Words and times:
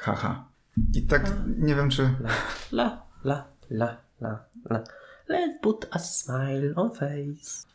Haha. 0.00 0.44
I 0.94 1.02
tak 1.06 1.22
nie 1.58 1.74
wiem, 1.74 1.90
czy... 1.90 2.10
La, 2.72 3.06
la, 3.24 3.44
la, 3.70 3.96
la, 4.20 4.44
la. 4.70 4.84
Let's 5.28 5.60
put 5.62 5.86
a 5.90 5.98
smile 5.98 6.74
on 6.76 6.90
face. 6.90 7.66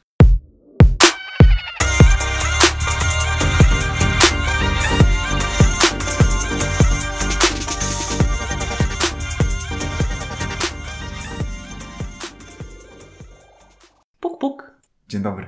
Puk, 14.19 14.39
puk. 14.39 14.71
Dzień 15.07 15.21
dobry. 15.21 15.45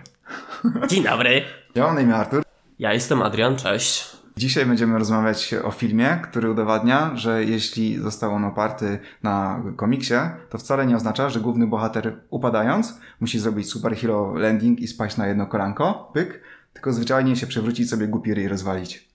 Dzień 0.88 1.04
dobry. 1.04 1.42
Ja 1.76 1.84
mam 1.84 1.96
na 1.96 2.02
imię 2.02 2.16
Artur. 2.16 2.44
Ja 2.80 2.94
jestem 2.94 3.22
Adrian, 3.22 3.56
cześć. 3.56 4.17
Dzisiaj 4.38 4.66
będziemy 4.66 5.00
rozmawiać 5.00 5.54
o 5.64 5.72
filmie, 5.72 6.20
który 6.24 6.52
udowadnia, 6.52 7.12
że 7.16 7.44
jeśli 7.44 8.00
został 8.00 8.34
on 8.34 8.46
oparty 8.46 9.00
na 9.24 9.64
komiksie, 9.76 10.14
to 10.50 10.58
wcale 10.58 10.86
nie 10.86 10.96
oznacza, 10.96 11.30
że 11.30 11.40
główny 11.40 11.68
bohater 11.68 12.20
upadając 12.30 13.00
musi 13.20 13.40
zrobić 13.40 13.70
superhero 13.70 14.34
landing 14.34 14.80
i 14.80 14.88
spaść 14.88 15.18
na 15.18 15.28
jedno 15.28 15.46
kolanko, 15.46 16.12
pyk, 16.14 16.42
tylko 16.74 16.94
zwyczajnie 16.94 17.36
się 17.36 17.48
przewrócić 17.48 17.90
sobie 17.90 18.08
głupi 18.08 18.34
ryj 18.34 18.48
rozwalić. 18.48 19.10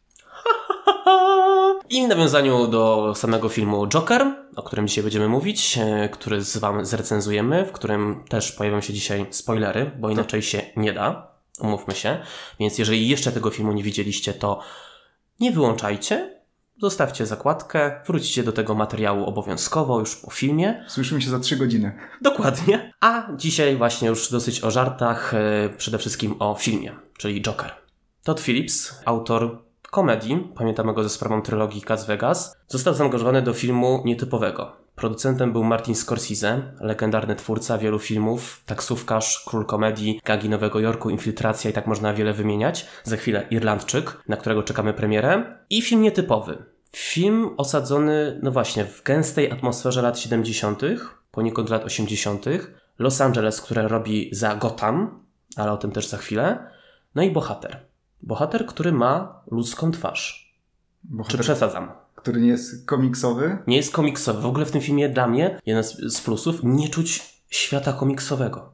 I 1.90 2.06
w 2.06 2.08
nawiązaniu 2.08 2.66
do 2.66 3.14
samego 3.16 3.48
filmu 3.48 3.86
Joker, 3.86 4.34
o 4.56 4.62
którym 4.62 4.88
dzisiaj 4.88 5.04
będziemy 5.04 5.28
mówić, 5.28 5.78
e, 5.78 6.08
który 6.08 6.44
z 6.44 6.56
Wam 6.56 6.84
zrecenzujemy, 6.84 7.66
w 7.66 7.72
którym 7.72 8.24
też 8.28 8.52
pojawią 8.52 8.80
się 8.80 8.92
dzisiaj 8.92 9.26
spoilery, 9.30 9.90
bo 9.98 10.10
inaczej 10.10 10.42
się 10.42 10.62
nie 10.76 10.92
da, 10.92 11.26
umówmy 11.60 11.94
się. 11.94 12.18
Więc 12.60 12.78
jeżeli 12.78 13.08
jeszcze 13.08 13.32
tego 13.32 13.50
filmu 13.50 13.72
nie 13.72 13.82
widzieliście, 13.82 14.34
to 14.34 14.60
nie 15.42 15.52
wyłączajcie, 15.52 16.40
zostawcie 16.80 17.26
zakładkę, 17.26 18.00
wróćcie 18.06 18.42
do 18.42 18.52
tego 18.52 18.74
materiału 18.74 19.24
obowiązkowo 19.24 20.00
już 20.00 20.16
po 20.16 20.30
filmie. 20.30 20.84
Słyszymy 20.88 21.22
się 21.22 21.30
za 21.30 21.38
trzy 21.38 21.56
godziny. 21.56 21.92
Dokładnie. 22.20 22.92
A 23.00 23.28
dzisiaj 23.36 23.76
właśnie 23.76 24.08
już 24.08 24.30
dosyć 24.30 24.64
o 24.64 24.70
żartach, 24.70 25.34
e, 25.34 25.68
przede 25.76 25.98
wszystkim 25.98 26.34
o 26.38 26.54
filmie, 26.54 26.92
czyli 27.18 27.42
Joker. 27.42 27.72
Todd 28.22 28.40
Phillips, 28.40 29.00
autor 29.04 29.58
komedii, 29.90 30.52
pamiętamy 30.54 30.94
go 30.94 31.02
ze 31.02 31.08
sprawą 31.08 31.42
trylogii 31.42 31.82
Las 31.88 32.06
Vegas, 32.06 32.56
został 32.68 32.94
zaangażowany 32.94 33.42
do 33.42 33.54
filmu 33.54 34.02
nietypowego. 34.04 34.81
Producentem 34.94 35.52
był 35.52 35.64
Martin 35.64 35.94
Scorsese, 35.94 36.62
legendarny 36.80 37.36
twórca 37.36 37.78
wielu 37.78 37.98
filmów, 37.98 38.62
taksówkarz, 38.66 39.44
król 39.46 39.66
komedii, 39.66 40.20
gangi 40.24 40.48
Nowego 40.48 40.80
Jorku, 40.80 41.10
infiltracja 41.10 41.70
i 41.70 41.74
tak 41.74 41.86
można 41.86 42.14
wiele 42.14 42.32
wymieniać. 42.32 42.86
Za 43.04 43.16
chwilę 43.16 43.46
Irlandczyk, 43.50 44.22
na 44.28 44.36
którego 44.36 44.62
czekamy 44.62 44.94
premierę. 44.94 45.58
I 45.70 45.82
film 45.82 46.02
nietypowy. 46.02 46.64
Film 46.96 47.50
osadzony, 47.56 48.40
no 48.42 48.50
właśnie, 48.50 48.84
w 48.84 49.02
gęstej 49.02 49.50
atmosferze 49.50 50.02
lat 50.02 50.18
70., 50.18 50.82
poniekąd 51.30 51.70
lat 51.70 51.84
80., 51.84 52.44
Los 52.98 53.20
Angeles, 53.20 53.60
które 53.60 53.88
robi 53.88 54.28
za 54.32 54.56
Gotham, 54.56 55.24
ale 55.56 55.72
o 55.72 55.76
tym 55.76 55.92
też 55.92 56.06
za 56.06 56.16
chwilę. 56.16 56.70
No 57.14 57.22
i 57.22 57.30
bohater. 57.30 57.86
Bohater, 58.22 58.66
który 58.66 58.92
ma 58.92 59.42
ludzką 59.50 59.90
twarz. 59.90 60.54
Czy 61.02 61.08
Bohater, 61.16 61.40
przesadzam? 61.40 62.01
Który 62.22 62.40
nie 62.40 62.48
jest 62.48 62.86
komiksowy. 62.86 63.58
Nie 63.66 63.76
jest 63.76 63.92
komiksowy. 63.92 64.42
W 64.42 64.46
ogóle 64.46 64.66
w 64.66 64.70
tym 64.70 64.80
filmie 64.80 65.08
dla 65.08 65.26
mnie, 65.28 65.58
jeden 65.66 65.84
z 65.84 66.20
plusów, 66.20 66.60
nie 66.64 66.88
czuć 66.88 67.40
świata 67.48 67.92
komiksowego. 67.92 68.72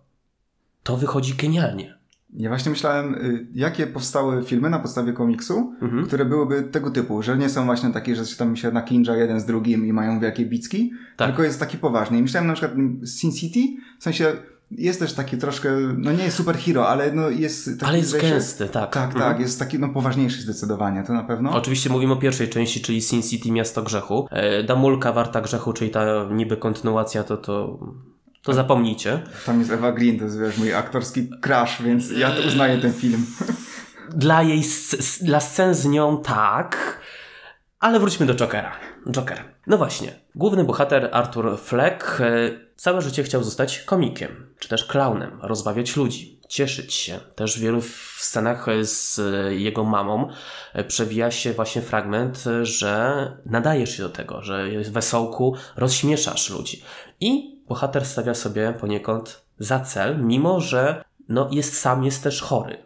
To 0.82 0.96
wychodzi 0.96 1.34
genialnie. 1.34 1.98
Ja 2.36 2.48
właśnie 2.48 2.70
myślałem, 2.70 3.14
y, 3.14 3.46
jakie 3.54 3.86
powstały 3.86 4.44
filmy 4.44 4.70
na 4.70 4.78
podstawie 4.78 5.12
komiksu, 5.12 5.72
Mhm. 5.82 6.06
które 6.06 6.24
byłyby 6.24 6.62
tego 6.62 6.90
typu, 6.90 7.22
że 7.22 7.38
nie 7.38 7.48
są 7.48 7.64
właśnie 7.64 7.90
takie, 7.92 8.16
że 8.16 8.26
się 8.26 8.36
tam 8.36 8.56
się 8.56 8.70
nakinja 8.70 9.16
jeden 9.16 9.40
z 9.40 9.44
drugim 9.44 9.86
i 9.86 9.92
mają 9.92 10.20
wielkie 10.20 10.46
bicki, 10.46 10.90
Tak. 11.16 11.28
tylko 11.28 11.42
jest 11.42 11.60
taki 11.60 11.78
poważny. 11.78 12.18
I 12.18 12.22
myślałem 12.22 12.46
na 12.46 12.52
przykład 12.54 12.72
mm, 12.74 13.06
Sin 13.06 13.32
City, 13.32 13.60
w 13.98 14.02
sensie 14.02 14.32
jest 14.70 15.00
też 15.00 15.12
taki 15.12 15.38
troszkę, 15.38 15.68
no 15.98 16.12
nie 16.12 16.24
jest 16.24 16.36
superhero, 16.36 16.88
ale 16.88 17.12
no 17.12 17.30
jest 17.30 17.64
taki, 17.64 17.84
Ale 17.84 17.98
jest 17.98 18.20
gęsty, 18.20 18.68
tak. 18.68 18.92
Tak, 18.92 19.04
Mhm. 19.14 19.24
tak, 19.32 19.40
jest 19.40 19.58
taki 19.58 19.78
no 19.78 19.88
poważniejszy 19.88 20.42
zdecydowanie, 20.42 21.02
to 21.06 21.12
na 21.12 21.24
pewno. 21.24 21.50
Oczywiście 21.50 21.90
mówimy 21.90 22.12
o 22.12 22.16
pierwszej 22.16 22.48
części, 22.48 22.80
czyli 22.80 23.02
Sin 23.02 23.22
City 23.22 23.52
Miasto 23.52 23.82
Grzechu. 23.82 24.28
E, 24.30 24.62
Damulka 24.64 25.12
Warta 25.12 25.40
Grzechu, 25.40 25.72
czyli 25.72 25.90
ta 25.90 26.04
niby 26.30 26.56
kontynuacja, 26.56 27.24
to 27.24 27.36
to, 27.36 27.78
to 28.42 28.52
zapomnijcie. 28.54 29.22
Tam 29.46 29.58
jest 29.58 29.70
Eva 29.70 29.92
Green, 29.92 30.18
to 30.18 30.24
jest 30.24 30.40
wiesz, 30.40 30.58
mój 30.58 30.74
aktorski 30.74 31.30
crush, 31.40 31.82
więc 31.82 32.10
ja 32.10 32.30
to 32.30 32.42
uznaję 32.48 32.78
ten 32.78 32.92
film. 32.92 33.26
Dla 34.16 34.42
jej, 34.42 34.62
dla 35.20 35.40
scen 35.40 35.74
z 35.74 35.86
nią 35.86 36.22
tak, 36.22 37.00
ale 37.80 38.00
wróćmy 38.00 38.26
do 38.26 38.34
Jokera. 38.34 38.72
Joker. 39.10 39.44
No 39.68 39.78
właśnie, 39.78 40.12
główny 40.34 40.64
bohater 40.64 41.08
Arthur 41.12 41.58
Fleck 41.58 42.20
e, 42.20 42.50
całe 42.76 43.02
życie 43.02 43.22
chciał 43.22 43.44
zostać 43.44 43.78
komikiem, 43.78 44.46
czy 44.58 44.68
też 44.68 44.84
klaunem, 44.84 45.38
rozbawiać 45.42 45.96
ludzi, 45.96 46.40
cieszyć 46.48 46.94
się. 46.94 47.20
Też 47.34 47.58
w 47.58 47.62
wielu 47.62 47.80
w 47.80 48.16
scenach 48.18 48.66
z 48.82 49.18
e, 49.18 49.54
jego 49.54 49.84
mamą 49.84 50.28
e, 50.72 50.84
przewija 50.84 51.30
się 51.30 51.52
właśnie 51.52 51.82
fragment, 51.82 52.44
e, 52.46 52.66
że 52.66 53.32
nadajesz 53.46 53.96
się 53.96 54.02
do 54.02 54.08
tego, 54.08 54.42
że 54.42 54.68
w 54.84 54.90
wesołku 54.90 55.54
rozśmieszasz 55.76 56.50
ludzi. 56.50 56.82
I 57.20 57.60
bohater 57.68 58.04
stawia 58.04 58.34
sobie 58.34 58.74
poniekąd 58.80 59.42
za 59.58 59.80
cel, 59.80 60.24
mimo 60.24 60.60
że 60.60 61.04
no, 61.28 61.48
jest 61.52 61.78
sam, 61.78 62.04
jest 62.04 62.22
też 62.22 62.42
chory. 62.42 62.76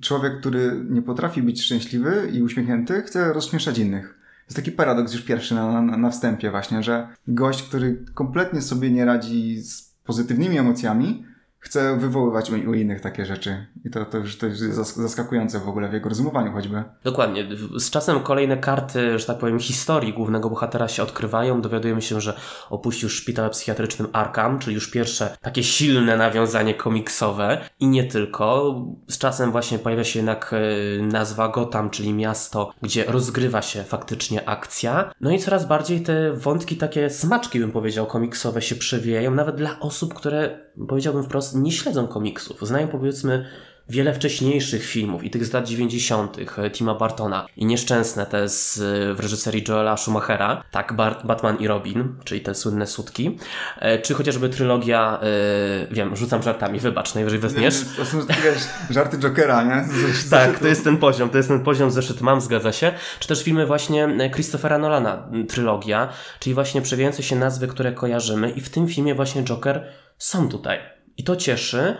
Człowiek, 0.00 0.40
który 0.40 0.84
nie 0.90 1.02
potrafi 1.02 1.42
być 1.42 1.62
szczęśliwy 1.62 2.30
i 2.32 2.42
uśmiechnięty, 2.42 3.02
chce 3.02 3.32
rozśmieszać 3.32 3.78
innych. 3.78 4.19
Jest 4.50 4.56
taki 4.56 4.72
paradoks 4.72 5.12
już 5.12 5.22
pierwszy 5.22 5.54
na, 5.54 5.82
na, 5.82 5.96
na 5.96 6.10
wstępie 6.10 6.50
właśnie, 6.50 6.82
że 6.82 7.08
gość, 7.28 7.62
który 7.62 8.04
kompletnie 8.14 8.62
sobie 8.62 8.90
nie 8.90 9.04
radzi 9.04 9.62
z 9.62 9.94
pozytywnymi 10.04 10.58
emocjami, 10.58 11.24
chce 11.60 11.96
wywoływać 11.96 12.50
u, 12.50 12.74
innych 12.74 13.00
takie 13.00 13.26
rzeczy. 13.26 13.66
I 13.84 13.90
to, 13.90 14.04
to, 14.04 14.18
już, 14.18 14.38
to 14.38 14.46
już 14.46 14.60
jest 14.60 14.78
zas- 14.78 15.02
zaskakujące 15.02 15.60
w 15.60 15.68
ogóle 15.68 15.88
w 15.88 15.92
jego 15.92 16.08
rozumowaniu 16.08 16.52
choćby. 16.52 16.84
Dokładnie. 17.04 17.48
Z 17.78 17.90
czasem 17.90 18.20
kolejne 18.20 18.56
karty, 18.56 19.18
że 19.18 19.26
tak 19.26 19.38
powiem, 19.38 19.58
historii 19.58 20.12
głównego 20.12 20.50
bohatera 20.50 20.88
się 20.88 21.02
odkrywają. 21.02 21.60
Dowiadujemy 21.60 22.02
się, 22.02 22.20
że 22.20 22.36
opuścił 22.70 23.08
szpital 23.08 23.50
psychiatrycznym 23.50 24.08
Arkham, 24.12 24.58
czyli 24.58 24.74
już 24.74 24.90
pierwsze 24.90 25.36
takie 25.40 25.62
silne 25.62 26.16
nawiązanie 26.16 26.74
komiksowe. 26.74 27.60
I 27.80 27.86
nie 27.86 28.04
tylko. 28.04 28.74
Z 29.08 29.18
czasem 29.18 29.52
właśnie 29.52 29.78
pojawia 29.78 30.04
się 30.04 30.18
jednak 30.18 30.54
e, 30.54 31.02
nazwa 31.02 31.48
Gotham, 31.48 31.90
czyli 31.90 32.14
miasto, 32.14 32.70
gdzie 32.82 33.04
rozgrywa 33.04 33.62
się 33.62 33.84
faktycznie 33.84 34.48
akcja. 34.48 35.12
No 35.20 35.30
i 35.30 35.38
coraz 35.38 35.66
bardziej 35.68 36.00
te 36.00 36.32
wątki 36.32 36.76
takie 36.76 37.10
smaczki, 37.10 37.60
bym 37.60 37.72
powiedział, 37.72 38.06
komiksowe 38.06 38.62
się 38.62 38.74
przewijają, 38.74 39.30
nawet 39.34 39.56
dla 39.56 39.80
osób, 39.80 40.14
które, 40.14 40.69
powiedziałbym 40.88 41.22
wprost, 41.24 41.54
nie 41.56 41.72
śledzą 41.72 42.06
komiksów. 42.06 42.60
Znają 42.62 42.88
powiedzmy 42.88 43.44
wiele 43.88 44.14
wcześniejszych 44.14 44.84
filmów 44.86 45.24
i 45.24 45.30
tych 45.30 45.44
z 45.44 45.52
lat 45.52 45.68
90. 45.68 46.36
e, 46.58 46.70
Tima 46.70 46.94
Bartona 46.94 47.46
i 47.56 47.66
nieszczęsne 47.66 48.26
te 48.26 48.48
z, 48.48 48.78
e, 48.80 49.14
w 49.14 49.20
reżyserii 49.20 49.64
Joela 49.68 49.96
Schumachera, 49.96 50.62
tak, 50.70 50.92
Bart, 50.92 51.26
Batman 51.26 51.56
i 51.56 51.66
Robin, 51.66 52.14
czyli 52.24 52.40
te 52.40 52.54
słynne 52.54 52.86
sutki, 52.86 53.38
e, 53.78 53.98
czy 53.98 54.14
chociażby 54.14 54.48
trylogia, 54.48 55.20
e, 55.22 55.94
wiem, 55.94 56.16
rzucam 56.16 56.42
żartami, 56.42 56.80
wybacz, 56.80 57.14
najwyżej 57.14 57.38
wezmiesz. 57.38 57.74
To 57.96 58.04
są 58.04 58.18
wiesz, 58.20 58.58
żarty 58.90 59.18
Jokera, 59.18 59.62
nie? 59.62 59.84
Z- 60.14 60.30
Tak, 60.30 60.58
to 60.58 60.66
jest 60.66 60.84
ten 60.84 60.96
poziom, 60.96 61.30
to 61.30 61.36
jest 61.36 61.48
ten 61.48 61.60
poziom 61.64 61.90
zeszyt 61.90 62.20
mam, 62.20 62.40
zgadza 62.40 62.72
się. 62.72 62.92
Czy 63.20 63.28
też 63.28 63.42
filmy 63.44 63.66
właśnie 63.66 64.04
e, 64.04 64.30
Christophera 64.30 64.78
Nolana, 64.78 65.28
trylogia, 65.48 66.08
czyli 66.40 66.54
właśnie 66.54 66.82
przewijające 66.82 67.22
się 67.22 67.36
nazwy, 67.36 67.66
które 67.66 67.92
kojarzymy 67.92 68.50
i 68.50 68.60
w 68.60 68.70
tym 68.70 68.88
filmie 68.88 69.14
właśnie 69.14 69.42
Joker 69.44 69.86
są 70.20 70.48
tutaj. 70.48 70.78
I 71.16 71.24
to 71.24 71.36
cieszy. 71.36 71.96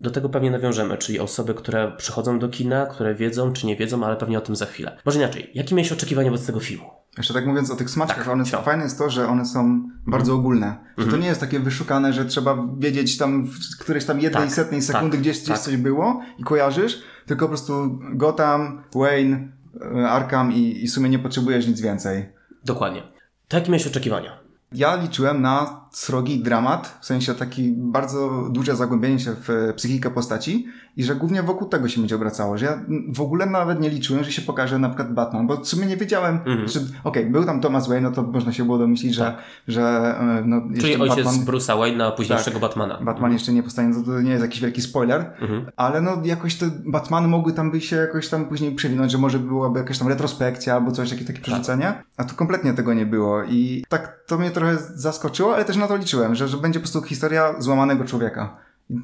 Do 0.00 0.10
tego 0.10 0.28
pewnie 0.28 0.50
nawiążemy, 0.50 0.98
czyli 0.98 1.20
osoby, 1.20 1.54
które 1.54 1.92
przychodzą 1.96 2.38
do 2.38 2.48
kina, 2.48 2.86
które 2.86 3.14
wiedzą 3.14 3.52
czy 3.52 3.66
nie 3.66 3.76
wiedzą, 3.76 4.04
ale 4.06 4.16
pewnie 4.16 4.38
o 4.38 4.40
tym 4.40 4.56
za 4.56 4.66
chwilę. 4.66 4.96
Może 5.04 5.18
inaczej, 5.18 5.50
jakie 5.54 5.74
miałeś 5.74 5.92
oczekiwania 5.92 6.30
wobec 6.30 6.46
tego 6.46 6.60
filmu? 6.60 6.90
Jeszcze 7.18 7.34
tak 7.34 7.46
mówiąc 7.46 7.70
o 7.70 7.76
tych 7.76 7.90
smaczkach, 7.90 8.18
Tak, 8.18 8.28
one, 8.28 8.46
śmiało. 8.46 8.64
fajne 8.64 8.84
jest 8.84 8.98
to, 8.98 9.10
że 9.10 9.28
one 9.28 9.46
są 9.46 9.88
bardzo 10.06 10.34
ogólne. 10.34 10.76
Że 10.98 11.06
to 11.06 11.16
nie 11.16 11.26
jest 11.26 11.40
takie 11.40 11.60
wyszukane, 11.60 12.12
że 12.12 12.24
trzeba 12.24 12.66
wiedzieć 12.78 13.18
tam 13.18 13.46
w 13.46 13.78
którejś 13.80 14.04
tam 14.04 14.20
jednej 14.20 14.42
Tak, 14.42 14.52
setnej 14.52 14.82
sekundy 14.82 15.10
tak, 15.16 15.20
gdzieś, 15.20 15.36
gdzieś 15.36 15.48
tak. 15.48 15.58
coś 15.58 15.76
było 15.76 16.22
i 16.38 16.44
kojarzysz, 16.44 17.02
tylko 17.26 17.44
po 17.44 17.48
prostu 17.48 17.98
Gotham, 18.14 18.82
Wayne, 18.94 19.48
e, 19.96 20.08
Arkham 20.08 20.52
i, 20.52 20.84
i 20.84 20.88
w 20.88 20.90
sumie 20.90 21.08
nie 21.08 21.18
potrzebujesz 21.18 21.66
nic 21.66 21.80
więcej. 21.80 22.28
Dokładnie. 22.64 23.02
To 23.48 23.56
jakie 23.56 23.70
miałeś 23.70 23.86
oczekiwania? 23.86 24.38
Ja 24.72 24.96
liczyłem 24.96 25.42
na 25.42 25.79
srogi 25.90 26.42
dramat, 26.42 26.98
w 27.00 27.06
sensie 27.06 27.34
taki 27.34 27.72
bardzo 27.76 28.48
duże 28.50 28.76
zagłębienie 28.76 29.18
się 29.18 29.34
w 29.48 29.72
psychikę 29.76 30.10
postaci 30.10 30.66
i 30.96 31.04
że 31.04 31.14
głównie 31.14 31.42
wokół 31.42 31.68
tego 31.68 31.88
się 31.88 32.00
będzie 32.00 32.14
obracało, 32.14 32.58
że 32.58 32.66
ja 32.66 32.80
w 33.14 33.20
ogóle 33.20 33.46
nawet 33.46 33.80
nie 33.80 33.90
liczyłem, 33.90 34.24
że 34.24 34.32
się 34.32 34.42
pokaże 34.42 34.78
na 34.78 34.88
przykład 34.88 35.14
Batman, 35.14 35.46
bo 35.46 35.56
w 35.56 35.68
sumie 35.68 35.86
nie 35.86 35.96
wiedziałem, 35.96 36.36
Mhm. 36.36 36.68
że 36.68 36.80
okej, 36.80 36.92
okay, 37.04 37.26
był 37.26 37.44
tam 37.44 37.60
Thomas 37.60 37.88
Wayne, 37.88 38.08
no 38.08 38.14
to 38.14 38.22
można 38.22 38.52
się 38.52 38.64
było 38.64 38.78
domyślić, 38.78 39.14
że, 39.14 39.24
Tak. 39.24 39.36
że 39.68 39.82
e, 40.20 40.42
no, 40.46 40.62
Czyli 40.80 40.96
ojciec 40.96 41.24
Batman, 41.24 41.44
Bruce'a 41.44 41.78
Wayne'a, 41.78 42.12
późniejszego 42.16 42.60
Batmana. 42.60 42.98
Batman 43.02 43.32
jeszcze 43.32 43.52
nie 43.52 43.62
powstanie, 43.62 43.94
to, 43.94 44.02
to 44.02 44.20
nie 44.20 44.30
jest 44.30 44.42
jakiś 44.42 44.60
wielki 44.60 44.82
spoiler, 44.82 45.32
Mhm. 45.40 45.66
ale 45.76 46.00
no 46.00 46.16
jakoś 46.24 46.54
te 46.54 46.70
Batmany 46.86 47.28
mogły 47.28 47.52
tam 47.52 47.70
by 47.70 47.80
się 47.80 47.96
jakoś 47.96 48.28
tam 48.28 48.44
później 48.44 48.74
przewinąć, 48.74 49.12
że 49.12 49.18
może 49.18 49.38
byłaby 49.38 49.78
jakaś 49.78 49.98
tam 49.98 50.08
retrospekcja 50.08 50.74
albo 50.74 50.92
coś, 50.92 51.10
jakieś 51.10 51.26
takie 51.26 51.40
przerzucenie, 51.40 52.02
a 52.16 52.24
tu 52.24 52.34
kompletnie 52.34 52.72
tego 52.72 52.94
nie 52.94 53.06
było 53.06 53.44
i 53.44 53.84
tak 53.88 54.20
to 54.26 54.38
mnie 54.38 54.50
trochę 54.50 54.76
zaskoczyło, 54.94 55.54
ale 55.54 55.64
też 55.64 55.76
na 55.80 55.88
to 55.88 55.96
liczyłem, 55.96 56.34
że, 56.34 56.48
że 56.48 56.56
będzie 56.56 56.80
po 56.80 56.82
prostu 56.82 57.02
historia 57.02 57.54
złamanego 57.58 58.04
człowieka. 58.04 58.56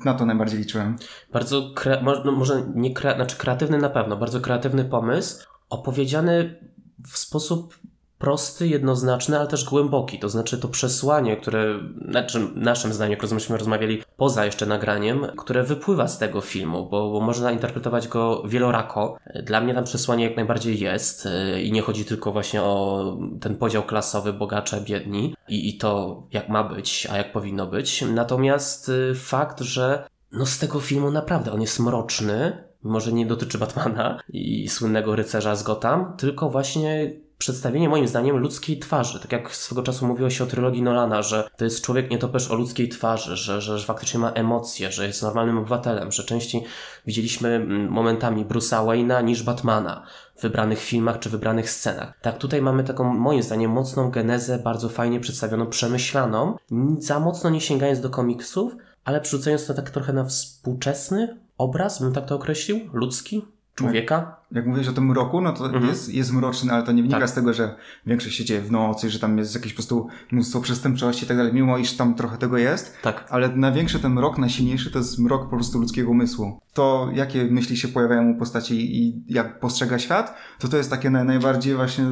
Na 0.04 0.14
to 0.14 0.26
najbardziej 0.26 0.58
liczyłem. 0.58 0.96
Bardzo, 1.32 1.72
kre... 1.74 2.02
no 2.24 2.32
może 2.32 2.62
nie 2.74 2.94
kre... 2.94 3.14
znaczy 3.14 3.36
kreatywny 3.36 3.78
na 3.78 3.90
pewno, 3.90 4.16
bardzo 4.16 4.40
kreatywny 4.40 4.84
pomysł, 4.84 5.46
opowiedziany 5.70 6.60
w 7.06 7.18
sposób 7.18 7.78
prosty, 8.18 8.68
jednoznaczny, 8.68 9.38
ale 9.38 9.46
też 9.46 9.64
głęboki. 9.64 10.18
To 10.18 10.28
znaczy 10.28 10.58
to 10.58 10.68
przesłanie, 10.68 11.36
które, 11.36 11.80
znaczy 12.08 12.48
naszym 12.54 12.92
zdaniem, 12.92 13.18
jak 13.20 13.32
myśmy 13.32 13.58
rozmawiali 13.58 14.02
poza 14.16 14.44
jeszcze 14.44 14.66
nagraniem, 14.66 15.26
które 15.36 15.62
wypływa 15.62 16.08
z 16.08 16.18
tego 16.18 16.40
filmu, 16.40 16.88
bo, 16.90 17.10
bo 17.10 17.20
można 17.20 17.52
interpretować 17.52 18.08
go 18.08 18.42
wielorako. 18.46 19.16
Dla 19.42 19.60
mnie 19.60 19.74
tam 19.74 19.84
przesłanie 19.84 20.24
jak 20.24 20.36
najbardziej 20.36 20.80
jest 20.80 21.24
yy, 21.24 21.62
i 21.62 21.72
nie 21.72 21.82
chodzi 21.82 22.04
tylko 22.04 22.32
właśnie 22.32 22.62
o 22.62 23.16
ten 23.40 23.56
podział 23.56 23.82
klasowy, 23.82 24.32
bogacze, 24.32 24.80
biedni 24.80 25.34
i, 25.48 25.68
i 25.68 25.78
to 25.78 26.22
jak 26.32 26.48
ma 26.48 26.64
być, 26.64 27.08
a 27.10 27.16
jak 27.16 27.32
powinno 27.32 27.66
być. 27.66 28.04
Natomiast 28.14 28.88
yy, 28.88 29.14
fakt, 29.14 29.60
że 29.60 30.08
no 30.32 30.46
z 30.46 30.58
tego 30.58 30.80
filmu 30.80 31.10
naprawdę 31.10 31.52
on 31.52 31.60
jest 31.60 31.80
mroczny, 31.80 32.64
może 32.82 33.12
nie 33.12 33.26
dotyczy 33.26 33.58
Batmana 33.58 34.20
i 34.28 34.68
słynnego 34.68 35.16
rycerza 35.16 35.56
z 35.56 35.62
Gotham, 35.62 36.16
tylko 36.16 36.50
właśnie 36.50 37.10
przedstawienie 37.38 37.88
moim 37.88 38.08
zdaniem 38.08 38.36
ludzkiej 38.36 38.78
twarzy. 38.78 39.20
Tak 39.20 39.32
jak 39.32 39.56
swego 39.56 39.82
czasu 39.82 40.06
mówiło 40.06 40.30
się 40.30 40.44
o 40.44 40.46
trylogii 40.46 40.82
Nolana, 40.82 41.22
że 41.22 41.48
to 41.56 41.64
jest 41.64 41.84
człowiek 41.84 42.10
nietoperz 42.10 42.50
o 42.50 42.54
ludzkiej 42.54 42.88
twarzy, 42.88 43.36
że, 43.36 43.60
że, 43.60 43.78
że 43.78 43.86
faktycznie 43.86 44.20
ma 44.20 44.30
emocje, 44.30 44.92
że 44.92 45.06
jest 45.06 45.22
normalnym 45.22 45.58
obywatelem, 45.58 46.12
że 46.12 46.24
częściej 46.24 46.64
widzieliśmy 47.06 47.48
mm, 47.48 47.88
momentami 47.88 48.46
Bruce'a 48.46 48.86
Wayne'a 48.86 49.24
niż 49.24 49.42
Batmana 49.42 50.06
w 50.36 50.42
wybranych 50.42 50.78
filmach 50.78 51.18
czy 51.18 51.30
wybranych 51.30 51.70
scenach. 51.70 52.12
Tak, 52.22 52.38
tutaj 52.38 52.62
mamy 52.62 52.84
taką, 52.84 53.04
moim 53.04 53.42
zdaniem, 53.42 53.70
mocną 53.70 54.10
genezę, 54.10 54.58
bardzo 54.58 54.88
fajnie 54.88 55.20
przedstawioną, 55.20 55.66
przemyślaną, 55.66 56.56
za 56.98 57.20
mocno 57.20 57.50
nie 57.50 57.60
sięgając 57.60 58.00
do 58.00 58.10
komiksów, 58.10 58.76
ale 59.04 59.20
przerzucając 59.20 59.66
to 59.66 59.74
tak 59.74 59.90
trochę 59.90 60.12
na 60.12 60.24
współczesny 60.24 61.40
obraz, 61.58 62.02
bym 62.02 62.12
tak 62.12 62.26
to 62.26 62.34
określił, 62.34 62.80
ludzki, 62.92 63.44
człowieka. 63.76 64.36
Jak 64.52 64.66
mówisz 64.66 64.88
o 64.88 64.92
tym 64.92 65.06
mroku, 65.06 65.40
no 65.40 65.52
to 65.52 65.64
Mhm. 65.66 65.86
jest, 65.86 66.14
jest 66.14 66.32
mroczny, 66.32 66.72
ale 66.72 66.82
to 66.82 66.92
nie 66.92 67.02
wynika 67.02 67.20
Tak. 67.20 67.28
z 67.28 67.32
tego, 67.32 67.52
że 67.52 67.74
większość 68.06 68.36
się 68.36 68.44
dzieje 68.44 68.60
w 68.60 68.70
nocy, 68.72 69.10
że 69.10 69.18
tam 69.18 69.38
jest 69.38 69.54
jakieś 69.54 69.72
po 69.72 69.76
prostu 69.76 70.08
mnóstwo 70.32 70.60
przestępczości 70.60 71.24
i 71.24 71.28
tak 71.28 71.36
dalej, 71.36 71.52
mimo 71.52 71.78
iż 71.78 71.92
tam 71.96 72.14
trochę 72.14 72.36
tego 72.38 72.58
jest. 72.58 72.96
Tak. 73.02 73.24
Ale 73.30 73.48
największy 73.48 73.98
ten 73.98 74.12
mrok, 74.12 74.38
najsilniejszy 74.38 74.90
to 74.90 74.98
jest 74.98 75.18
mrok 75.18 75.50
po 75.50 75.56
prostu 75.56 75.78
ludzkiego 75.78 76.10
umysłu. 76.10 76.60
To, 76.74 77.08
jakie 77.14 77.44
myśli 77.44 77.76
się 77.76 77.88
pojawiają 77.88 78.30
u 78.30 78.38
postaci 78.38 79.02
i 79.02 79.24
jak 79.28 79.60
postrzega 79.60 79.98
świat, 79.98 80.34
to 80.58 80.68
to 80.68 80.76
jest 80.76 80.90
takie 80.90 81.10
naj, 81.10 81.24
najbardziej 81.24 81.74
właśnie 81.74 82.04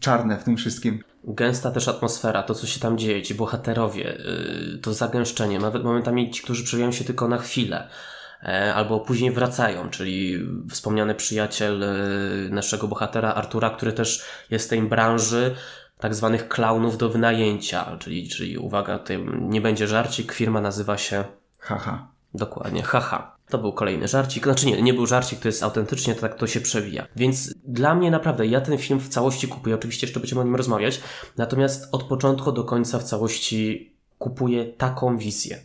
czarne 0.00 0.36
w 0.38 0.44
tym 0.44 0.56
wszystkim. 0.56 0.98
Gęsta 1.28 1.70
też 1.70 1.88
atmosfera, 1.88 2.42
to 2.42 2.54
co 2.54 2.66
się 2.66 2.80
tam 2.80 2.98
dzieje, 2.98 3.22
ci 3.22 3.34
bohaterowie, 3.34 4.18
yy, 4.72 4.78
to 4.78 4.94
zagęszczenie, 4.94 5.58
nawet 5.58 5.84
momentami 5.84 6.30
ci, 6.30 6.42
którzy 6.42 6.64
przewijają 6.64 6.92
się 6.92 7.04
tylko 7.04 7.28
na 7.28 7.38
chwilę, 7.38 7.88
albo 8.74 9.00
później 9.00 9.30
wracają, 9.30 9.90
czyli 9.90 10.38
wspomniany 10.70 11.14
przyjaciel 11.14 11.80
yy, 11.80 12.50
naszego 12.50 12.88
bohatera 12.88 13.34
Artura, 13.34 13.70
który 13.70 13.92
też 13.92 14.24
jest 14.50 14.66
w 14.66 14.70
tej 14.70 14.82
branży 14.82 15.54
tak 15.98 16.14
zwanych 16.14 16.48
klaunów 16.48 16.98
do 16.98 17.08
wynajęcia, 17.08 17.96
czyli, 17.98 18.28
czyli 18.28 18.58
uwaga, 18.58 19.00
nie 19.40 19.60
będzie 19.60 19.86
żarcik, 19.86 20.32
firma 20.32 20.60
nazywa 20.60 20.98
się 20.98 21.24
Haha. 21.58 22.08
Dokładnie, 22.34 22.82
haha. 22.82 23.36
To 23.48 23.58
był 23.58 23.72
kolejny 23.72 24.08
żarcik. 24.08 24.44
Znaczy 24.44 24.66
nie, 24.66 24.82
nie 24.82 24.94
był 24.94 25.06
żarcik, 25.06 25.40
to 25.40 25.48
jest 25.48 25.62
autentycznie, 25.62 26.14
to 26.14 26.20
tak 26.20 26.34
to 26.34 26.46
się 26.46 26.60
przewija. 26.60 27.06
Więc 27.16 27.54
dla 27.64 27.94
mnie 27.94 28.10
naprawdę, 28.10 28.46
ja 28.46 28.60
ten 28.60 28.78
film 28.78 29.00
w 29.00 29.08
całości 29.08 29.48
kupuję. 29.48 29.74
Oczywiście 29.74 30.06
jeszcze 30.06 30.20
będziemy 30.20 30.40
o 30.40 30.44
nim 30.44 30.56
rozmawiać. 30.56 31.00
Natomiast 31.36 31.88
od 31.92 32.02
początku 32.02 32.52
do 32.52 32.64
końca 32.64 32.98
w 32.98 33.04
całości 33.04 33.92
kupuję 34.18 34.64
taką 34.64 35.18
wizję. 35.18 35.58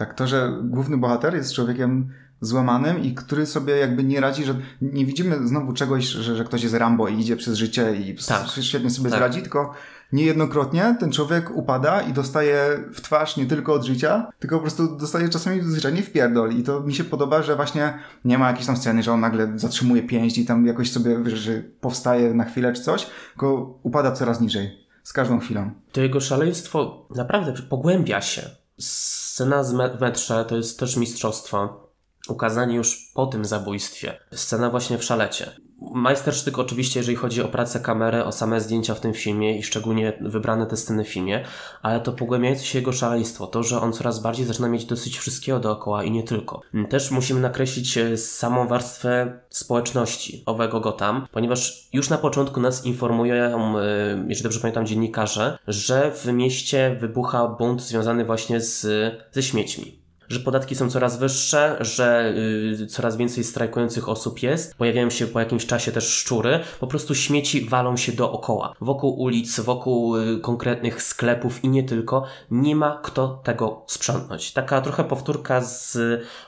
Tak, 0.00 0.14
to, 0.14 0.26
że 0.26 0.58
główny 0.62 0.96
bohater 0.98 1.34
jest 1.34 1.54
człowiekiem 1.54 2.08
złamanym 2.40 3.02
i 3.02 3.14
który 3.14 3.46
sobie 3.46 3.76
jakby 3.76 4.04
nie 4.04 4.20
radzi, 4.20 4.44
że 4.44 4.54
nie 4.82 5.06
widzimy 5.06 5.48
znowu 5.48 5.72
czegoś, 5.72 6.04
że, 6.04 6.36
że 6.36 6.44
ktoś 6.44 6.62
jest 6.62 6.74
Rambo 6.74 7.08
i 7.08 7.20
idzie 7.20 7.36
przez 7.36 7.56
życie 7.56 7.96
i 7.96 8.16
Tak. 8.28 8.46
świetnie 8.60 8.90
sobie 8.90 9.10
Tak. 9.10 9.20
radzi, 9.20 9.42
tylko 9.42 9.74
niejednokrotnie 10.12 10.96
ten 11.00 11.12
człowiek 11.12 11.56
upada 11.56 12.00
i 12.00 12.12
dostaje 12.12 12.84
w 12.94 13.00
twarz 13.00 13.36
nie 13.36 13.46
tylko 13.46 13.72
od 13.74 13.84
życia, 13.84 14.30
tylko 14.38 14.56
po 14.56 14.62
prostu 14.62 14.96
dostaje 14.96 15.28
czasami 15.28 15.62
zwyczajnie 15.62 16.02
w 16.02 16.12
pierdol 16.12 16.52
i 16.52 16.62
to 16.62 16.80
mi 16.80 16.94
się 16.94 17.04
podoba, 17.04 17.42
że 17.42 17.56
właśnie 17.56 17.98
nie 18.24 18.38
ma 18.38 18.48
jakiejś 18.48 18.66
tam 18.66 18.76
sceny, 18.76 19.02
że 19.02 19.12
on 19.12 19.20
nagle 19.20 19.52
zatrzymuje 19.58 20.02
pięść 20.02 20.38
i 20.38 20.46
tam 20.46 20.66
jakoś 20.66 20.92
sobie, 20.92 21.36
że 21.36 21.62
powstaje 21.80 22.34
na 22.34 22.44
chwilę 22.44 22.72
czy 22.72 22.82
coś, 22.82 23.06
tylko 23.32 23.78
upada 23.82 24.12
coraz 24.12 24.40
niżej. 24.40 24.86
Z 25.02 25.12
każdą 25.12 25.38
chwilą. 25.40 25.70
To 25.92 26.00
jego 26.00 26.20
szaleństwo 26.20 27.06
naprawdę 27.16 27.52
pogłębia 27.62 28.20
się. 28.20 28.59
Scena 28.80 29.64
z 29.64 29.72
metrze 30.00 30.44
to 30.44 30.56
jest 30.56 30.78
też 30.78 30.96
mistrzostwo. 30.96 31.88
Ukazanie 32.28 32.76
już 32.76 33.10
po 33.14 33.26
tym 33.26 33.44
zabójstwie. 33.44 34.20
Scena 34.34 34.70
właśnie 34.70 34.98
w 34.98 35.04
szalecie. 35.04 35.56
Majstersztyk 35.94 36.58
oczywiście, 36.58 37.00
jeżeli 37.00 37.16
chodzi 37.16 37.42
o 37.42 37.48
pracę 37.48 37.80
kamery, 37.80 38.24
o 38.24 38.32
same 38.32 38.60
zdjęcia 38.60 38.94
w 38.94 39.00
tym 39.00 39.14
filmie 39.14 39.58
i 39.58 39.62
szczególnie 39.62 40.12
wybrane 40.20 40.66
te 40.66 40.76
sceny 40.76 41.04
w 41.04 41.08
filmie, 41.08 41.44
ale 41.82 42.00
to 42.00 42.12
pogłębiające 42.12 42.64
się 42.64 42.78
jego 42.78 42.92
szaleństwo, 42.92 43.46
to, 43.46 43.62
że 43.62 43.80
on 43.80 43.92
coraz 43.92 44.22
bardziej 44.22 44.46
zaczyna 44.46 44.68
mieć 44.68 44.84
dosyć 44.84 45.18
wszystkiego 45.18 45.60
dookoła 45.60 46.04
i 46.04 46.10
nie 46.10 46.22
tylko. 46.22 46.60
Też 46.88 47.10
musimy 47.10 47.40
nakreślić 47.40 47.98
e, 47.98 48.16
samą 48.16 48.68
warstwę 48.68 49.40
społeczności 49.48 50.42
owego 50.46 50.80
Gotham, 50.80 51.26
ponieważ 51.32 51.88
już 51.92 52.10
na 52.10 52.18
początku 52.18 52.60
nas 52.60 52.86
informują, 52.86 53.34
e, 53.78 53.82
jeżeli 54.28 54.42
dobrze 54.42 54.60
pamiętam, 54.60 54.86
dziennikarze, 54.86 55.58
że 55.68 56.12
w 56.14 56.26
mieście 56.26 56.96
wybucha 57.00 57.48
bunt 57.48 57.82
związany 57.82 58.24
właśnie 58.24 58.60
z, 58.60 58.86
ze 59.32 59.42
śmiećmi 59.42 59.99
że 60.30 60.40
podatki 60.40 60.74
są 60.74 60.90
coraz 60.90 61.18
wyższe, 61.18 61.76
że 61.80 62.34
y, 62.82 62.86
coraz 62.86 63.16
więcej 63.16 63.44
strajkujących 63.44 64.08
osób 64.08 64.42
jest, 64.42 64.74
pojawiają 64.74 65.10
się 65.10 65.26
po 65.26 65.40
jakimś 65.40 65.66
czasie 65.66 65.92
też 65.92 66.08
szczury, 66.08 66.60
po 66.80 66.86
prostu 66.86 67.14
śmieci 67.14 67.68
walą 67.68 67.96
się 67.96 68.12
dookoła. 68.12 68.74
Wokół 68.80 69.20
ulic, 69.20 69.60
wokół 69.60 70.16
y, 70.16 70.40
konkretnych 70.40 71.02
sklepów 71.02 71.64
i 71.64 71.68
nie 71.68 71.82
tylko, 71.82 72.24
nie 72.50 72.76
ma 72.76 73.00
kto 73.02 73.40
tego 73.44 73.84
sprzątnąć. 73.86 74.52
Taka 74.52 74.80
trochę 74.80 75.04
powtórka 75.04 75.60
z 75.60 75.98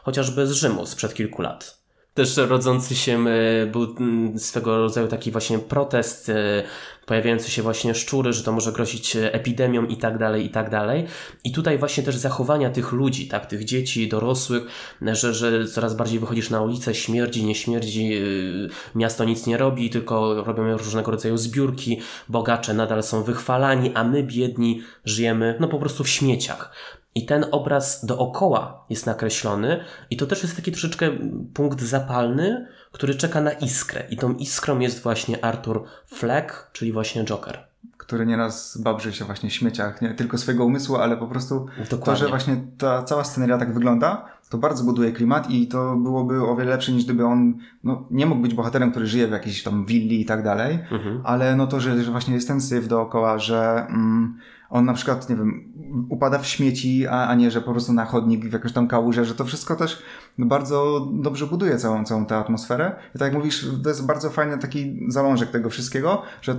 chociażby 0.03 0.47
z 0.47 0.53
Rzymu 0.53 0.87
sprzed 0.87 1.15
kilku 1.15 1.43
lat. 1.43 1.83
Też 2.15 2.37
rodzący 2.37 2.95
się 2.95 3.27
y, 3.27 3.67
był 3.67 3.97
mm, 3.97 4.39
swego 4.39 4.79
rodzaju 4.79 5.09
taki 5.09 5.31
właśnie 5.31 5.59
protest, 5.59 6.29
y, 6.29 6.63
pojawiające 7.07 7.51
się 7.51 7.63
właśnie 7.63 7.95
szczury, 7.95 8.33
że 8.33 8.43
to 8.43 8.53
może 8.53 8.73
grozić 8.73 9.17
e, 9.17 9.35
epidemią 9.35 9.87
i 9.87 9.97
tak 9.97 10.19
dalej, 10.19 10.47
i 10.47 10.51
tak 10.51 10.71
dalej. 10.71 11.07
I 11.45 11.53
tutaj 11.53 11.79
właśnie 11.79 12.03
też 12.03 12.17
zachowania 12.17 12.71
tych 12.71 12.93
ludzi, 12.93 13.29
tak, 13.29 13.47
tych 13.47 13.65
dzieci, 13.65 14.09
dorosłych, 14.09 14.63
że, 15.03 15.35
że 15.35 15.69
coraz 15.69 15.95
bardziej 15.97 16.19
wychodzisz 16.19 16.51
na 16.51 16.63
ulicę, 16.63 16.95
śmierdzi, 16.95 17.45
nie 17.45 17.55
śmierdzi, 17.55 18.09
yy, 18.09 18.69
miasto 18.95 19.25
nic 19.25 19.47
nie 19.47 19.57
robi, 19.57 19.91
tylko 19.91 20.45
robią 20.45 20.77
różnego 20.77 21.11
rodzaju 21.11 21.37
zbiórki, 21.37 22.01
bogacze 22.29 22.75
nadal 22.75 23.03
są 23.03 23.23
wychwalani, 23.23 23.93
a 23.95 24.05
my 24.05 24.23
biedni 24.23 24.83
żyjemy 25.05 25.57
no 25.61 25.69
po 25.69 25.79
prostu 25.79 26.05
w 26.05 26.09
śmieciach. 26.09 26.73
I 27.15 27.27
ten 27.27 27.47
obraz 27.51 28.07
dookoła 28.07 28.85
jest 28.91 29.07
nakreślony, 29.07 29.85
i 30.11 30.17
to 30.17 30.27
też 30.27 30.43
jest 30.43 30.57
taki 30.57 30.73
troszeczkę 30.73 31.11
punkt 31.55 31.81
zapalny, 31.81 32.67
który 32.93 33.15
czeka 33.15 33.41
na 33.41 33.53
iskrę. 33.53 34.05
I 34.11 34.17
tą 34.17 34.33
iskrą 34.35 34.79
jest 34.79 35.03
właśnie 35.03 35.45
Arthur 35.45 35.85
Fleck, 36.07 36.71
czyli 36.73 36.93
właśnie 36.93 37.25
Joker. 37.25 37.59
który 37.99 38.27
nieraz 38.27 38.79
babrzy 38.79 39.13
się 39.13 39.25
właśnie 39.25 39.51
w 39.51 39.53
śmieciach, 39.53 40.03
nie 40.03 40.15
tylko 40.15 40.39
swojego 40.39 40.65
umysłu, 40.65 40.97
ale 40.97 41.17
po 41.17 41.27
prostu 41.27 41.67
to, 41.91 41.97
Dokładnie. 41.97 42.21
że 42.25 42.29
właśnie 42.29 42.57
ta 42.79 43.03
cała 43.03 43.25
sceneria 43.25 43.59
tak 43.59 43.75
wygląda, 43.75 44.25
to 44.51 44.59
bardzo 44.59 44.85
buduje 44.85 45.13
klimat 45.13 45.51
i 45.51 45.69
to 45.69 45.97
byłoby 45.97 46.43
o 46.47 46.57
wiele 46.57 46.71
lepsze 46.71 46.93
niż 46.93 47.05
gdyby 47.05 47.25
on 47.27 47.55
no, 47.85 48.05
nie 48.11 48.27
mógł 48.27 48.43
być 48.43 48.55
bohaterem, 48.55 48.91
który 48.91 49.07
żyje 49.07 49.29
w 49.29 49.31
jakiejś 49.31 49.63
tam 49.63 49.87
willi 49.87 50.21
i 50.21 50.25
tak 50.25 50.43
dalej, 50.45 50.79
Mhm. 50.91 51.21
ale 51.25 51.57
no 51.57 51.67
to, 51.67 51.81
że, 51.81 52.03
że 52.03 52.11
właśnie 52.11 52.35
jest 52.35 52.49
ten 52.49 52.61
syf 52.61 52.89
dookoła, 52.89 53.39
że 53.39 53.87
mm, 53.89 54.39
on 54.73 54.85
na 54.85 54.95
przykład, 54.95 55.31
nie 55.31 55.37
wiem, 55.37 55.73
upada 56.09 56.39
w 56.39 56.47
śmieci, 56.47 57.07
a, 57.07 57.27
a 57.29 57.35
nie, 57.35 57.51
że 57.51 57.61
po 57.61 57.73
prostu 57.73 57.93
na 57.93 58.05
chodnik 58.05 58.45
w 58.49 58.53
jakąś 58.53 58.73
tam 58.73 58.89
kałużę, 58.89 59.25
że 59.25 59.35
to 59.35 59.45
wszystko 59.45 59.77
też 59.77 60.03
bardzo 60.39 61.09
dobrze 61.13 61.47
buduje 61.47 61.79
całą, 61.79 62.05
całą 62.05 62.27
tę 62.27 62.37
atmosferę. 62.37 62.97
I 63.15 63.19
tak 63.19 63.27
jak 63.27 63.35
mówisz, 63.35 63.67
to 63.83 63.89
jest 63.89 64.07
bardzo 64.07 64.31
fajny 64.31 64.59
taki 64.59 65.01
zalążek 65.09 65.51
tego 65.51 65.71
wszystkiego, 65.71 66.23
że 66.43 66.57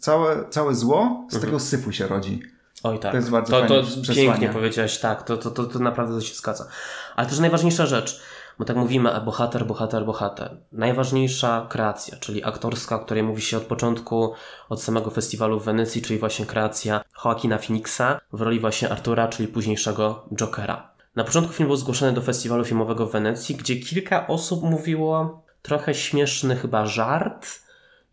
całe, 0.00 0.48
całe 0.50 0.74
zło 0.74 1.26
z 1.30 1.40
tego 1.40 1.60
syfu 1.60 1.92
się 1.92 2.06
rodzi. 2.06 2.42
Oj 2.82 2.98
tak, 2.98 3.10
To 3.10 3.16
jest 3.16 3.30
bardzo 3.30 3.60
to, 3.60 3.82
to 3.82 4.14
pięknie 4.14 4.48
powiedziałeś, 4.48 4.98
tak, 4.98 5.22
to, 5.22 5.36
to, 5.36 5.50
to, 5.50 5.64
to 5.64 5.78
naprawdę 5.78 6.22
się 6.22 6.34
zgadza. 6.34 6.68
Ale 7.16 7.28
też 7.28 7.38
najważniejsza 7.38 7.86
rzecz, 7.86 8.22
bo 8.58 8.64
tak 8.64 8.76
mówimy, 8.76 9.12
a 9.12 9.20
bohater, 9.20 9.66
bohater, 9.66 10.04
bohater. 10.04 10.56
Najważniejsza 10.72 11.66
kreacja, 11.70 12.16
czyli 12.16 12.44
aktorska, 12.44 12.96
o 12.96 12.98
której 12.98 13.22
mówi 13.22 13.42
się 13.42 13.56
od 13.56 13.62
początku, 13.62 14.32
od 14.68 14.82
samego 14.82 15.10
festiwalu 15.10 15.60
w 15.60 15.64
Wenecji, 15.64 16.02
czyli 16.02 16.18
właśnie 16.18 16.46
kreacja 16.46 17.00
Joaquina 17.24 17.58
Phoenixa 17.58 18.20
w 18.32 18.40
roli 18.40 18.60
właśnie 18.60 18.90
Artura, 18.90 19.28
czyli 19.28 19.48
późniejszego 19.48 20.24
Jokera. 20.32 20.90
Na 21.16 21.24
początku 21.24 21.52
film 21.52 21.68
był 21.68 21.76
zgłoszony 21.76 22.12
do 22.12 22.22
festiwalu 22.22 22.64
filmowego 22.64 23.06
w 23.06 23.12
Wenecji, 23.12 23.54
gdzie 23.54 23.76
kilka 23.76 24.26
osób 24.26 24.62
mówiło 24.62 25.42
trochę 25.62 25.94
śmieszny 25.94 26.56
chyba 26.56 26.86
żart, 26.86 27.66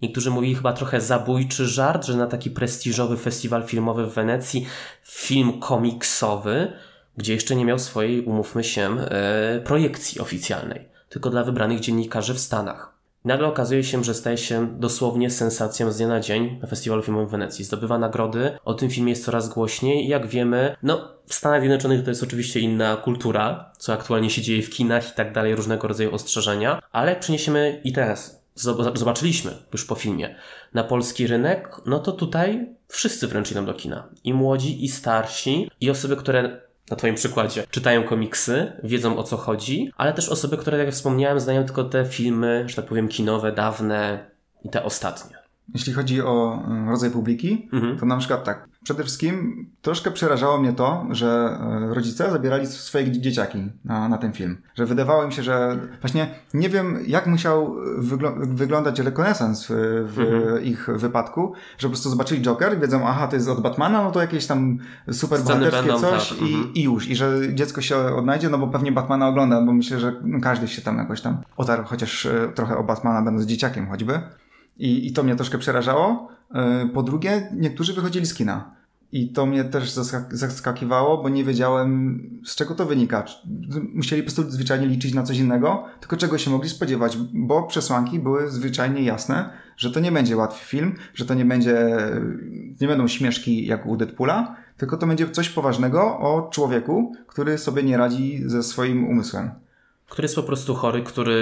Niektórzy 0.04 0.32
mówili 0.32 0.56
chyba 0.56 0.74
trochę 0.74 1.02
zabójczy 1.02 1.68
żart, 1.68 2.06
że 2.06 2.18
na 2.18 2.28
taki 2.28 2.52
prestiżowy 2.52 3.18
festiwal 3.18 3.64
filmowy 3.64 4.06
w 4.06 4.14
Wenecji 4.14 4.68
film 5.04 5.60
komiksowy, 5.60 6.74
gdzie 7.18 7.34
jeszcze 7.34 7.56
nie 7.56 7.66
miał 7.66 7.80
swojej, 7.80 8.26
umówmy 8.26 8.64
się, 8.64 9.00
e, 9.00 9.62
projekcji 9.66 10.22
oficjalnej, 10.22 10.90
tylko 11.10 11.30
dla 11.30 11.44
wybranych 11.44 11.80
dziennikarzy 11.80 12.34
w 12.34 12.40
Stanach. 12.40 12.94
Nagle 13.26 13.48
okazuje 13.48 13.84
się, 13.84 14.04
że 14.04 14.14
staje 14.14 14.38
się 14.38 14.80
dosłownie 14.80 15.30
sensacją 15.30 15.92
z 15.92 15.98
dnia 15.98 16.08
na 16.08 16.20
dzień 16.20 16.60
na 16.62 16.68
festiwalu 16.68 17.02
filmowym 17.02 17.28
w 17.28 17.32
Wenecji. 17.32 17.66
Zdobywa 17.66 17.98
nagrody, 17.98 18.52
o 18.66 18.74
tym 18.74 18.90
filmie 18.90 19.10
jest 19.10 19.26
coraz 19.26 19.50
głośniej 19.50 20.06
i 20.06 20.08
jak 20.08 20.28
wiemy, 20.28 20.76
no 20.84 21.12
w 21.28 21.34
Stanach 21.34 21.62
Zjednoczonych 21.62 22.04
to 22.04 22.10
jest 22.12 22.24
oczywiście 22.24 22.60
inna 22.60 22.96
kultura, 22.96 23.72
co 23.78 23.94
aktualnie 23.94 24.30
się 24.30 24.42
dzieje 24.42 24.62
w 24.62 24.70
kinach 24.70 25.12
i 25.12 25.16
tak 25.16 25.34
dalej, 25.34 25.56
różnego 25.56 25.88
rodzaju 25.88 26.16
ostrzeżenia, 26.16 26.82
ale 26.92 27.10
jak 27.10 27.20
przeniesiemy 27.20 27.82
i 27.84 27.94
teraz 27.94 28.44
zob- 28.58 28.98
zobaczyliśmy 28.98 29.52
już 29.74 29.86
po 29.86 29.96
filmie 29.96 30.36
na 30.74 30.84
polski 30.84 31.28
rynek, 31.28 31.70
no 31.86 32.00
to 32.00 32.12
tutaj 32.12 32.68
wszyscy 32.88 33.28
wręcz 33.28 33.52
idą 33.52 33.66
do 33.66 33.74
kina. 33.74 34.08
I 34.24 34.34
młodzi, 34.34 34.86
i 34.86 34.90
starsi, 34.90 35.72
i 35.82 35.90
osoby, 35.90 36.16
które 36.16 36.62
na 36.94 36.98
Twoim 36.98 37.16
przykładzie 37.16 37.64
czytają 37.72 38.04
komiksy, 38.04 38.72
wiedzą 38.84 39.18
o 39.18 39.24
co 39.24 39.38
chodzi, 39.38 39.92
ale 39.98 40.14
też 40.14 40.30
osoby, 40.30 40.58
które, 40.58 40.78
jak 40.78 40.92
wspomniałem, 40.92 41.40
znają 41.40 41.64
tylko 41.66 41.84
te 41.84 42.06
filmy, 42.06 42.64
że 42.68 42.76
tak 42.76 42.86
powiem, 42.86 43.08
kinowe, 43.08 43.52
dawne 43.52 44.26
i 44.64 44.70
te 44.70 44.84
ostatnie. 44.84 45.43
Jeśli 45.74 45.94
chodzi 45.94 46.22
o 46.22 46.64
y, 46.88 46.90
rodzaj 46.90 47.10
publiki, 47.12 47.70
Mhm. 47.74 47.98
to 48.00 48.06
na 48.06 48.18
przykład 48.18 48.44
tak. 48.44 48.68
Przede 48.84 49.04
wszystkim 49.04 49.66
troszkę 49.82 50.12
przerażało 50.12 50.58
mnie 50.60 50.74
to, 50.74 51.06
że 51.12 51.58
y, 51.92 51.94
rodzice 51.94 52.32
zabierali 52.32 52.68
swoje 52.68 53.12
dzieciaki 53.12 53.72
na, 53.86 54.10
na 54.10 54.18
ten 54.18 54.34
film. 54.34 54.58
Że 54.76 54.86
wydawało 54.86 55.28
mi 55.28 55.34
się, 55.34 55.44
że 55.44 55.80
właśnie 56.02 56.28
nie 56.54 56.70
wiem, 56.70 56.98
jak 57.08 57.28
musiał 57.28 57.76
wygl- 58.00 58.56
wyglądać 58.56 59.00
rekonesans 59.00 59.66
w, 59.70 59.72
w 60.14 60.20
Mhm. 60.20 60.64
ich 60.64 60.90
wypadku, 60.96 61.54
że 61.78 61.88
po 61.88 61.92
prostu 61.92 62.10
zobaczyli 62.10 62.42
Joker, 62.42 62.80
wiedzą, 62.80 63.08
aha, 63.08 63.28
to 63.28 63.36
jest 63.36 63.50
od 63.50 63.62
Batmana, 63.62 64.04
no 64.04 64.12
to 64.12 64.22
jakieś 64.22 64.48
tam 64.48 64.78
super 65.12 65.40
bohaterskie 65.40 65.94
coś 65.94 66.30
tak, 66.30 66.42
i, 66.42 66.54
mhm. 66.56 66.74
i 66.74 66.84
już. 66.84 67.08
I 67.10 67.16
że 67.16 67.40
dziecko 67.54 67.82
się 67.82 67.98
odnajdzie, 67.98 68.50
no 68.50 68.58
bo 68.58 68.68
pewnie 68.68 68.92
Batmana 68.92 69.28
ogląda, 69.28 69.62
bo 69.62 69.74
myślę, 69.74 70.00
że 70.00 70.14
każdy 70.42 70.68
się 70.68 70.82
tam 70.82 70.98
jakoś 70.98 71.22
tam 71.22 71.38
otarł, 71.58 71.84
chociaż 71.84 72.26
y, 72.26 72.52
trochę 72.56 72.78
o 72.78 72.84
Batmana 72.84 73.22
będąc 73.22 73.46
dzieciakiem 73.46 73.88
choćby. 73.90 74.20
I, 74.78 75.08
I 75.08 75.14
to 75.14 75.24
mnie 75.24 75.36
troszkę 75.36 75.58
przerażało. 75.58 76.28
Yy, 76.54 76.90
Po 76.94 77.04
drugie, 77.04 77.50
niektórzy 77.58 77.94
wychodzili 77.94 78.26
z 78.26 78.34
kina. 78.34 78.76
I 79.12 79.30
to 79.30 79.46
mnie 79.46 79.64
też 79.64 79.92
zaskak- 79.92 80.36
zaskakiwało, 80.36 81.24
bo 81.24 81.30
nie 81.30 81.44
wiedziałem, 81.44 82.22
z 82.46 82.56
czego 82.56 82.76
to 82.76 82.86
wynika. 82.86 83.26
Musieli 83.94 84.24
po 84.24 84.32
prostu 84.32 84.52
zwyczajnie 84.52 84.88
liczyć 84.88 85.14
na 85.14 85.24
coś 85.24 85.38
innego, 85.38 85.84
tylko 86.00 86.18
czego 86.18 86.38
się 86.38 86.52
mogli 86.52 86.70
spodziewać, 86.70 87.18
bo 87.34 87.64
przesłanki 87.64 88.20
były 88.20 88.52
zwyczajnie 88.52 89.04
jasne, 89.04 89.50
że 89.78 89.92
to 89.92 90.00
nie 90.00 90.12
będzie 90.12 90.38
łatwy 90.38 90.66
film, 90.66 90.96
że 91.14 91.26
to 91.26 91.34
nie 91.34 91.46
będzie, 91.46 91.98
nie 92.82 92.88
będą 92.88 93.08
śmieszki 93.08 93.66
jak 93.66 93.86
u 93.86 93.98
Deadpoola, 93.98 94.56
tylko 94.78 94.98
to 94.98 95.08
będzie 95.08 95.30
coś 95.30 95.50
poważnego 95.50 96.02
o 96.20 96.50
człowieku, 96.52 97.12
który 97.28 97.58
sobie 97.58 97.84
nie 97.84 97.98
radzi 97.98 98.44
ze 98.46 98.64
swoim 98.64 99.08
umysłem. 99.08 99.52
Który 100.14 100.26
jest 100.26 100.36
po 100.36 100.44
prostu 100.44 100.76
chory, 100.76 101.04
który 101.04 101.34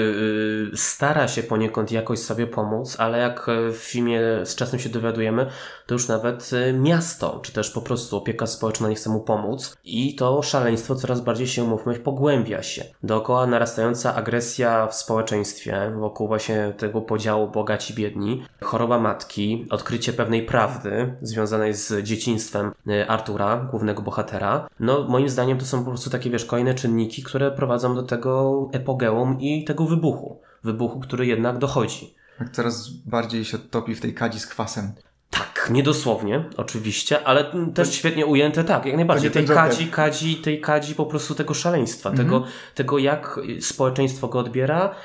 y, 0.74 0.78
stara 0.78 1.28
się 1.28 1.44
poniekąd 1.44 1.92
jakoś 1.92 2.20
sobie 2.20 2.48
pomóc, 2.48 2.96
ale 3.00 3.18
jak 3.18 3.50
y, 3.50 3.72
w 3.72 3.78
filmie 3.78 4.22
z 4.44 4.56
czasem 4.56 4.80
się 4.80 4.90
dowiadujemy, 4.90 5.46
to 5.86 5.96
już 5.96 6.08
nawet 6.08 6.50
y, 6.54 6.74
miasto, 6.74 7.40
czy 7.44 7.52
też 7.52 7.72
po 7.72 7.82
prostu 7.82 8.18
opieka 8.18 8.48
społeczna 8.48 8.90
nie 8.90 8.96
chce 8.96 9.10
mu 9.10 9.20
pomóc 9.20 9.78
i 9.84 10.16
to 10.16 10.42
szaleństwo 10.42 10.96
coraz 10.96 11.22
bardziej 11.22 11.48
się, 11.48 11.64
umówmy, 11.64 12.00
pogłębia 12.00 12.64
się. 12.64 12.84
Dookoła 13.04 13.48
narastająca 13.48 14.16
agresja 14.16 14.88
w 14.88 14.96
społeczeństwie, 14.96 15.92
wokół 16.00 16.28
właśnie 16.28 16.74
tego 16.78 17.02
podziału 17.02 17.48
bogaci, 17.48 17.94
biedni, 17.94 18.46
choroba 18.62 19.00
matki, 19.00 19.68
odkrycie 19.70 20.14
pewnej 20.14 20.46
prawdy 20.46 21.16
związanej 21.22 21.74
z 21.74 22.04
dzieciństwem 22.04 22.72
Artura, 23.08 23.68
głównego 23.72 24.02
bohatera. 24.02 24.68
No, 24.80 25.04
moim 25.04 25.30
zdaniem 25.30 25.58
to 25.58 25.66
są 25.66 25.84
po 25.84 25.90
prostu 25.90 26.10
takie, 26.10 26.30
wiesz, 26.30 26.46
kolejne 26.46 26.74
czynniki, 26.74 27.24
które 27.24 27.52
prowadzą 27.52 27.96
do 27.96 28.04
tego 28.04 28.61
epogeum 28.74 29.40
i 29.40 29.64
tego 29.64 29.86
wybuchu. 29.86 30.42
Wybuchu, 30.64 31.00
który 31.00 31.26
jednak 31.26 31.58
dochodzi. 31.58 32.14
Jak 32.40 32.50
coraz 32.50 32.90
bardziej 32.90 33.46
się 33.46 33.58
topi 33.58 33.96
w 33.96 34.02
tej 34.02 34.14
kadzi 34.14 34.40
z 34.40 34.48
kwasem. 34.48 34.92
Tak, 35.30 35.70
niedosłownie, 35.72 36.46
oczywiście, 36.58 37.24
ale 37.28 37.52
mm, 37.52 37.74
też 37.74 37.94
świetnie 37.94 38.26
ujęte, 38.26 38.64
tak, 38.64 38.86
jak 38.86 38.96
najbardziej. 38.96 39.32
To 39.32 39.34
Tej 39.34 39.48
kadzi, 39.48 39.88
kadzi, 39.88 40.36
tej 40.36 40.62
kadzi 40.62 40.96
po 40.96 41.06
prostu 41.06 41.36
tego 41.36 41.54
szaleństwa, 41.54 42.10
Mhm. 42.10 42.28
tego, 42.28 42.44
tego 42.76 42.98
jak 42.98 43.40
społeczeństwo 43.62 44.28
go 44.28 44.40
odbiera 44.40 44.96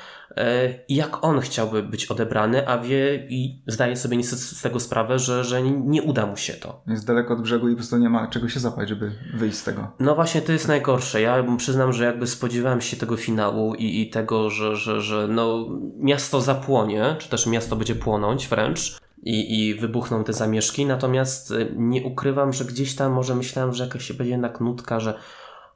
jak 0.89 1.23
on 1.23 1.39
chciałby 1.39 1.83
być 1.83 2.05
odebrany, 2.05 2.67
a 2.67 2.77
wie 2.77 3.27
i 3.29 3.61
zdaje 3.67 3.95
sobie 3.95 4.17
niestety 4.17 4.41
z 4.41 4.61
tego 4.61 4.79
sprawę, 4.79 5.19
że, 5.19 5.43
że 5.43 5.61
nie 5.61 6.03
uda 6.03 6.25
mu 6.25 6.37
się 6.37 6.53
to. 6.53 6.81
Jest 6.87 7.07
daleko 7.07 7.33
od 7.33 7.41
brzegu 7.41 7.67
i 7.67 7.71
po 7.71 7.77
prostu 7.77 7.97
nie 7.97 8.09
ma 8.09 8.27
czego 8.27 8.49
się 8.49 8.59
zapać, 8.59 8.89
żeby 8.89 9.11
wyjść 9.35 9.57
z 9.57 9.63
tego. 9.63 9.91
No 9.99 10.15
właśnie, 10.15 10.41
to 10.41 10.51
jest 10.51 10.67
najgorsze. 10.67 11.21
Ja 11.21 11.43
przyznam, 11.57 11.93
że 11.93 12.05
jakby 12.05 12.27
spodziewałem 12.27 12.81
się 12.81 12.97
tego 12.97 13.17
finału 13.17 13.75
i, 13.75 14.01
i 14.01 14.09
tego, 14.09 14.49
że, 14.49 14.75
że, 14.75 15.01
że 15.01 15.27
no, 15.27 15.67
miasto 15.97 16.41
zapłonie, 16.41 17.15
czy 17.19 17.29
też 17.29 17.47
miasto 17.47 17.75
będzie 17.75 17.95
płonąć 17.95 18.47
wręcz 18.47 18.97
i, 19.23 19.67
i 19.67 19.75
wybuchną 19.75 20.23
te 20.23 20.33
zamieszki, 20.33 20.85
natomiast 20.85 21.51
y, 21.51 21.73
nie 21.75 22.03
ukrywam, 22.03 22.53
że 22.53 22.65
gdzieś 22.65 22.95
tam 22.95 23.11
może 23.11 23.35
myślałem, 23.35 23.73
że 23.73 23.83
jakaś 23.83 24.03
się 24.03 24.13
będzie 24.13 24.31
jednak 24.31 24.61
nutka, 24.61 24.99
że 24.99 25.19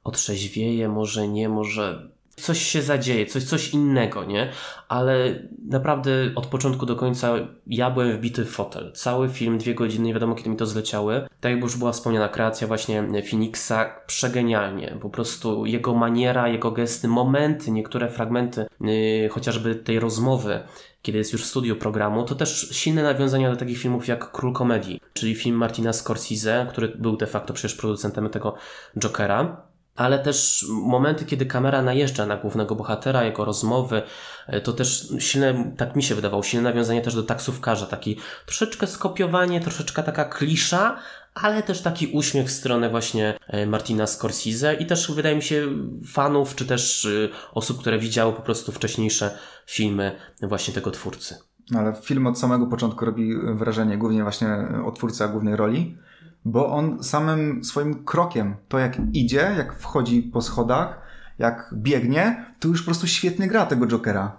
otrzeźwieje, 0.03 0.89
może 0.89 1.27
nie, 1.27 1.50
może 1.50 2.12
coś 2.41 2.62
się 2.62 2.81
zadzieje, 2.81 3.25
coś, 3.25 3.43
coś 3.43 3.69
innego, 3.69 4.24
nie? 4.24 4.50
Ale 4.88 5.39
naprawdę 5.69 6.12
od 6.36 6.48
początku 6.48 6.86
do 6.86 6.95
końca 6.95 7.33
ja 7.67 7.91
byłem 7.91 8.17
wbity 8.17 8.45
w 8.45 8.50
fotel. 8.50 8.91
Cały 8.95 9.29
film, 9.29 9.57
dwie 9.57 9.75
godziny, 9.75 10.05
nie 10.05 10.13
wiadomo 10.13 10.36
kiedy 10.36 10.50
mi 10.50 10.57
to 10.57 10.65
zleciały. 10.65 11.27
Tak 11.39 11.51
jak 11.51 11.62
już 11.62 11.77
była 11.77 11.91
wspomniana, 11.91 12.29
kreacja 12.29 12.67
właśnie 12.67 13.03
Phoenixa 13.29 13.71
przegenialnie. 14.07 14.98
Po 15.01 15.10
prostu 15.10 15.65
jego 15.65 15.93
maniera, 15.93 16.48
jego 16.48 16.71
gesty, 16.71 17.07
momenty, 17.07 17.71
niektóre 17.71 18.10
fragmenty 18.10 18.65
yy, 18.81 19.29
chociażby 19.29 19.75
tej 19.75 20.00
rozmowy, 20.00 20.60
kiedy 21.01 21.17
jest 21.17 21.33
już 21.33 21.43
w 21.43 21.48
studiu 21.48 21.75
programu, 21.75 22.24
to 22.24 22.36
też 22.36 22.69
silne 22.71 23.03
nawiązania 23.03 23.51
do 23.51 23.57
takich 23.57 23.77
filmów 23.77 24.07
jak 24.07 24.31
Król 24.31 24.53
Komedii, 24.53 25.01
czyli 25.13 25.36
film 25.36 25.55
Martina 25.55 25.93
Scorsese, 25.93 26.67
który 26.69 26.88
był 26.88 27.17
de 27.17 27.27
facto 27.27 27.53
przecież 27.53 27.77
producentem 27.77 28.29
tego 28.29 28.55
Jokera 28.98 29.70
ale 29.95 30.19
też 30.19 30.65
momenty, 30.69 31.25
kiedy 31.25 31.45
kamera 31.45 31.81
najeżdża 31.81 32.25
na 32.25 32.38
głównego 32.38 32.75
bohatera, 32.75 33.24
jego 33.24 33.45
rozmowy, 33.45 34.01
e, 34.48 34.62
to 34.62 34.74
też 34.74 35.13
silne, 35.19 35.74
tak 35.77 35.95
mi 35.95 36.03
się 36.03 36.15
wydawało, 36.15 36.43
silne 36.43 36.69
nawiązanie 36.69 37.01
też 37.01 37.15
do 37.15 37.24
taksówkarza, 37.24 37.86
taki 37.86 38.17
troszeczkę 38.45 38.88
skopiowanie, 38.88 39.62
troszeczkę 39.62 40.03
taka 40.03 40.25
klisza, 40.25 41.00
ale 41.33 41.63
też 41.63 41.81
taki 41.81 42.07
uśmiech 42.07 42.48
w 42.48 42.51
stronę 42.51 42.89
właśnie 42.89 43.33
e, 43.48 43.65
Martina 43.65 44.07
Scorsese. 44.07 44.75
I 44.79 44.86
też 44.86 45.12
wydaje 45.12 45.36
mi 45.36 45.43
się 45.43 45.67
fanów, 46.13 46.55
czy 46.55 46.65
też 46.65 47.05
e, 47.05 47.29
osób, 47.53 47.79
które 47.79 48.00
widziały 48.00 48.33
po 48.33 48.41
prostu 48.41 48.71
wcześniejsze 48.71 49.38
filmy 49.65 50.15
właśnie 50.41 50.74
tego 50.74 50.91
twórcy. 50.91 51.36
Ale 51.75 51.93
film 52.03 52.27
od 52.27 52.39
samego 52.39 52.67
początku 52.67 53.05
robi 53.05 53.33
wrażenie, 53.55 53.98
głównie 53.98 54.24
właśnie 54.24 54.48
o 54.86 54.91
twórcy 54.91 55.27
głównej 55.27 55.55
roli, 55.55 55.98
bo 56.45 56.71
on 56.71 57.03
samym 57.03 57.63
swoim 57.63 58.03
krokiem, 58.05 58.55
to 58.67 58.79
jak 58.79 58.98
idzie, 59.13 59.51
jak 59.57 59.74
wchodzi 59.74 60.21
po 60.24 60.41
schodach, 60.41 61.01
jak 61.39 61.69
biegnie, 61.74 62.45
to 62.60 62.67
już 62.67 62.81
po 62.81 62.86
prostu 62.86 63.07
świetnie 63.07 63.48
gra 63.48 63.65
tego 63.65 63.88
Jokera. 63.88 64.38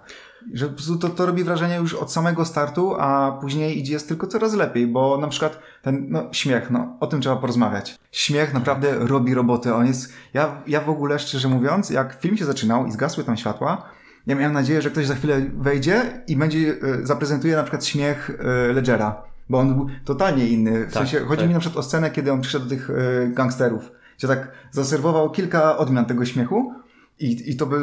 Że 0.53 0.67
po 0.67 0.73
prostu 0.73 0.97
to, 0.97 1.09
to 1.09 1.25
robi 1.25 1.43
wrażenie 1.43 1.75
już 1.75 1.93
od 1.93 2.11
samego 2.11 2.45
startu, 2.45 2.95
a 2.99 3.37
później 3.41 3.79
idzie 3.79 3.93
jest 3.93 4.07
tylko 4.07 4.27
coraz 4.27 4.53
lepiej, 4.53 4.87
bo 4.87 5.17
na 5.17 5.27
przykład 5.27 5.59
ten 5.81 6.07
no, 6.09 6.29
śmiech, 6.31 6.71
no 6.71 6.97
o 6.99 7.07
tym 7.07 7.21
trzeba 7.21 7.35
porozmawiać. 7.35 7.95
Śmiech 8.11 8.53
naprawdę 8.53 8.95
robi 8.99 9.33
roboty. 9.33 9.73
On 9.73 9.87
jest, 9.87 10.13
ja, 10.33 10.61
ja 10.67 10.81
w 10.81 10.89
ogóle 10.89 11.19
szczerze 11.19 11.47
mówiąc, 11.47 11.89
jak 11.89 12.21
film 12.21 12.37
się 12.37 12.45
zaczynał 12.45 12.85
i 12.85 12.91
zgasły 12.91 13.23
tam 13.23 13.37
światła, 13.37 13.89
ja 14.27 14.35
miałem 14.35 14.53
nadzieję, 14.53 14.81
że 14.81 14.89
ktoś 14.89 15.05
za 15.05 15.15
chwilę 15.15 15.41
wejdzie 15.57 16.23
i 16.27 16.35
będzie, 16.35 16.75
e, 17.01 17.05
zaprezentuje 17.05 17.55
na 17.55 17.63
przykład 17.63 17.85
śmiech 17.85 18.29
e, 18.29 18.73
Ledgera, 18.73 19.23
bo 19.49 19.59
on 19.59 19.75
był 19.75 19.87
totalnie 20.05 20.47
inny. 20.47 20.79
W 20.81 20.83
Tak, 20.83 20.93
sensie, 20.93 21.19
chodzi 21.19 21.39
tak. 21.39 21.47
mi 21.47 21.53
na 21.53 21.59
przykład 21.59 21.79
o 21.79 21.83
scenę, 21.83 22.11
kiedy 22.11 22.31
on 22.31 22.41
przyszedł 22.41 22.65
do 22.65 22.69
tych 22.69 22.89
e, 22.89 22.93
gangsterów, 23.27 23.91
gdzie 24.17 24.27
tak 24.27 24.51
zaserwował 24.71 25.31
kilka 25.31 25.77
odmian 25.77 26.05
tego 26.05 26.25
śmiechu 26.25 26.73
i, 27.19 27.51
i 27.51 27.55
to 27.55 27.65
by 27.65 27.79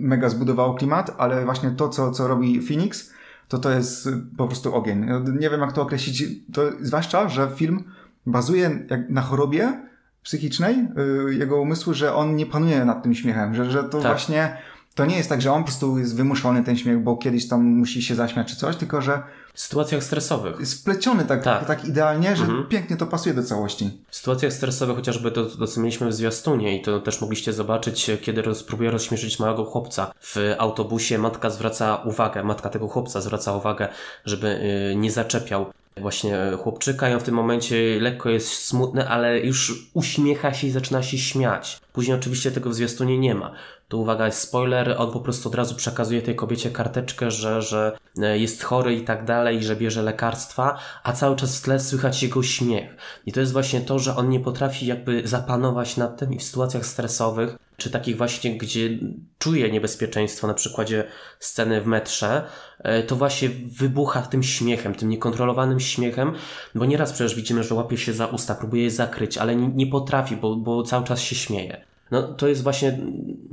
mega 0.00 0.28
zbudowało 0.28 0.74
klimat, 0.74 1.14
ale 1.18 1.44
właśnie 1.44 1.70
to, 1.70 1.88
co, 1.88 2.10
co 2.10 2.28
robi 2.28 2.60
Phoenix, 2.62 3.12
to 3.48 3.58
to 3.58 3.70
jest 3.70 4.06
y, 4.06 4.12
po 4.36 4.46
prostu 4.46 4.74
ogień. 4.74 5.06
Nie 5.40 5.50
wiem, 5.50 5.60
jak 5.60 5.72
to 5.72 5.82
określić, 5.82 6.24
to 6.52 6.62
zwłaszcza, 6.80 7.28
że 7.28 7.50
film 7.54 7.84
bazuje 8.26 8.86
na 9.08 9.22
chorobie 9.22 9.80
psychicznej 10.22 10.88
yy, 11.26 11.34
jego 11.34 11.60
umysłu, 11.60 11.94
że 11.94 12.14
on 12.14 12.36
nie 12.36 12.46
panuje 12.46 12.84
nad 12.84 13.02
tym 13.02 13.14
śmiechem, 13.14 13.54
że, 13.54 13.70
że 13.70 13.84
to 13.84 14.00
Tak. 14.00 14.12
właśnie 14.12 14.56
to 14.96 15.06
nie 15.06 15.16
jest 15.16 15.28
tak, 15.28 15.42
że 15.42 15.52
on 15.52 15.58
po 15.62 15.66
prostu 15.66 15.98
jest 15.98 16.16
wymuszony 16.16 16.64
ten 16.64 16.76
śmiech, 16.76 17.02
bo 17.02 17.16
kiedyś 17.16 17.48
tam 17.48 17.64
musi 17.64 18.02
się 18.02 18.14
zaśmiać 18.14 18.48
czy 18.48 18.56
coś, 18.56 18.76
tylko 18.76 19.02
że 19.02 19.22
W 19.54 19.60
sytuacjach 19.60 20.02
stresowych. 20.04 20.60
jest 20.60 20.80
wpleciony 20.80 21.24
tak, 21.24 21.42
Tak. 21.42 21.66
tak. 21.66 21.84
idealnie, 21.84 22.36
że 22.36 22.44
Mhm. 22.44 22.66
pięknie 22.66 22.96
to 22.96 23.06
pasuje 23.06 23.34
do 23.34 23.42
całości. 23.42 23.90
W 24.10 24.16
sytuacjach 24.16 24.52
stresowych, 24.52 24.96
chociażby 24.96 25.30
to, 25.30 25.44
to 25.46 25.66
co 25.66 25.80
mieliśmy 25.80 26.08
w 26.08 26.12
zwiastunie 26.14 26.78
i 26.78 26.82
to 26.82 27.00
też 27.00 27.20
mogliście 27.20 27.52
zobaczyć, 27.52 28.10
kiedy 28.22 28.42
roz, 28.42 28.62
próbuje 28.64 28.90
rozśmieszyć 28.90 29.38
małego 29.38 29.64
chłopca. 29.64 30.12
W 30.20 30.36
autobusie 30.58 31.18
matka 31.18 31.50
zwraca 31.50 31.96
uwagę, 31.96 32.42
matka 32.42 32.68
tego 32.70 32.88
chłopca 32.88 33.20
zwraca 33.20 33.52
uwagę, 33.56 33.88
żeby 34.24 34.46
y, 34.92 34.96
nie 34.96 35.10
zaczepiał 35.10 35.66
właśnie 36.00 36.52
y, 36.52 36.56
chłopczyka 36.56 37.10
i 37.10 37.14
on 37.14 37.20
w 37.20 37.22
tym 37.22 37.34
momencie 37.34 37.76
lekko 38.00 38.28
jest 38.28 38.48
smutny, 38.52 39.08
ale 39.08 39.40
już 39.40 39.90
uśmiecha 39.94 40.54
się 40.54 40.66
i 40.66 40.70
zaczyna 40.70 41.02
się 41.02 41.18
śmiać. 41.18 41.80
Później 41.92 42.16
oczywiście 42.16 42.50
tego 42.50 42.70
w 42.70 42.74
zwiastunie 42.74 43.18
nie 43.18 43.34
ma. 43.34 43.52
Tu 43.88 44.00
uwaga, 44.00 44.26
jest 44.26 44.40
spoiler, 44.40 44.94
on 44.98 45.12
po 45.12 45.20
prostu 45.20 45.48
od 45.48 45.54
razu 45.54 45.74
przekazuje 45.74 46.22
tej 46.22 46.36
kobiecie 46.36 46.70
karteczkę, 46.70 47.30
że, 47.30 47.62
że 47.62 47.98
e, 48.18 48.38
jest 48.38 48.62
chory 48.62 48.94
i 48.94 49.04
tak 49.04 49.24
dalej, 49.24 49.62
że 49.62 49.76
bierze 49.76 50.02
lekarstwa, 50.02 50.78
a 51.02 51.12
cały 51.12 51.36
czas 51.36 51.58
w 51.58 51.62
tle 51.62 51.80
słychać 51.80 52.22
jego 52.22 52.42
śmiech. 52.42 52.96
I 53.26 53.32
to 53.32 53.40
jest 53.40 53.52
właśnie 53.52 53.80
to, 53.80 53.98
że 53.98 54.16
on 54.16 54.28
nie 54.28 54.40
potrafi 54.40 54.86
jakby 54.86 55.28
zapanować 55.28 55.96
nad 55.96 56.18
tym 56.18 56.32
i 56.32 56.38
w 56.38 56.42
sytuacjach 56.42 56.86
stresowych, 56.86 57.56
czy 57.76 57.90
takich 57.90 58.16
właśnie, 58.16 58.58
gdzie 58.58 58.98
czuje 59.38 59.70
niebezpieczeństwo, 59.70 60.46
na 60.46 60.54
przykładzie 60.54 61.04
sceny 61.40 61.80
w 61.80 61.86
metrze, 61.86 62.46
e, 62.78 63.02
to 63.02 63.16
właśnie 63.16 63.48
wybucha 63.64 64.22
tym 64.22 64.42
śmiechem, 64.42 64.94
tym 64.94 65.08
niekontrolowanym 65.08 65.80
śmiechem, 65.80 66.32
bo 66.74 66.84
nieraz 66.84 67.12
przecież 67.12 67.34
widzimy, 67.34 67.64
że 67.64 67.74
łapie 67.74 67.96
się 67.96 68.12
za 68.12 68.26
usta, 68.26 68.54
próbuje 68.54 68.82
je 68.82 68.90
zakryć, 68.90 69.38
ale 69.38 69.56
nie 69.56 69.86
potrafi, 69.86 70.36
bo, 70.36 70.56
bo 70.56 70.82
cały 70.82 71.04
czas 71.04 71.20
się 71.20 71.36
śmieje. 71.36 71.95
No 72.10 72.22
to 72.22 72.48
jest 72.48 72.62
właśnie, 72.62 72.98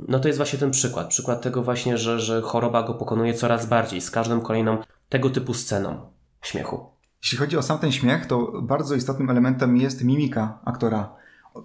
no 0.08 0.18
to 0.18 0.28
jest 0.28 0.38
właśnie 0.38 0.58
ten 0.58 0.70
przykład. 0.70 1.08
Przykład 1.08 1.42
tego 1.42 1.62
właśnie, 1.62 1.98
że, 1.98 2.20
że 2.20 2.42
choroba 2.42 2.82
go 2.82 2.94
pokonuje 2.94 3.34
coraz 3.34 3.66
bardziej 3.66 4.00
z 4.00 4.10
każdą 4.10 4.40
kolejną 4.40 4.78
tego 5.08 5.30
typu 5.30 5.54
sceną 5.54 6.00
śmiechu. 6.42 6.86
Jeśli 7.22 7.38
chodzi 7.38 7.56
o 7.56 7.62
sam 7.62 7.78
ten 7.78 7.92
śmiech, 7.92 8.26
to 8.26 8.52
bardzo 8.62 8.94
istotnym 8.94 9.30
elementem 9.30 9.76
jest 9.76 10.04
mimika 10.04 10.58
aktora. 10.64 11.16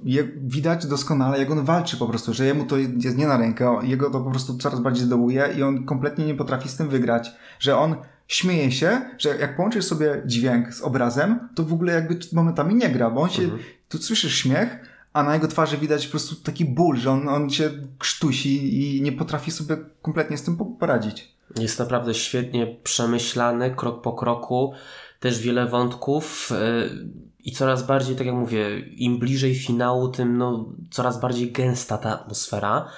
Je, 0.04 0.24
widać 0.38 0.86
doskonale, 0.86 1.40
jak 1.40 1.52
on 1.52 1.66
walczy 1.66 1.98
po 1.98 2.08
prostu, 2.08 2.34
że 2.34 2.46
jemu 2.46 2.66
to 2.66 2.78
jest 2.78 3.18
nie 3.18 3.28
na 3.28 3.38
rękę, 3.38 3.80
jego 3.84 4.10
to 4.10 4.22
po 4.22 4.32
prostu 4.32 4.58
coraz 4.58 4.80
bardziej 4.80 5.06
zdołuje 5.06 5.50
i 5.58 5.64
on 5.64 5.86
kompletnie 5.86 6.26
nie 6.26 6.36
potrafi 6.36 6.70
z 6.70 6.78
tym 6.78 6.90
wygrać, 6.90 7.32
że 7.60 7.78
on 7.78 7.96
śmieje 8.28 8.72
się, 8.72 9.02
że 9.18 9.38
jak 9.38 9.56
połączysz 9.56 9.86
sobie 9.86 10.22
dźwięk 10.26 10.74
z 10.74 10.82
obrazem, 10.82 11.50
to 11.56 11.64
w 11.64 11.74
ogóle 11.74 11.94
jakby 11.94 12.20
momentami 12.34 12.76
nie 12.76 12.90
gra, 12.90 13.10
bo 13.10 13.22
on 13.22 13.30
się, 13.30 13.50
tu 13.90 13.98
słyszysz 13.98 14.36
śmiech, 14.36 14.89
a 15.14 15.24
na 15.24 15.34
jego 15.34 15.48
twarzy 15.48 15.78
widać 15.78 16.06
po 16.06 16.12
prostu 16.12 16.36
taki 16.36 16.66
ból, 16.66 16.98
że 16.98 17.12
on, 17.12 17.30
on 17.30 17.50
się 17.50 17.70
krztusi 17.98 18.82
i 18.98 19.02
nie 19.02 19.12
potrafi 19.12 19.52
sobie 19.52 19.78
kompletnie 20.02 20.38
z 20.38 20.44
tym 20.44 20.58
po- 20.58 20.66
poradzić. 20.66 21.32
Jest 21.60 21.80
naprawdę 21.80 22.14
świetnie 22.14 22.68
przemyślany, 22.84 23.76
krok 23.76 24.02
po 24.02 24.14
kroku, 24.14 24.74
też 25.20 25.40
wiele 25.40 25.68
wątków 25.68 26.52
yy, 26.52 27.08
i 27.44 27.52
coraz 27.52 27.84
bardziej, 27.84 28.16
tak 28.16 28.28
jak 28.28 28.36
mówię, 28.36 28.80
im 28.80 29.20
bliżej 29.20 29.56
finału, 29.56 30.08
tym 30.08 30.38
no, 30.38 30.66
coraz 30.92 31.20
bardziej 31.20 31.52
gęsta 31.52 31.98
ta 31.98 32.10
atmosfera. 32.22 32.90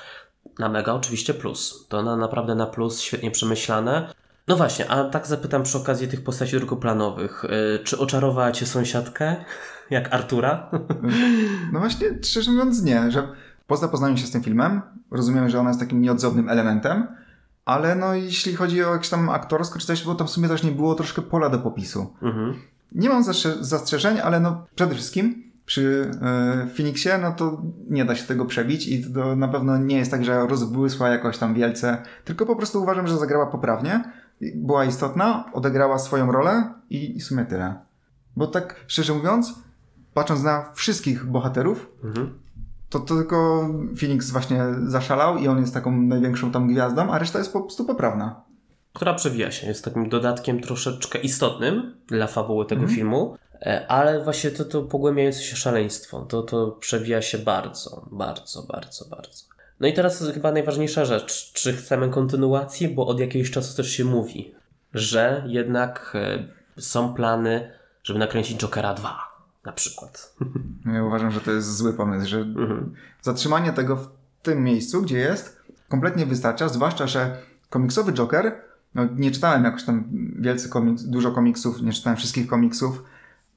Na 0.60 0.70
mega 0.70 0.94
oczywiście 0.94 1.34
plus. 1.34 1.86
To 1.90 2.04
na, 2.04 2.18
naprawdę 2.18 2.56
na 2.56 2.66
plus, 2.66 3.02
świetnie 3.02 3.32
przemyślane. 3.32 4.14
No 4.48 4.56
właśnie, 4.58 4.92
a 4.92 5.04
tak 5.04 5.28
zapytam 5.28 5.64
przy 5.64 5.78
okazji 5.78 6.08
tych 6.08 6.24
postaci 6.24 6.58
drugoplanowych. 6.58 7.44
Yy, 7.50 7.80
czy 7.84 7.98
oczarowała 8.00 8.52
cię 8.52 8.66
sąsiadkę? 8.66 9.36
Jak 9.90 10.14
Artura? 10.14 10.70
No 11.74 11.80
właśnie, 11.80 12.08
szczerze 12.24 12.52
mówiąc 12.52 12.84
nie, 12.84 13.12
że 13.12 13.28
poza 13.68 13.88
poznaniem 13.88 14.18
się 14.18 14.28
z 14.28 14.32
tym 14.32 14.44
filmem, 14.44 14.82
rozumiemy, 15.12 15.50
że 15.50 15.60
ona 15.60 15.70
jest 15.70 15.80
takim 15.80 16.02
nieodzownym 16.02 16.50
elementem, 16.50 17.08
ale 17.66 17.96
no 17.96 18.14
jeśli 18.14 18.56
chodzi 18.56 18.84
o 18.84 18.94
jakieś 18.94 19.10
tam 19.10 19.30
aktorsko 19.30 19.80
czy 19.80 19.88
coś, 19.88 20.04
bo 20.04 20.16
tam 20.16 20.28
w 20.28 20.30
sumie 20.30 20.48
też 20.48 20.64
nie 20.64 20.72
było 20.72 20.96
troszkę 20.96 21.22
pola 21.22 21.50
do 21.50 21.60
popisu. 21.60 22.14
mhm. 22.22 22.54
Nie 22.92 23.10
mam 23.10 23.24
zastrze- 23.24 23.58
zastrzeżeń, 23.64 24.20
ale 24.20 24.40
no 24.40 24.66
przede 24.76 24.96
wszystkim 24.96 25.44
przy 25.66 26.12
e, 26.22 26.68
Phoenixie, 26.76 27.18
no 27.18 27.32
to 27.32 27.62
nie 27.90 28.06
da 28.06 28.16
się 28.16 28.24
tego 28.24 28.46
przebić 28.46 28.88
i 28.88 29.14
to 29.14 29.36
na 29.36 29.48
pewno 29.48 29.78
nie 29.78 29.98
jest 29.98 30.12
tak, 30.12 30.26
że 30.26 30.48
rozbłysła 30.48 31.10
jakoś 31.10 31.38
tam 31.38 31.54
wielce, 31.54 31.98
tylko 32.26 32.46
po 32.46 32.56
prostu 32.56 32.82
uważam, 32.84 33.08
że 33.08 33.18
zagrała 33.18 33.46
poprawnie, 33.46 34.04
była 34.56 34.86
istotna, 34.86 35.50
odegrała 35.54 36.00
swoją 36.00 36.32
rolę 36.32 36.74
i, 36.90 37.18
i 37.18 37.20
w 37.20 37.24
sumie 37.24 37.46
tyle. 37.46 37.76
Bo 38.36 38.48
tak 38.48 38.76
szczerze 38.88 39.14
mówiąc, 39.14 39.54
patrząc 40.14 40.44
na 40.44 40.72
wszystkich 40.74 41.26
bohaterów, 41.26 41.88
Mhm. 42.04 42.40
to, 42.90 43.00
to 43.00 43.16
tylko 43.16 43.70
Phoenix 44.00 44.32
właśnie 44.32 44.64
zaszalał 44.88 45.38
i 45.38 45.48
on 45.48 45.62
jest 45.62 45.74
taką 45.74 45.92
największą 46.02 46.52
tam 46.52 46.68
gwiazdą, 46.68 47.12
a 47.12 47.18
reszta 47.20 47.40
jest 47.40 47.54
po 47.54 47.62
prostu 47.62 47.86
poprawna. 47.86 48.42
która 48.94 49.14
przewija 49.14 49.52
się, 49.52 49.68
jest 49.68 49.86
takim 49.86 50.10
dodatkiem 50.10 50.62
troszeczkę 50.62 51.20
istotnym 51.20 51.96
dla 52.08 52.28
fabuły 52.28 52.66
tego 52.66 52.82
Mhm. 52.82 52.96
filmu, 52.98 53.36
e, 53.62 53.88
ale 53.88 54.24
właśnie 54.24 54.52
to, 54.52 54.66
to 54.66 54.82
pogłębiające 54.84 55.42
się 55.42 55.56
szaleństwo, 55.56 56.22
to, 56.22 56.42
to 56.44 56.72
przewija 56.72 57.22
się 57.22 57.38
bardzo, 57.38 58.06
bardzo, 58.12 58.64
bardzo, 58.64 59.06
bardzo. 59.10 59.44
No 59.82 59.88
i 59.88 59.94
teraz 59.94 60.24
chyba 60.34 60.52
najważniejsza 60.52 61.06
rzecz, 61.06 61.54
czy 61.54 61.74
chcemy 61.74 62.10
kontynuacji, 62.10 62.88
bo 62.88 63.08
od 63.08 63.20
jakiegoś 63.20 63.52
czasu 63.52 63.78
też 63.78 63.92
się 63.92 64.06
mówi, 64.06 64.56
że 64.94 65.44
jednak 65.48 66.14
e, 66.16 66.48
są 66.82 67.14
plany, 67.14 67.72
żeby 68.04 68.20
nakręcić 68.20 68.62
Jokera 68.62 68.94
2 68.94 69.18
na 69.66 69.72
przykład. 69.72 70.36
Ja 70.94 71.04
uważam, 71.04 71.32
że 71.32 71.42
to 71.42 71.52
jest 71.52 71.78
zły 71.78 71.94
pomysł, 71.94 72.30
że 72.30 72.38
Mhm. 72.38 72.94
zatrzymanie 73.22 73.74
tego 73.74 73.96
w 73.96 74.10
tym 74.42 74.64
miejscu, 74.64 75.02
gdzie 75.02 75.18
jest, 75.18 75.62
kompletnie 75.90 76.26
wystarcza, 76.26 76.70
zwłaszcza, 76.70 77.08
że 77.08 77.38
komiksowy 77.70 78.14
Joker, 78.14 78.62
no 78.96 79.08
nie 79.16 79.32
czytałem 79.32 79.64
jakoś 79.64 79.84
tam 79.84 80.04
wielce 80.40 80.70
komiks, 80.70 81.04
dużo 81.04 81.32
komiksów, 81.32 81.82
nie 81.82 81.94
czytałem 81.94 82.18
wszystkich 82.18 82.48
komiksów, 82.48 83.04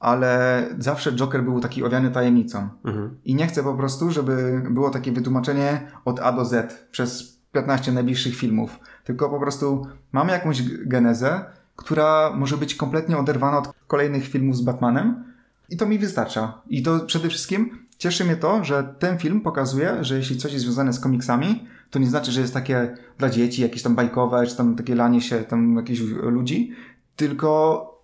ale 0.05 0.63
zawsze 0.79 1.11
Joker 1.11 1.43
był 1.43 1.59
taki 1.59 1.83
owiany 1.83 2.11
tajemnicą. 2.11 2.69
Mhm. 2.85 3.17
I 3.25 3.35
nie 3.35 3.47
chcę 3.47 3.63
po 3.63 3.73
prostu, 3.73 4.11
żeby 4.11 4.63
było 4.69 4.89
takie 4.89 5.11
wytłumaczenie 5.11 5.87
od 6.05 6.19
A 6.19 6.31
do 6.31 6.45
Z 6.45 6.73
przez 6.91 7.39
15 7.51 7.91
najbliższych 7.91 8.35
filmów. 8.35 8.79
Tylko 9.03 9.29
po 9.29 9.39
prostu 9.39 9.87
mamy 10.11 10.31
jakąś 10.31 10.63
genezę, 10.85 11.45
która 11.75 12.31
może 12.35 12.57
być 12.57 12.75
kompletnie 12.75 13.17
oderwana 13.17 13.57
od 13.57 13.73
kolejnych 13.87 14.27
filmów 14.27 14.57
z 14.57 14.61
Batmanem. 14.61 15.23
I 15.69 15.77
to 15.77 15.85
mi 15.85 15.99
wystarcza. 15.99 16.61
I 16.67 16.83
to 16.83 16.99
przede 16.99 17.29
wszystkim 17.29 17.77
cieszy 17.97 18.25
mnie 18.25 18.35
to, 18.35 18.63
że 18.63 18.95
ten 18.99 19.17
film 19.17 19.41
pokazuje, 19.41 20.03
że 20.03 20.17
jeśli 20.17 20.37
coś 20.37 20.53
jest 20.53 20.65
związane 20.65 20.93
z 20.93 20.99
komiksami, 20.99 21.67
to 21.89 21.99
nie 21.99 22.07
znaczy, 22.07 22.31
że 22.31 22.41
jest 22.41 22.53
takie 22.53 22.97
dla 23.17 23.29
dzieci, 23.29 23.61
jakieś 23.61 23.81
tam 23.81 23.95
bajkowe, 23.95 24.47
czy 24.47 24.57
tam 24.57 24.75
takie 24.75 24.95
lanie 24.95 25.21
się 25.21 25.39
tam 25.39 25.75
jakichś 25.75 25.99
ludzi, 26.21 26.71
tylko 27.15 27.94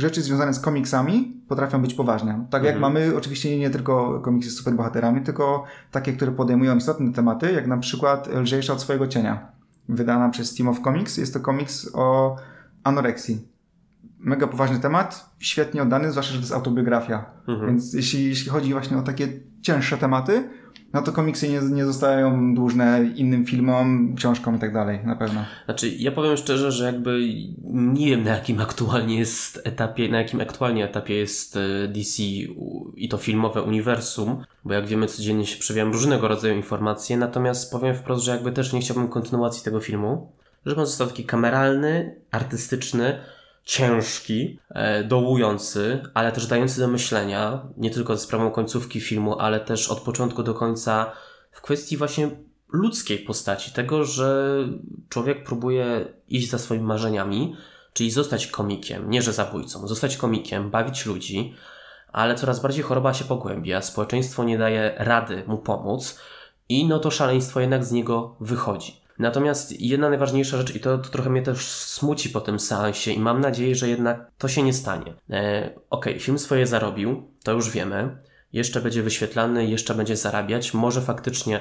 rzeczy 0.00 0.22
związane 0.22 0.54
z 0.54 0.60
komiksami 0.60 1.42
potrafią 1.48 1.82
być 1.82 1.94
poważne. 1.94 2.46
Tak 2.50 2.64
jak 2.64 2.74
Mhm. 2.74 2.92
mamy 2.92 3.16
oczywiście 3.16 3.58
nie 3.58 3.70
tylko 3.70 4.20
komiksy 4.20 4.50
z 4.50 4.56
superbohaterami, 4.56 5.20
tylko 5.20 5.64
takie, 5.90 6.12
które 6.12 6.32
podejmują 6.32 6.76
istotne 6.76 7.12
tematy, 7.12 7.52
jak 7.52 7.66
na 7.66 7.76
przykład 7.76 8.28
Lżejsza 8.34 8.72
od 8.72 8.80
swojego 8.80 9.06
cienia, 9.06 9.52
wydana 9.88 10.28
przez 10.28 10.54
Team 10.54 10.68
of 10.68 10.80
Comics. 10.80 11.16
Jest 11.16 11.34
to 11.34 11.40
komiks 11.40 11.90
o 11.94 12.36
anoreksji. 12.84 13.48
Mega 14.18 14.46
poważny 14.46 14.78
temat, 14.78 15.30
świetnie 15.38 15.82
oddany, 15.82 16.10
zwłaszcza, 16.10 16.32
że 16.32 16.38
to 16.38 16.42
jest 16.42 16.54
autobiografia. 16.54 17.24
Mhm. 17.48 17.68
Więc 17.68 17.94
jeśli, 17.94 18.24
jeśli 18.24 18.50
chodzi 18.50 18.72
właśnie 18.72 18.98
o 18.98 19.02
takie 19.02 19.28
cięższe 19.62 19.96
tematy, 19.98 20.48
no 20.92 21.02
to 21.02 21.12
komiksy 21.12 21.48
nie, 21.48 21.60
nie 21.60 21.84
zostają 21.84 22.54
dłużne 22.54 23.10
innym 23.16 23.44
filmom, 23.44 24.14
książkom 24.16 24.56
i 24.56 24.58
tak 24.58 24.72
dalej, 24.72 25.00
na 25.04 25.16
pewno. 25.16 25.44
Znaczy, 25.64 25.88
ja 25.88 26.12
powiem 26.12 26.36
szczerze, 26.36 26.72
że 26.72 26.84
jakby 26.84 27.20
nie 27.72 28.06
wiem 28.06 28.24
na 28.24 28.30
jakim 28.30 28.60
aktualnie 28.60 29.18
jest 29.18 29.60
etapie, 29.64 30.08
na 30.08 30.18
jakim 30.18 30.40
aktualnie 30.40 30.84
etapie 30.84 31.14
jest 31.14 31.56
e, 31.56 31.88
DC 31.88 32.22
i 32.96 33.08
to 33.10 33.18
filmowe 33.18 33.62
uniwersum, 33.62 34.44
bo 34.64 34.74
jak 34.74 34.86
wiemy 34.86 35.06
codziennie 35.06 35.46
się 35.46 35.58
przewijają 35.58 35.92
różnego 35.92 36.28
rodzaju 36.28 36.56
informacje, 36.56 37.16
natomiast 37.16 37.72
powiem 37.72 37.94
wprost, 37.94 38.24
że 38.24 38.32
jakby 38.32 38.52
też 38.52 38.72
nie 38.72 38.80
chciałbym 38.80 39.08
kontynuacji 39.08 39.64
tego 39.64 39.80
filmu, 39.80 40.32
żeby 40.66 40.80
on 40.80 40.86
został 40.86 41.06
taki 41.06 41.24
kameralny, 41.24 42.16
artystyczny, 42.30 43.18
ciężki, 43.68 44.58
e, 44.70 45.04
dołujący, 45.04 46.02
ale 46.14 46.32
też 46.32 46.46
dający 46.46 46.80
do 46.80 46.88
myślenia, 46.88 47.66
nie 47.76 47.90
tylko 47.90 48.16
ze 48.16 48.22
sprawą 48.22 48.50
końcówki 48.50 49.00
filmu, 49.00 49.38
ale 49.38 49.60
też 49.60 49.88
od 49.88 50.00
początku 50.00 50.42
do 50.42 50.54
końca 50.54 51.12
w 51.52 51.60
kwestii 51.60 51.96
właśnie 51.96 52.30
ludzkiej 52.72 53.18
postaci, 53.18 53.72
tego, 53.72 54.04
że 54.04 54.58
człowiek 55.08 55.44
próbuje 55.44 56.06
iść 56.28 56.50
za 56.50 56.58
swoimi 56.58 56.84
marzeniami, 56.84 57.56
czyli 57.92 58.10
zostać 58.10 58.46
komikiem, 58.46 59.10
nie 59.10 59.22
że 59.22 59.32
zabójcą, 59.32 59.88
zostać 59.88 60.16
komikiem, 60.16 60.70
bawić 60.70 61.06
ludzi, 61.06 61.54
ale 62.12 62.34
coraz 62.34 62.60
bardziej 62.60 62.82
choroba 62.82 63.14
się 63.14 63.24
pogłębia, 63.24 63.82
społeczeństwo 63.82 64.44
nie 64.44 64.58
daje 64.58 64.94
rady 64.98 65.44
mu 65.46 65.58
pomóc 65.58 66.20
i 66.68 66.86
no 66.86 66.98
to 66.98 67.10
szaleństwo 67.10 67.60
jednak 67.60 67.84
z 67.84 67.92
niego 67.92 68.36
wychodzi. 68.40 69.07
Natomiast 69.18 69.80
jedna 69.80 70.08
najważniejsza 70.08 70.56
rzecz, 70.56 70.74
i 70.74 70.80
to, 70.80 70.98
to 70.98 71.10
trochę 71.10 71.30
mnie 71.30 71.42
też 71.42 71.66
smuci 71.66 72.30
po 72.30 72.40
tym 72.40 72.60
seansie, 72.60 73.10
i 73.10 73.18
mam 73.18 73.40
nadzieję, 73.40 73.74
że 73.74 73.88
jednak 73.88 74.30
to 74.38 74.48
się 74.48 74.62
nie 74.62 74.72
stanie. 74.72 75.14
E, 75.30 75.70
Okej, 75.90 76.20
film 76.20 76.38
swoje 76.38 76.66
zarobił, 76.66 77.30
to 77.44 77.52
już 77.52 77.70
wiemy. 77.70 78.18
Jeszcze 78.52 78.80
będzie 78.80 79.02
wyświetlany, 79.02 79.66
jeszcze 79.66 79.94
będzie 79.94 80.16
zarabiać. 80.16 80.74
Może 80.74 81.00
faktycznie 81.00 81.60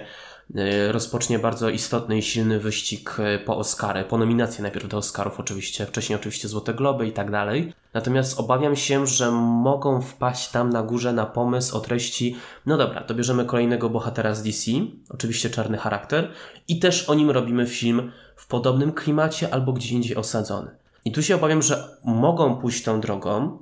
rozpocznie 0.91 1.39
bardzo 1.39 1.69
istotny 1.69 2.17
i 2.17 2.21
silny 2.21 2.59
wyścig 2.59 3.17
y, 3.19 3.39
po 3.39 3.57
Oscary, 3.57 4.03
po 4.03 4.17
nominacje 4.17 4.61
najpierw 4.61 4.87
do 4.87 4.97
Oscarów 4.97 5.39
oczywiście, 5.39 5.85
wcześniej 5.85 6.19
oczywiście 6.19 6.47
Złote 6.47 6.73
Globy 6.73 7.07
i 7.07 7.11
tak 7.11 7.31
dalej. 7.31 7.73
Natomiast 7.93 8.39
obawiam 8.39 8.75
się, 8.75 9.07
że 9.07 9.31
mogą 9.31 10.01
wpaść 10.01 10.51
tam 10.51 10.69
na 10.69 10.83
górze 10.83 11.13
na 11.13 11.25
pomysł 11.25 11.77
o 11.77 11.79
treści, 11.79 12.35
no 12.65 12.77
dobra, 12.77 13.03
to 13.03 13.15
bierzemy 13.15 13.45
kolejnego 13.45 13.89
bohatera 13.89 14.35
z 14.35 14.43
DC, 14.43 14.71
oczywiście 15.09 15.49
czarny 15.49 15.77
charakter 15.77 16.31
i 16.67 16.79
też 16.79 17.09
o 17.09 17.15
nim 17.15 17.29
robimy 17.29 17.67
film 17.67 18.11
w 18.35 18.47
podobnym 18.47 18.91
klimacie 18.91 19.53
albo 19.53 19.73
gdzie 19.73 19.95
indziej 19.95 20.17
osadzony. 20.17 20.71
I 21.05 21.11
tu 21.11 21.23
się 21.23 21.35
obawiam, 21.35 21.61
że 21.61 21.97
mogą 22.03 22.55
pójść 22.55 22.83
tą 22.83 23.01
drogą, 23.01 23.59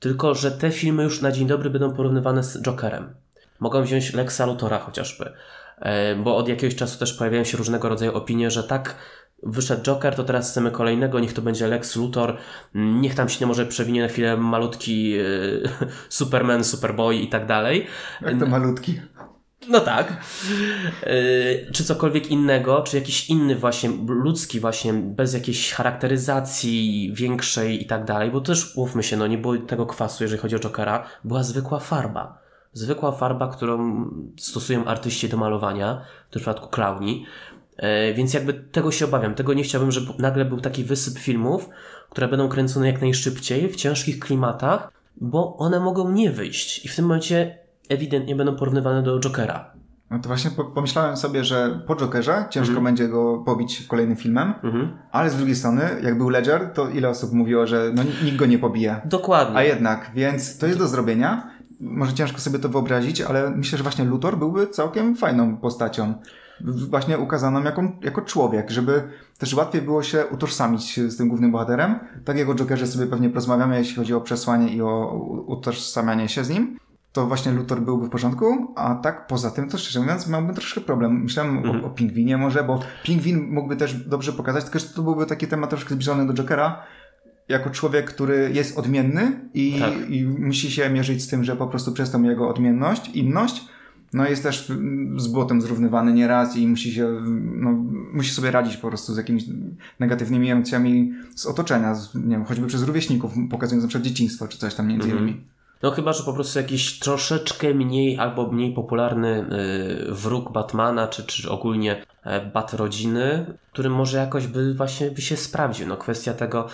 tylko 0.00 0.34
że 0.34 0.50
te 0.50 0.70
filmy 0.70 1.02
już 1.02 1.20
na 1.20 1.32
dzień 1.32 1.46
dobry 1.46 1.70
będą 1.70 1.92
porównywane 1.92 2.42
z 2.42 2.62
Jokerem. 2.62 3.14
Mogą 3.60 3.82
wziąć 3.82 4.12
Lexa 4.12 4.40
Luthora 4.46 4.78
chociażby, 4.78 5.24
e, 5.24 5.32
bo 6.24 6.36
od 6.36 6.48
jakiegoś 6.48 6.76
czasu 6.76 6.98
też 6.98 7.12
pojawiają 7.12 7.44
się 7.44 7.56
różnego 7.56 7.88
rodzaju 7.88 8.14
opinie, 8.14 8.50
że 8.50 8.64
tak 8.64 8.94
wyszedł 9.42 9.82
Joker, 9.82 10.14
to 10.14 10.24
teraz 10.24 10.50
chcemy 10.50 10.70
kolejnego, 10.70 11.20
niech 11.20 11.32
to 11.32 11.42
będzie 11.42 11.66
Lex 11.66 11.96
Luthor, 11.96 12.36
niech 12.74 13.14
tam 13.14 13.28
się 13.28 13.40
nie 13.40 13.46
może 13.46 13.66
przewinie 13.66 14.02
na 14.02 14.08
chwilę 14.08 14.36
malutki 14.36 15.14
e, 15.14 15.24
Superman, 16.08 16.64
Superboy 16.64 17.16
i 17.16 17.28
tak 17.28 17.46
dalej. 17.46 17.86
Jak 18.22 18.40
to 18.40 18.46
malutki? 18.46 19.00
No 19.68 19.80
tak. 19.80 20.24
Yy, 21.06 21.72
czy 21.72 21.84
cokolwiek 21.84 22.30
innego, 22.30 22.82
czy 22.82 22.96
jakiś 22.96 23.30
inny 23.30 23.56
właśnie, 23.56 23.90
ludzki 24.08 24.60
właśnie, 24.60 24.92
bez 24.92 25.34
jakiejś 25.34 25.72
charakteryzacji 25.72 27.10
większej 27.14 27.82
i 27.82 27.86
tak 27.86 28.04
dalej, 28.04 28.30
bo 28.30 28.40
też 28.40 28.76
mówmy 28.76 29.02
się, 29.02 29.16
no 29.16 29.26
nie 29.26 29.38
było 29.38 29.56
tego 29.56 29.86
kwasu, 29.86 30.24
jeżeli 30.24 30.42
chodzi 30.42 30.56
o 30.56 30.58
Jokera, 30.58 31.06
była 31.24 31.42
zwykła 31.42 31.78
farba. 31.78 32.43
Zwykła 32.74 33.12
farba, 33.12 33.48
którą 33.48 34.06
stosują 34.38 34.84
artyści 34.84 35.28
do 35.28 35.36
malowania, 35.36 36.04
w 36.28 36.32
tym 36.32 36.40
przypadku 36.40 36.68
klauni. 36.68 37.26
Yy, 37.82 38.14
więc 38.14 38.34
jakby 38.34 38.54
tego 38.54 38.90
się 38.90 39.04
obawiam. 39.04 39.34
Tego 39.34 39.54
nie 39.54 39.62
chciałbym, 39.62 39.92
żeby 39.92 40.06
nagle 40.18 40.44
był 40.44 40.60
taki 40.60 40.84
wysyp 40.84 41.18
filmów, 41.18 41.68
które 42.10 42.28
będą 42.28 42.48
kręcone 42.48 42.86
jak 42.86 43.00
najszybciej, 43.00 43.68
w 43.68 43.76
ciężkich 43.76 44.18
klimatach, 44.18 44.92
bo 45.16 45.56
one 45.56 45.80
mogą 45.80 46.10
nie 46.10 46.30
wyjść. 46.30 46.84
I 46.84 46.88
w 46.88 46.96
tym 46.96 47.04
momencie 47.04 47.58
ewidentnie 47.88 48.36
będą 48.36 48.56
porównywane 48.56 49.02
do 49.02 49.20
Jokera. 49.20 49.74
No 50.10 50.18
to 50.18 50.28
właśnie 50.28 50.50
pomyślałem 50.74 51.16
sobie, 51.16 51.44
że 51.44 51.80
po 51.86 51.96
Jokerze 51.96 52.44
ciężko 52.50 52.68
mhm. 52.68 52.84
będzie 52.84 53.08
go 53.08 53.42
pobić 53.46 53.86
kolejnym 53.86 54.16
filmem, 54.16 54.54
mhm. 54.62 54.98
ale 55.12 55.30
z 55.30 55.36
drugiej 55.36 55.56
strony, 55.56 55.82
jak 56.02 56.18
był 56.18 56.28
Ledger, 56.28 56.70
to 56.74 56.88
ile 56.88 57.08
osób 57.08 57.32
mówiło, 57.32 57.66
że 57.66 57.90
no, 57.94 58.02
nikt 58.24 58.36
go 58.36 58.46
nie 58.46 58.58
pobije. 58.58 59.00
Dokładnie. 59.04 59.56
A 59.56 59.62
jednak, 59.62 60.10
więc 60.14 60.58
to 60.58 60.66
jest 60.66 60.78
do 60.78 60.88
zrobienia. 60.88 61.50
Może 61.80 62.12
ciężko 62.12 62.38
sobie 62.38 62.58
to 62.58 62.68
wyobrazić, 62.68 63.20
ale 63.20 63.50
myślę, 63.50 63.78
że 63.78 63.82
właśnie 63.82 64.04
Luthor 64.04 64.38
byłby 64.38 64.66
całkiem 64.66 65.16
fajną 65.16 65.56
postacią. 65.56 66.14
Właśnie 66.90 67.18
ukazaną 67.18 67.62
jako, 67.62 67.82
jako 68.02 68.22
człowiek, 68.22 68.70
żeby 68.70 69.02
też 69.38 69.54
łatwiej 69.54 69.82
było 69.82 70.02
się 70.02 70.24
utożsamić 70.26 71.00
z 71.00 71.16
tym 71.16 71.28
głównym 71.28 71.52
bohaterem. 71.52 71.98
Tak 72.24 72.38
jak 72.38 72.48
o 72.48 72.54
Jokerze 72.54 72.86
sobie 72.86 73.06
pewnie 73.06 73.28
porozmawiamy, 73.28 73.78
jeśli 73.78 73.96
chodzi 73.96 74.14
o 74.14 74.20
przesłanie 74.20 74.74
i 74.74 74.82
o 74.82 75.18
utożsamianie 75.46 76.28
się 76.28 76.44
z 76.44 76.50
nim 76.50 76.78
to 77.14 77.26
właśnie 77.26 77.52
Luthor 77.52 77.80
byłby 77.80 78.06
w 78.06 78.10
porządku, 78.10 78.72
a 78.76 78.94
tak 78.94 79.26
poza 79.26 79.50
tym, 79.50 79.68
to 79.68 79.78
szczerze 79.78 80.00
mówiąc, 80.00 80.28
miałbym 80.28 80.54
troszkę 80.54 80.80
problem. 80.80 81.22
Myślałem 81.22 81.52
mm. 81.52 81.64
o, 81.64 81.74
mhm. 81.74 81.84
o 81.84 81.94
pingwinie 81.94 82.36
może, 82.36 82.64
bo 82.64 82.80
pingwin 83.02 83.50
mógłby 83.50 83.76
też 83.76 83.94
dobrze 83.94 84.32
pokazać, 84.32 84.64
tylko 84.64 84.78
że 84.78 84.86
to 84.86 85.02
byłby 85.02 85.26
taki 85.26 85.46
temat 85.46 85.70
troszkę 85.70 85.94
zbliżony 85.94 86.26
do 86.26 86.34
Jokera, 86.34 86.82
jako 87.48 87.70
człowiek, 87.70 88.10
który 88.10 88.50
jest 88.54 88.78
odmienny 88.78 89.48
i, 89.54 89.76
tak. 89.80 90.10
i 90.10 90.24
musi 90.24 90.70
się 90.70 90.90
mierzyć 90.90 91.22
z 91.22 91.28
tym, 91.28 91.44
że 91.44 91.56
po 91.56 91.66
prostu 91.66 91.92
przez 91.92 92.10
tą 92.10 92.22
jego 92.22 92.48
odmienność, 92.48 93.08
inność, 93.08 93.64
no 94.12 94.28
jest 94.28 94.42
też 94.42 94.72
z 95.16 95.26
błotem 95.26 95.62
zrównywany 95.62 96.12
nieraz 96.12 96.56
i 96.56 96.66
musi 96.66 96.92
się, 96.92 97.20
no, 97.56 97.70
musi 98.12 98.30
sobie 98.30 98.50
radzić 98.50 98.76
po 98.76 98.88
prostu 98.88 99.14
z 99.14 99.16
jakimiś 99.16 99.44
negatywnymi 100.00 100.50
emocjami 100.50 101.12
z 101.34 101.46
otoczenia, 101.46 101.94
z, 101.94 102.14
nie 102.14 102.36
wiem, 102.36 102.44
choćby 102.44 102.66
przez 102.66 102.82
rówieśników, 102.82 103.32
pokazując 103.50 103.84
na 103.84 103.88
przykład 103.88 104.08
dzieciństwo 104.08 104.48
czy 104.48 104.58
coś 104.58 104.74
tam 104.74 104.88
między 104.88 105.08
mhm. 105.08 105.24
innymi. 105.24 105.44
No 105.82 105.90
chyba, 105.90 106.12
że 106.12 106.24
po 106.24 106.32
prostu 106.32 106.58
jakiś 106.58 106.98
troszeczkę 106.98 107.74
mniej 107.74 108.18
albo 108.18 108.52
mniej 108.52 108.74
popularny 108.74 109.46
y, 110.08 110.14
wróg 110.14 110.52
Batmana, 110.52 111.08
czy, 111.08 111.26
czy 111.26 111.50
ogólnie 111.50 112.04
e, 112.22 112.46
Bat 112.46 112.74
rodziny, 112.74 113.46
który 113.72 113.90
może 113.90 114.18
jakoś 114.18 114.46
by 114.46 114.74
właśnie 114.74 115.10
by 115.10 115.22
się 115.22 115.36
sprawdził. 115.36 115.86
No 115.86 115.96
kwestia 115.96 116.34
tego, 116.34 116.66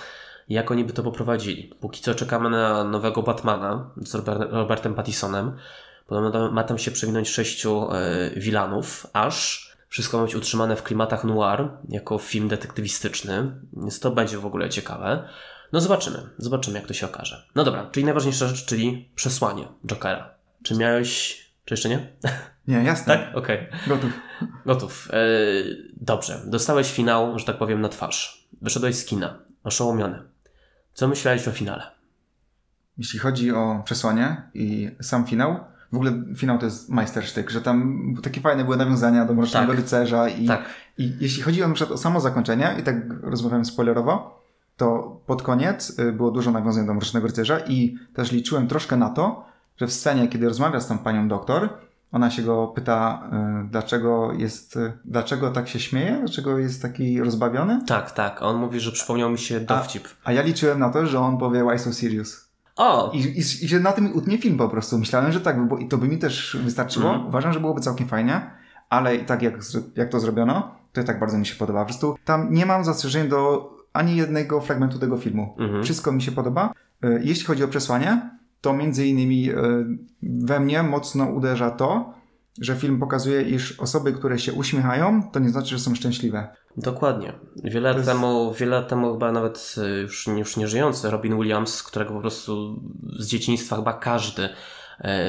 jak 0.50 0.70
oni 0.70 0.84
by 0.84 0.92
to 0.92 1.02
poprowadzili. 1.02 1.74
Póki 1.80 2.02
co 2.02 2.14
czekamy 2.14 2.50
na 2.50 2.84
nowego 2.84 3.22
Batmana 3.22 3.90
z 3.96 4.14
Robertem 4.50 4.94
Pattisonem. 4.94 5.56
Podobno 6.06 6.50
ma 6.50 6.64
tam 6.64 6.78
się 6.78 6.90
przewinąć 6.90 7.28
sześciu 7.28 7.88
wilanów, 8.36 9.06
e, 9.06 9.16
aż 9.16 9.70
wszystko 9.88 10.18
ma 10.18 10.24
być 10.24 10.34
utrzymane 10.34 10.76
w 10.76 10.82
klimatach 10.82 11.24
noir, 11.24 11.68
jako 11.88 12.18
film 12.18 12.48
detektywistyczny, 12.48 13.52
więc 13.72 14.00
to 14.00 14.10
będzie 14.10 14.38
w 14.38 14.46
ogóle 14.46 14.68
ciekawe. 14.68 15.28
No 15.72 15.80
zobaczymy, 15.80 16.18
zobaczymy 16.38 16.78
jak 16.78 16.88
to 16.88 16.94
się 16.94 17.06
okaże. 17.06 17.46
No 17.54 17.64
dobra, 17.64 17.90
czyli 17.92 18.04
najważniejsza 18.04 18.48
rzecz, 18.48 18.64
czyli 18.64 19.10
przesłanie 19.14 19.68
Jokera. 19.86 20.34
Czy 20.62 20.74
miałeś, 20.74 21.40
czy 21.64 21.74
jeszcze 21.74 21.88
nie? 21.88 22.08
Nie, 22.68 22.76
jasne. 22.76 23.18
tak? 23.18 23.36
Okej. 23.36 23.68
Okay. 23.68 23.78
Gotów. 23.86 24.12
Gotów. 24.66 25.08
E, 25.12 25.16
dobrze, 25.96 26.40
dostałeś 26.46 26.92
finał, 26.92 27.38
że 27.38 27.44
tak 27.44 27.58
powiem, 27.58 27.80
na 27.80 27.88
twarz. 27.88 28.48
Wyszedłeś 28.62 28.96
z 28.96 29.04
kina, 29.04 29.38
oszołomiony. 29.64 30.22
Co 30.94 31.08
myślałeś 31.08 31.48
o 31.48 31.52
finale? 31.52 31.82
Jeśli 32.98 33.18
chodzi 33.18 33.52
o 33.52 33.82
przesłanie 33.84 34.42
i 34.54 34.90
sam 35.02 35.24
finał, 35.26 35.60
w 35.92 35.94
ogóle 35.94 36.12
finał 36.36 36.58
to 36.58 36.64
jest 36.64 36.88
majstersztyk, 36.88 37.50
że 37.50 37.62
tam 37.62 38.14
takie 38.22 38.40
fajne 38.40 38.64
były 38.64 38.76
nawiązania 38.76 39.24
do 39.24 39.34
Mrocznego 39.34 39.66
tak. 39.66 39.76
Rycerza 39.76 40.28
i, 40.28 40.46
tak. 40.46 40.64
i 40.98 41.12
jeśli 41.20 41.42
chodzi 41.42 41.62
o, 41.62 41.68
na 41.68 41.74
przykład 41.74 41.94
o 41.94 41.98
samo 42.02 42.20
zakończenie, 42.20 42.74
i 42.80 42.82
tak 42.82 42.96
rozmawiam 43.22 43.64
spoilerowo, 43.64 44.44
to 44.76 45.20
pod 45.26 45.42
koniec 45.42 45.98
y, 45.98 46.12
było 46.12 46.30
dużo 46.30 46.50
nawiązań 46.50 46.86
do 46.86 46.94
Mrocznego 46.94 47.26
Rycerza 47.26 47.58
i 47.60 47.98
też 48.14 48.32
liczyłem 48.32 48.68
troszkę 48.68 48.96
na 48.96 49.10
to, 49.10 49.44
że 49.76 49.86
w 49.86 49.92
scenie, 49.92 50.28
kiedy 50.28 50.48
rozmawia 50.48 50.80
z 50.80 50.88
tą 50.88 50.98
panią 50.98 51.28
doktor, 51.28 51.68
ona 52.12 52.30
się 52.30 52.42
go 52.42 52.68
pyta, 52.68 53.30
y, 53.64 53.68
dlaczego 53.68 54.32
jest, 54.32 54.76
y, 54.76 54.92
dlaczego 55.04 55.50
tak 55.50 55.68
się 55.68 55.80
śmieje, 55.80 56.16
dlaczego 56.20 56.58
jest 56.58 56.82
taki 56.82 57.20
rozbawiony. 57.20 57.80
Tak, 57.86 58.10
tak. 58.10 58.42
On 58.42 58.56
mówi, 58.56 58.80
że 58.80 58.92
przypomniał 58.92 59.30
mi 59.30 59.38
się 59.38 59.60
dowcip. 59.60 60.08
A, 60.24 60.28
a 60.28 60.32
ja 60.32 60.42
liczyłem 60.42 60.78
na 60.78 60.90
to, 60.90 61.06
że 61.06 61.20
on 61.20 61.38
powie 61.38 61.64
Why 61.64 61.78
so 61.78 61.92
serious? 61.92 62.50
O! 62.76 63.10
I, 63.14 63.18
i, 63.18 63.38
I, 63.38 63.68
że 63.68 63.80
na 63.80 63.92
tym 63.92 64.16
utnie 64.16 64.38
film 64.38 64.58
po 64.58 64.68
prostu. 64.68 64.98
Myślałem, 64.98 65.32
że 65.32 65.40
tak, 65.40 65.68
bo 65.68 65.78
i 65.78 65.88
to 65.88 65.98
by 65.98 66.08
mi 66.08 66.18
też 66.18 66.58
wystarczyło. 66.64 67.14
Mm. 67.14 67.26
Uważam, 67.26 67.52
że 67.52 67.60
byłoby 67.60 67.80
całkiem 67.80 68.08
fajnie, 68.08 68.50
ale 68.88 69.16
i 69.16 69.24
tak 69.24 69.42
jak, 69.42 69.54
jak 69.96 70.08
to 70.08 70.20
zrobiono, 70.20 70.74
to 70.92 71.00
i 71.00 71.04
tak 71.04 71.20
bardzo 71.20 71.38
mi 71.38 71.46
się 71.46 71.54
podoba. 71.54 71.80
Po 71.80 71.86
prostu 71.86 72.16
tam 72.24 72.54
nie 72.54 72.66
mam 72.66 72.84
zastrzeżeń 72.84 73.28
do 73.28 73.70
ani 73.92 74.16
jednego 74.16 74.60
fragmentu 74.60 74.98
tego 74.98 75.16
filmu. 75.16 75.56
Mhm. 75.58 75.84
Wszystko 75.84 76.12
mi 76.12 76.22
się 76.22 76.32
podoba. 76.32 76.72
E, 77.02 77.20
jeśli 77.22 77.46
chodzi 77.46 77.64
o 77.64 77.68
przesłanie, 77.68 78.30
to 78.60 78.72
między 78.72 79.06
innymi 79.06 79.50
e, 79.50 79.54
we 80.22 80.60
mnie 80.60 80.82
mocno 80.82 81.24
uderza 81.24 81.70
to, 81.70 82.14
że 82.60 82.76
film 82.76 82.98
pokazuje, 82.98 83.42
iż 83.42 83.80
osoby, 83.80 84.12
które 84.12 84.38
się 84.38 84.52
uśmiechają, 84.52 85.30
to 85.32 85.40
nie 85.40 85.50
znaczy, 85.50 85.68
że 85.68 85.78
są 85.78 85.94
szczęśliwe. 85.94 86.48
Dokładnie. 86.76 87.32
Wiele 87.64 87.88
lat, 87.88 87.96
jest... 87.96 88.08
temu, 88.08 88.54
wiele 88.54 88.76
lat 88.76 88.88
temu 88.88 89.12
chyba 89.12 89.32
nawet 89.32 89.74
e, 89.78 90.00
już, 90.00 90.26
już 90.26 90.56
nie 90.56 90.68
żyjący 90.68 91.10
Robin 91.10 91.36
Williams, 91.36 91.82
którego 91.82 92.14
po 92.14 92.20
prostu 92.20 92.82
z 93.18 93.26
dzieciństwa 93.26 93.76
chyba 93.76 93.92
każdy 93.92 94.48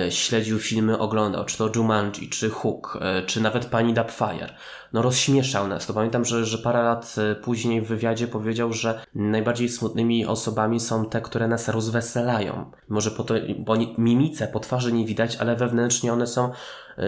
śledził 0.10 0.60
filmy, 0.60 1.00
oglądał, 1.00 1.46
czy 1.46 1.58
to 1.58 1.70
Jumanji, 1.76 2.30
czy 2.30 2.50
Hook, 2.50 2.98
e, 3.02 3.26
czy 3.26 3.42
nawet 3.42 3.66
Pani 3.66 3.94
Dubfire. 3.94 4.56
No 4.94 5.02
rozśmieszał 5.02 5.68
nas. 5.68 5.88
To 5.88 5.94
pamiętam, 5.94 6.26
że, 6.26 6.46
że 6.46 6.58
parę 6.58 6.84
lat 6.84 7.16
e, 7.18 7.36
później 7.36 7.82
w 7.82 7.88
wywiadzie 7.88 8.28
powiedział, 8.28 8.74
że 8.74 9.02
najbardziej 9.16 9.70
smutnymi 9.70 10.26
osobami 10.26 10.80
są 10.80 11.06
te, 11.06 11.22
które 11.22 11.48
nas 11.48 11.68
rozweselają. 11.68 12.72
Może 12.90 13.12
po 13.12 13.24
to, 13.24 13.34
bo 13.60 13.76
mimice 13.98 14.48
po 14.48 14.60
twarzy 14.60 14.92
nie 14.92 15.06
widać, 15.06 15.36
ale 15.36 15.56
wewnętrznie 15.56 16.14
one 16.14 16.28
są 16.28 16.52
yy, 16.98 17.04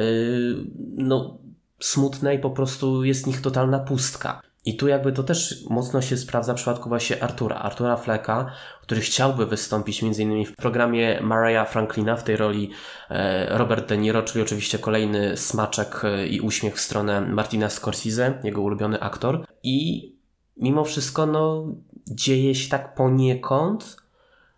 no 0.97 1.37
smutne 1.79 2.35
i 2.35 2.39
po 2.39 2.49
prostu 2.49 3.03
jest 3.03 3.27
nich 3.27 3.41
totalna 3.41 3.79
pustka. 3.79 4.41
I 4.65 4.77
tu 4.77 4.87
jakby 4.87 5.11
to 5.11 5.23
też 5.23 5.63
mocno 5.69 6.01
się 6.01 6.17
sprawdza 6.17 6.53
w 6.53 6.55
przypadku 6.55 6.89
właśnie 6.89 7.23
Artura, 7.23 7.55
Artura 7.55 7.97
Flecka, 7.97 8.51
który 8.81 9.01
chciałby 9.01 9.45
wystąpić 9.45 10.03
m.in. 10.03 10.45
w 10.45 10.55
programie 10.55 11.19
Mariah 11.21 11.69
Franklina 11.69 12.15
w 12.15 12.23
tej 12.23 12.37
roli 12.37 12.71
e, 13.09 13.57
Robert 13.57 13.89
De 13.89 13.97
Niro, 13.97 14.23
czyli 14.23 14.43
oczywiście 14.43 14.79
kolejny 14.79 15.37
smaczek 15.37 16.01
e, 16.03 16.27
i 16.27 16.41
uśmiech 16.41 16.75
w 16.75 16.79
stronę 16.79 17.21
Martina 17.21 17.69
Scorsese, 17.69 18.39
jego 18.43 18.61
ulubiony 18.61 18.99
aktor. 18.99 19.45
I 19.63 20.09
mimo 20.57 20.83
wszystko 20.83 21.25
no 21.25 21.67
dzieje 22.07 22.55
się 22.55 22.69
tak 22.69 22.95
poniekąd, 22.95 23.97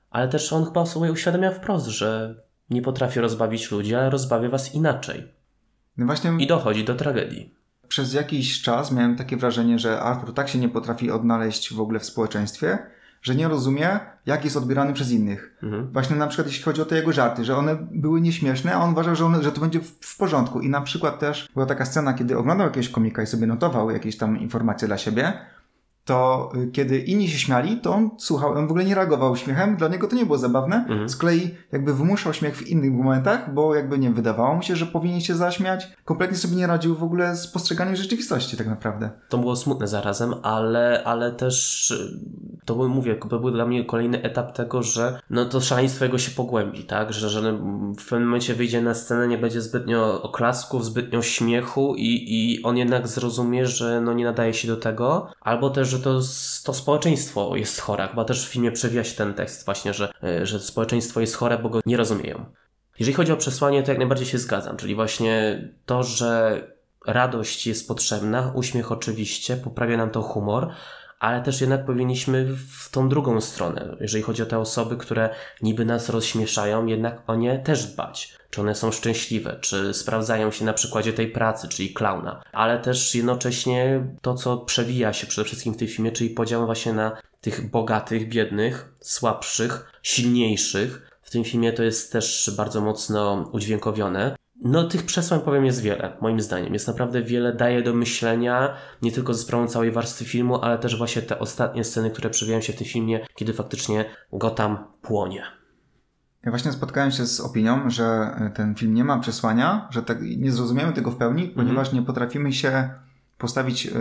ale 0.10 0.28
też 0.28 0.54
on 0.54 0.65
chyba 0.65 0.86
sobie 0.86 1.12
uświadamia 1.12 1.52
wprost, 1.52 1.88
że 1.88 2.36
nie 2.70 2.82
potrafi 2.82 3.20
rozbawić 3.20 3.72
ludzi, 3.72 3.96
ale 3.96 4.10
rozbawia 4.10 4.50
was 4.50 4.76
inaczej. 4.76 5.24
No 5.98 6.06
właśnie... 6.06 6.32
I 6.39 6.48
dochodzi 6.48 6.84
do 6.84 6.96
tragedii 6.96 7.56
przez 7.88 8.13
jakiś 8.13 8.62
czas 8.62 8.91
miałem 8.91 9.15
takie 9.15 9.38
wrażenie, 9.38 9.80
że 9.80 10.02
Arthur 10.02 10.34
tak 10.34 10.50
się 10.50 10.60
nie 10.60 10.69
potrafi 10.69 11.12
odnaleźć 11.12 11.74
w 11.74 11.82
ogóle 11.82 12.00
w 12.00 12.06
społeczeństwie, 12.06 12.78
że 13.21 13.36
nie 13.36 13.48
rozumie, 13.48 14.00
jak 14.26 14.43
jest 14.43 14.58
odbierany 14.58 14.93
przez 14.93 15.12
innych. 15.12 15.58
Mhm. 15.63 15.91
Właśnie 15.91 16.15
na 16.15 16.28
przykład 16.28 16.48
jeśli 16.48 16.63
chodzi 16.63 16.82
o 16.82 16.86
te 16.86 16.95
jego 16.95 17.13
żarty, 17.13 17.45
że 17.45 17.58
one 17.58 17.78
były 17.91 18.21
nieśmieszne, 18.21 18.76
a 18.76 18.80
on 18.80 18.91
uważał, 18.91 19.15
że, 19.15 19.26
one, 19.26 19.43
że 19.43 19.52
to 19.52 19.62
będzie 19.62 19.80
w, 19.80 19.91
w 20.02 20.17
porządku. 20.17 20.62
I 20.62 20.69
na 20.69 20.82
przykład 20.82 21.19
też 21.19 21.50
była 21.54 21.65
taka 21.65 21.86
scena, 21.86 22.13
kiedy 22.13 22.38
oglądał 22.38 22.67
jakiegoś 22.67 22.89
komika 22.89 23.24
i 23.24 23.28
sobie 23.28 23.48
notował 23.48 23.91
jakieś 23.91 24.17
tam 24.17 24.39
informacje 24.39 24.88
dla 24.88 24.98
siebie, 24.98 25.34
to 26.06 26.52
y, 26.56 26.72
kiedy 26.72 26.98
inni 26.98 27.30
się 27.30 27.39
śmiali, 27.39 27.78
to 27.78 27.94
on 27.94 28.10
słuchał, 28.18 28.52
on 28.52 28.68
w 28.68 28.70
ogóle 28.70 28.86
nie 28.86 28.96
reagował 28.96 29.36
śmiechem, 29.36 29.78
dla 29.78 29.88
niego 29.88 30.08
to 30.08 30.15
nie 30.15 30.26
było 30.26 30.38
zabawne. 30.38 30.76
Mhm. 30.76 31.10
Z 31.10 31.15
kolei 31.15 31.56
jakby 31.72 31.94
wymuszał 31.94 32.34
śmiech 32.34 32.58
w 32.58 32.68
innych 32.68 32.91
momentach, 32.91 33.54
bo 33.54 33.76
jakby 33.76 34.00
nie 34.00 34.12
wydawało 34.12 34.56
mu 34.56 34.62
się, 34.62 34.76
że 34.76 34.86
powinien 34.86 35.22
się 35.22 35.36
zaśmiać. 35.36 35.88
Kompletnie 36.06 36.38
sobie 36.38 36.56
nie 36.56 36.68
radził 36.68 36.96
w 36.96 37.04
ogóle 37.04 37.36
z 37.36 37.48
postrzeganiem 37.48 37.96
rzeczywistości 37.96 38.58
tak 38.58 38.68
naprawdę. 38.68 39.10
To 39.30 39.38
było 39.38 39.56
smutne 39.56 39.88
zarazem, 39.88 40.34
ale, 40.44 41.04
ale 41.04 41.32
też 41.32 41.91
y, 41.91 42.20
to 42.65 42.76
był, 42.76 42.89
mówię, 42.89 43.15
to 43.15 43.39
był 43.39 43.52
dla 43.52 43.65
mnie 43.65 43.86
kolejny 43.86 44.24
etap 44.24 44.54
tego, 44.54 44.84
że 44.84 45.20
no 45.30 45.46
to 45.46 45.62
szaleństwo 45.62 46.06
jego 46.06 46.18
się 46.18 46.32
pogłębi, 46.32 46.84
tak? 46.84 47.13
Że, 47.13 47.30
że 47.30 47.54
w 47.98 48.10
pewnym 48.10 48.28
momencie 48.28 48.54
wyjdzie 48.54 48.82
na 48.82 48.94
scenę, 48.94 49.28
nie 49.28 49.38
będzie 49.38 49.62
zbytnio 49.62 50.22
oklasków, 50.22 50.86
zbytnio 50.86 51.22
śmiechu 51.22 51.96
i, 51.98 52.26
i 52.28 52.63
on 52.63 52.78
jednak 52.78 53.08
zrozumie, 53.08 53.65
że 53.65 54.02
no 54.02 54.13
nie 54.13 54.26
nadaje 54.26 54.54
się 54.54 54.68
do 54.68 54.78
tego, 54.78 55.28
albo 55.41 55.70
też, 55.70 55.94
że 55.95 56.03
to, 56.03 56.21
to 56.63 56.73
społeczeństwo 56.73 57.55
jest 57.55 57.81
chore. 57.81 58.08
Chyba 58.08 58.25
też 58.25 58.47
w 58.47 58.49
filmie 58.49 58.71
przewija 58.71 59.03
się 59.03 59.15
ten 59.15 59.34
tekst 59.34 59.65
właśnie, 59.65 59.93
że, 59.93 60.13
y, 60.41 60.45
że 60.45 60.60
społeczeństwo 60.60 61.21
jest 61.21 61.36
chore, 61.36 61.58
bo 61.58 61.69
go 61.69 61.79
nie 61.86 61.97
rozumieją. 61.97 62.45
Jeżeli 62.99 63.15
chodzi 63.15 63.31
o 63.31 63.38
przesłanie, 63.38 63.84
to 63.84 63.91
jak 63.91 63.97
najbardziej 63.97 64.27
się 64.27 64.38
zgadzam, 64.38 64.77
czyli 64.77 64.95
właśnie 64.95 65.62
to, 65.86 66.03
że 66.03 66.62
radość 67.05 67.67
jest 67.67 67.88
potrzebna, 67.88 68.51
uśmiech 68.55 68.91
oczywiście, 68.91 69.58
poprawia 69.58 69.97
nam 69.97 70.10
to 70.10 70.21
humor, 70.21 70.69
ale 71.19 71.41
też 71.41 71.62
jednak 71.62 71.86
powinniśmy 71.86 72.45
w 72.45 72.89
tą 72.91 73.10
drugą 73.10 73.41
stronę, 73.41 73.97
jeżeli 73.99 74.23
chodzi 74.23 74.43
o 74.43 74.45
te 74.45 74.60
osoby, 74.60 74.97
które 74.97 75.30
niby 75.62 75.86
nas 75.86 76.10
rozśmieszają, 76.10 76.86
jednak 76.86 77.23
o 77.28 77.36
nie 77.36 77.60
też 77.60 77.86
dbać. 77.86 78.38
Czy 78.49 78.62
one 78.62 78.75
są 78.75 78.91
szczęśliwe, 78.91 79.58
czy 79.62 79.93
sprawdzają 79.93 80.51
się 80.51 80.65
na 80.65 80.73
przykładzie 80.73 81.13
tej 81.13 81.28
pracy, 81.28 81.67
czyli 81.67 81.93
klauna, 81.93 82.43
ale 82.51 82.80
też 82.80 83.15
jednocześnie 83.15 84.08
to, 84.21 84.34
co 84.34 84.58
przewija 84.58 85.13
się 85.13 85.28
przede 85.28 85.45
wszystkim 85.45 85.73
w 85.73 85.78
tym 85.78 85.88
filmie, 85.88 86.12
czyli 86.12 86.30
podział 86.30 86.65
właśnie 86.65 86.93
na 86.93 87.17
tych 87.41 87.69
bogatych, 87.69 88.30
biednych, 88.30 88.93
słabszych, 88.99 89.91
silniejszych. 90.04 91.12
W 91.21 91.30
tym 91.30 91.43
filmie 91.43 91.73
to 91.73 91.84
jest 91.84 92.12
też 92.12 92.51
bardzo 92.58 92.82
mocno 92.82 93.49
udźwiękowione. 93.51 94.36
No, 94.62 94.84
tych 94.84 95.04
przesłań 95.04 95.39
powiem 95.39 95.65
jest 95.65 95.82
wiele, 95.82 96.18
moim 96.22 96.39
zdaniem. 96.39 96.74
Jest 96.74 96.88
naprawdę 96.88 97.22
wiele, 97.22 97.54
daje 97.54 97.82
do 97.82 97.94
myślenia, 97.94 98.74
nie 99.02 99.12
tylko 99.12 99.34
ze 99.34 99.39
sprawą 99.44 99.68
całej 99.68 99.91
warstwy 99.91 100.26
filmu, 100.26 100.62
ale 100.62 100.78
też 100.78 100.98
właśnie 100.98 101.22
te 101.22 101.39
ostatnie 101.39 101.84
sceny, 101.84 102.12
które 102.12 102.30
przewijają 102.30 102.62
się 102.62 102.74
w 102.74 102.76
tym 102.76 102.88
filmie, 102.88 103.20
kiedy 103.36 103.54
faktycznie 103.54 104.06
Gotham 104.34 104.78
płonie. 105.02 105.44
Ja 106.44 106.52
właśnie 106.52 106.72
spotkałem 106.72 107.12
się 107.12 107.26
z 107.26 107.39
opinią, 107.39 107.89
że 107.89 108.36
ten 108.56 108.76
film 108.76 108.94
nie 108.94 109.04
ma 109.04 109.20
przesłania, 109.20 109.88
że 109.91 110.04
tak 110.04 110.22
nie 110.22 110.52
zrozumiemy 110.52 110.94
tego 110.94 111.12
w 111.12 111.15
pełni, 111.15 111.48
ponieważ 111.48 111.91
nie 111.91 112.02
potrafimy 112.02 112.54
się 112.54 112.89
postawić 113.38 113.88
e, 113.88 113.91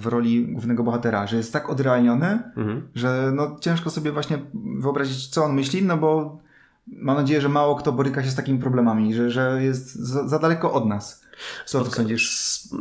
w 0.00 0.06
roli 0.06 0.52
głównego 0.52 0.82
bohatera, 0.82 1.26
że 1.26 1.36
jest 1.36 1.52
tak 1.52 1.70
odrealniony, 1.70 2.42
Mhm. 2.56 2.88
że 2.94 3.30
no 3.34 3.56
ciężko 3.60 3.90
sobie 3.90 4.12
właśnie 4.12 4.38
wyobrazić, 4.78 5.28
co 5.28 5.44
on 5.44 5.54
myśli, 5.54 5.82
no 5.82 5.96
bo 5.96 6.38
mam 6.92 7.16
nadzieję, 7.16 7.40
że 7.40 7.48
mało 7.48 7.76
kto 7.76 7.92
boryka 7.92 8.24
się 8.24 8.30
z 8.30 8.34
takimi 8.34 8.58
problemami, 8.58 9.14
że, 9.14 9.30
że 9.30 9.58
jest 9.62 9.94
za, 9.94 10.28
za 10.28 10.38
daleko 10.38 10.72
od 10.72 10.86
nas. 10.86 11.22
Co 11.66 11.78
ty 11.78 11.84
Spotka- 11.84 11.96
sądzisz? 11.96 12.28
s- 12.32 12.74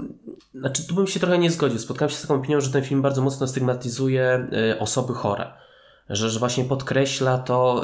Znaczy, 0.55 0.87
tu 0.87 0.95
bym 0.95 1.07
się 1.07 1.19
trochę 1.19 1.37
nie 1.37 1.51
zgodził. 1.51 1.79
Spotkałem 1.79 2.09
się 2.09 2.15
z 2.17 2.21
taką 2.21 2.35
opinią, 2.35 2.61
że 2.61 2.71
ten 2.71 2.83
film 2.83 3.01
bardzo 3.01 3.21
mocno 3.21 3.47
stygmatyzuje 3.47 4.47
y, 4.75 4.79
osoby 4.79 5.13
chore. 5.13 5.51
Że, 6.09 6.29
że 6.29 6.39
właśnie 6.39 6.65
podkreśla 6.65 7.37
to, 7.37 7.81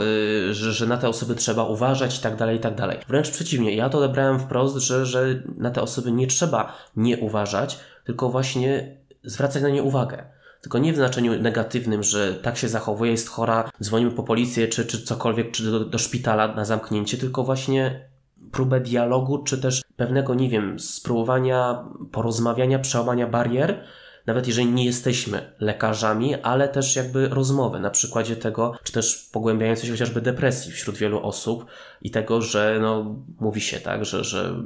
y, 0.50 0.54
że, 0.54 0.72
że 0.74 0.88
na 0.88 0.98
te 0.98 1.10
osoby 1.10 1.36
trzeba 1.36 1.64
uważać 1.64 2.20
i 2.20 2.22
tak 2.22 2.36
dalej, 2.36 2.58
i 2.58 2.60
tak 2.60 2.76
dalej. 2.76 2.98
Wręcz 3.08 3.30
przeciwnie, 3.32 3.76
ja 3.76 3.90
to 3.90 3.98
odebrałem 3.98 4.40
wprost, 4.40 4.76
że, 4.78 5.06
że 5.06 5.44
na 5.58 5.72
te 5.72 5.82
osoby 5.82 6.12
nie 6.12 6.28
trzeba 6.28 6.74
nie 6.96 7.18
uważać, 7.18 7.80
tylko 8.06 8.30
właśnie 8.30 8.98
zwracać 9.24 9.62
na 9.64 9.70
nie 9.70 9.84
uwagę. 9.84 10.24
Tylko 10.64 10.78
nie 10.78 10.94
w 10.94 10.96
znaczeniu 10.96 11.42
negatywnym, 11.42 12.04
że 12.04 12.34
tak 12.34 12.58
się 12.58 12.68
zachowuje, 12.68 13.12
jest 13.12 13.30
chora, 13.30 13.70
dzwonimy 13.82 14.12
po 14.12 14.24
policję, 14.24 14.68
czy, 14.68 14.86
czy 14.86 15.02
cokolwiek, 15.02 15.52
czy 15.52 15.72
do, 15.72 15.86
do 15.86 15.98
szpitala 15.98 16.56
na 16.56 16.66
zamknięcie, 16.66 17.18
tylko 17.18 17.44
właśnie 17.44 18.10
próbę 18.52 18.80
dialogu, 18.80 19.44
czy 19.44 19.62
też 19.62 19.82
pewnego, 19.96 20.34
nie 20.34 20.50
wiem, 20.50 20.80
spróbowania 20.80 21.86
porozmawiania, 22.12 22.80
przełamania 22.80 23.28
barier, 23.28 23.84
nawet 24.26 24.48
jeżeli 24.48 24.68
nie 24.68 24.86
jesteśmy 24.86 25.54
lekarzami, 25.60 26.36
ale 26.36 26.70
też 26.70 26.96
jakby 26.96 27.28
rozmowy 27.28 27.80
na 27.80 27.90
przykładzie 27.90 28.36
tego, 28.36 28.74
czy 28.84 28.94
też 28.94 29.30
pogłębiającej 29.32 29.86
się 29.86 29.92
chociażby 29.92 30.22
depresji 30.22 30.72
wśród 30.72 30.98
wielu 30.98 31.24
osób 31.24 31.66
i 32.02 32.12
tego, 32.12 32.42
że 32.42 32.78
no, 32.82 33.16
mówi 33.40 33.62
się 33.62 33.80
tak, 33.80 34.06
że, 34.06 34.24
że 34.24 34.64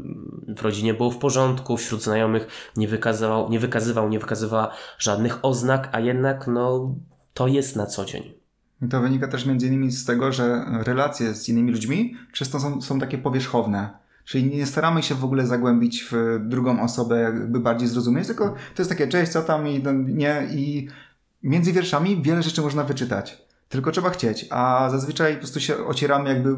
w 0.47 0.61
rodzinie 0.61 0.93
było 0.93 1.11
w 1.11 1.17
porządku, 1.17 1.77
wśród 1.77 2.03
znajomych 2.03 2.47
nie 2.77 2.87
wykazywał, 2.87 3.49
nie 3.49 3.59
wykazywał, 3.59 4.09
nie 4.09 4.19
wykazywała 4.19 4.73
żadnych 4.97 5.45
oznak, 5.45 5.89
a 5.91 5.99
jednak 5.99 6.47
no, 6.47 6.95
to 7.33 7.47
jest 7.47 7.75
na 7.75 7.85
co 7.85 8.05
dzień. 8.05 8.33
I 8.81 8.87
to 8.87 9.01
wynika 9.01 9.27
też 9.27 9.45
między 9.45 9.67
innymi 9.67 9.91
z 9.91 10.05
tego, 10.05 10.31
że 10.31 10.65
relacje 10.83 11.33
z 11.33 11.49
innymi 11.49 11.71
ludźmi 11.71 12.15
często 12.33 12.59
są, 12.59 12.81
są 12.81 12.99
takie 12.99 13.17
powierzchowne. 13.17 14.06
Czyli 14.27 14.55
nie 14.55 14.65
staramy 14.65 15.03
się 15.03 15.15
w 15.15 15.23
ogóle 15.23 15.47
zagłębić 15.47 16.07
w 16.11 16.39
drugą 16.41 16.81
osobę, 16.81 17.19
jakby 17.19 17.59
bardziej 17.59 17.87
zrozumieć, 17.87 18.27
tylko 18.27 18.49
to 18.49 18.81
jest 18.81 18.89
takie 18.89 19.07
cześć, 19.07 19.31
co 19.31 19.41
tam 19.41 19.67
i 19.67 19.81
tam, 19.81 20.17
nie 20.17 20.47
i 20.51 20.87
między 21.43 21.73
wierszami 21.73 22.21
wiele 22.21 22.43
rzeczy 22.43 22.61
można 22.61 22.83
wyczytać. 22.83 23.41
Tylko 23.69 23.91
trzeba 23.91 24.09
chcieć, 24.09 24.45
a 24.49 24.89
zazwyczaj 24.91 25.33
po 25.33 25.39
prostu 25.39 25.59
się 25.59 25.85
ocieramy 25.85 26.29
jakby, 26.29 26.55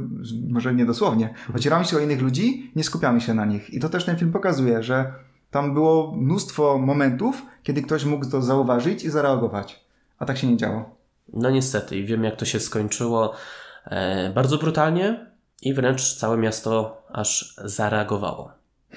może 0.50 0.74
nie 0.74 0.86
dosłownie, 0.86 1.34
ocieramy 1.56 1.86
się 1.86 1.98
o 1.98 2.00
innych 2.00 2.22
ludzi, 2.22 2.72
nie 2.76 2.84
skupiamy 2.84 3.22
się 3.22 3.34
na 3.34 3.46
nich. 3.46 3.70
I 3.70 3.80
to 3.80 3.90
też 3.90 4.06
ten 4.06 4.18
film 4.18 4.32
pokazuje, 4.32 4.84
że 4.84 5.14
tam 5.52 5.74
było 5.74 6.16
mnóstwo 6.16 6.78
momentów, 6.78 7.46
kiedy 7.64 7.82
ktoś 7.82 8.06
mógł 8.06 8.26
to 8.26 8.42
zauważyć 8.42 9.04
i 9.04 9.10
zareagować. 9.10 9.86
A 10.20 10.26
tak 10.26 10.38
się 10.38 10.48
nie 10.48 10.58
działo. 10.58 10.96
No 11.34 11.50
niestety, 11.50 11.98
i 11.98 12.06
wiem 12.06 12.24
jak 12.24 12.36
to 12.36 12.46
się 12.46 12.60
skończyło 12.60 13.34
e, 13.86 14.30
bardzo 14.34 14.58
brutalnie 14.58 15.29
i 15.62 15.74
wręcz 15.74 16.16
całe 16.16 16.38
miasto 16.38 17.02
aż 17.14 17.56
zareagowało 17.66 18.52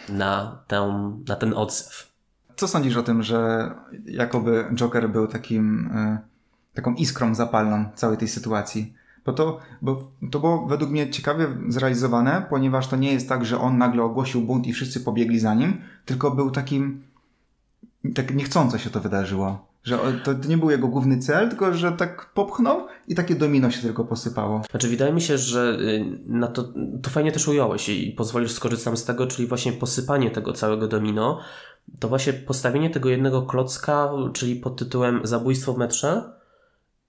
na, 0.08 0.58
tę, 0.66 1.10
na 1.28 1.36
ten 1.36 1.54
odzew. 1.54 2.12
Co 2.56 2.68
sądzisz 2.68 2.96
o 2.96 3.02
tym, 3.02 3.22
że 3.22 3.70
jakoby 4.04 4.64
Joker 4.74 5.10
był 5.10 5.26
takim, 5.26 5.86
y, 5.86 6.18
taką 6.74 6.94
iskrą 6.94 7.34
zapalną 7.34 7.84
całej 7.94 8.18
tej 8.18 8.28
sytuacji? 8.28 8.94
Bo 9.24 9.32
to, 9.32 9.60
bo 9.82 10.10
to 10.30 10.40
było 10.40 10.66
według 10.66 10.90
mnie 10.90 11.10
ciekawie 11.10 11.46
zrealizowane, 11.68 12.46
ponieważ 12.50 12.88
to 12.88 12.96
nie 12.96 13.12
jest 13.12 13.28
tak, 13.28 13.44
że 13.44 13.60
on 13.60 13.78
nagle 13.78 14.02
ogłosił 14.02 14.42
bunt 14.42 14.66
i 14.66 14.72
wszyscy 14.72 15.00
pobiegli 15.00 15.38
za 15.38 15.54
nim, 15.54 15.80
tylko 16.04 16.30
był 16.30 16.50
takim, 16.50 17.02
tak 18.14 18.34
niechcąco 18.34 18.78
się 18.78 18.90
to 18.90 19.00
wydarzyło. 19.00 19.71
Że 19.84 19.98
to 20.24 20.32
nie 20.48 20.58
był 20.58 20.70
jego 20.70 20.88
główny 20.88 21.18
cel, 21.18 21.48
tylko 21.48 21.74
że 21.74 21.92
tak 21.92 22.32
popchnął 22.34 22.86
i 23.08 23.14
takie 23.14 23.34
domino 23.34 23.70
się 23.70 23.82
tylko 23.82 24.04
posypało. 24.04 24.62
Znaczy, 24.70 24.88
wydaje 24.88 25.12
mi 25.12 25.20
się, 25.20 25.38
że 25.38 25.76
y, 25.80 26.04
na 26.26 26.46
to, 26.46 26.72
to 27.02 27.10
fajnie 27.10 27.32
też 27.32 27.48
ująłeś 27.48 27.88
i 27.88 28.12
pozwolisz 28.12 28.52
skorzystam 28.52 28.96
z 28.96 29.04
tego, 29.04 29.26
czyli 29.26 29.48
właśnie 29.48 29.72
posypanie 29.72 30.30
tego 30.30 30.52
całego 30.52 30.88
domino, 30.88 31.40
to 32.00 32.08
właśnie 32.08 32.32
postawienie 32.32 32.90
tego 32.90 33.08
jednego 33.08 33.42
klocka, 33.42 34.10
czyli 34.32 34.56
pod 34.56 34.76
tytułem 34.76 35.20
Zabójstwo 35.24 35.72
w 35.72 35.78
metrze 35.78 36.32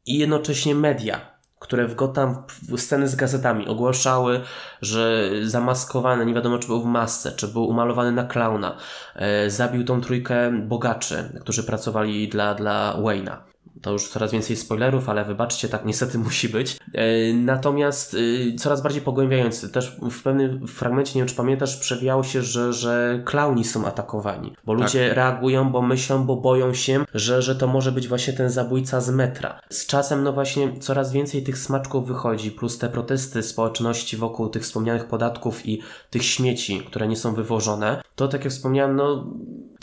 i 0.05 0.17
jednocześnie 0.17 0.75
media, 0.75 1.32
które 1.63 1.87
w 1.87 1.95
Gotham 1.95 2.43
sceny 2.77 3.07
z 3.07 3.15
gazetami 3.15 3.67
ogłaszały, 3.67 4.41
że 4.81 5.29
zamaskowany, 5.43 6.25
nie 6.25 6.33
wiadomo 6.33 6.57
czy 6.57 6.67
był 6.67 6.81
w 6.81 6.85
masce, 6.85 7.31
czy 7.31 7.47
był 7.47 7.67
umalowany 7.67 8.11
na 8.11 8.23
klauna, 8.23 8.77
e, 9.15 9.49
zabił 9.49 9.83
tą 9.83 10.01
trójkę 10.01 10.51
bogaczy, 10.51 11.39
którzy 11.41 11.63
pracowali 11.63 12.29
dla, 12.29 12.55
dla 12.55 12.95
Wayne'a. 12.97 13.52
To 13.83 13.91
już 13.91 14.07
coraz 14.07 14.31
więcej 14.31 14.55
spoilerów, 14.55 15.09
ale 15.09 15.25
wybaczcie, 15.25 15.69
tak 15.69 15.85
niestety 15.85 16.17
musi 16.27 16.49
być. 16.49 16.77
E, 16.93 17.33
Natomiast 17.33 18.15
e, 18.53 18.57
coraz 18.57 18.81
bardziej 18.81 19.01
pogłębiający. 19.01 19.69
Też 19.69 19.97
w 20.11 20.23
pewnym 20.23 20.67
fragmencie, 20.67 21.11
nie 21.15 21.21
wiem 21.21 21.29
czy 21.29 21.35
pamiętasz, 21.35 21.77
przewijało 21.77 22.23
się, 22.23 22.41
że, 22.41 22.73
że 22.73 23.21
klauni 23.25 23.63
są 23.63 23.85
atakowani. 23.85 24.53
Bo 24.65 24.73
ludzie 24.73 25.13
reagują, 25.13 25.71
bo 25.71 25.81
myślą, 25.81 26.25
bo 26.25 26.35
boją 26.35 26.73
się, 26.73 27.05
że, 27.13 27.41
że 27.41 27.55
to 27.55 27.67
może 27.67 27.91
być 27.91 28.07
właśnie 28.07 28.33
ten 28.33 28.49
zabójca 28.49 29.01
z 29.01 29.09
metra. 29.09 29.59
Z 29.69 29.85
czasem, 29.85 30.23
no 30.23 30.33
właśnie, 30.33 30.79
coraz 30.79 31.11
więcej 31.11 31.43
tych 31.43 31.57
smaczków 31.57 32.07
wychodzi, 32.07 32.51
plus 32.51 32.77
te 32.77 32.89
protesty 32.89 33.43
społeczności 33.43 34.17
wokół 34.17 34.49
tych 34.49 34.63
wspomnianych 34.63 35.05
podatków 35.05 35.65
i 35.65 35.81
tych 36.09 36.25
śmieci, 36.25 36.81
które 36.81 37.07
nie 37.07 37.17
są 37.17 37.33
wywożone. 37.33 38.01
To, 38.15 38.27
tak 38.27 38.43
jak 38.43 38.53
wspomniałem, 38.53 38.95
no 38.95 39.27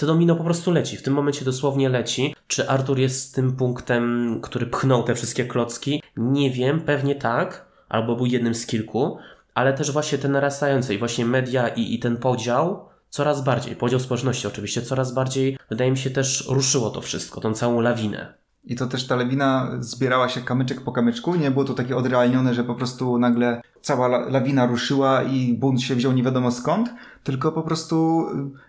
to 0.01 0.07
domino 0.07 0.37
po 0.37 0.45
prostu 0.45 0.71
leci. 0.71 0.97
W 0.97 1.03
tym 1.03 1.15
momencie 1.15 1.45
dosłownie 1.45 1.89
leci. 1.89 2.35
Czy 2.47 2.69
Artur 2.69 2.99
jest 2.99 3.35
tym 3.35 3.57
punktem, 3.57 4.39
który 4.43 4.67
pchnął 4.67 5.03
te 5.03 5.15
wszystkie 5.15 5.45
klocki? 5.45 6.03
Nie 6.17 6.51
wiem, 6.51 6.81
pewnie 6.81 7.15
tak, 7.15 7.67
albo 7.89 8.17
był 8.17 8.27
jednym 8.27 8.55
z 8.55 8.67
kilku, 8.67 9.19
ale 9.55 9.73
też 9.73 9.93
właśnie 9.93 10.19
te 10.19 10.29
narastające 10.29 10.95
i 10.95 10.99
właśnie 10.99 11.25
media 11.25 11.69
i, 11.69 11.95
i 11.95 11.99
ten 11.99 12.17
podział 12.17 12.89
coraz 13.09 13.45
bardziej, 13.45 13.77
podział 13.77 14.01
społeczności 14.01 14.47
oczywiście, 14.47 14.83
coraz 14.83 15.13
bardziej, 15.15 15.59
wydaje 15.71 15.91
mi 15.91 15.99
się, 15.99 16.11
też 16.11 16.49
ruszyło 16.49 16.91
to 16.91 17.01
wszystko, 17.01 17.41
tą 17.41 17.55
całą 17.55 17.81
lawinę. 17.81 18.35
I 18.65 18.77
to 18.77 18.87
też 18.87 19.07
ta 19.07 19.17
lawina 19.17 19.71
zbierała 19.81 20.29
się 20.29 20.41
kamyczek 20.41 20.81
po 20.81 20.93
kamyczku. 20.93 21.35
Nie 21.35 21.51
było 21.51 21.65
to 21.65 21.75
takie 21.75 21.97
odrealnione, 21.97 22.55
że 22.55 22.65
po 22.65 22.75
prostu 22.75 23.19
nagle 23.19 23.63
cała 23.81 24.09
lawina 24.09 24.67
ruszyła 24.67 25.23
i 25.23 25.55
bunt 25.55 25.83
się 25.83 25.95
wziął 25.95 26.13
nie 26.13 26.23
wiadomo 26.23 26.51
skąd, 26.51 26.91
tylko 27.24 27.52
po 27.52 27.62
prostu 27.62 28.26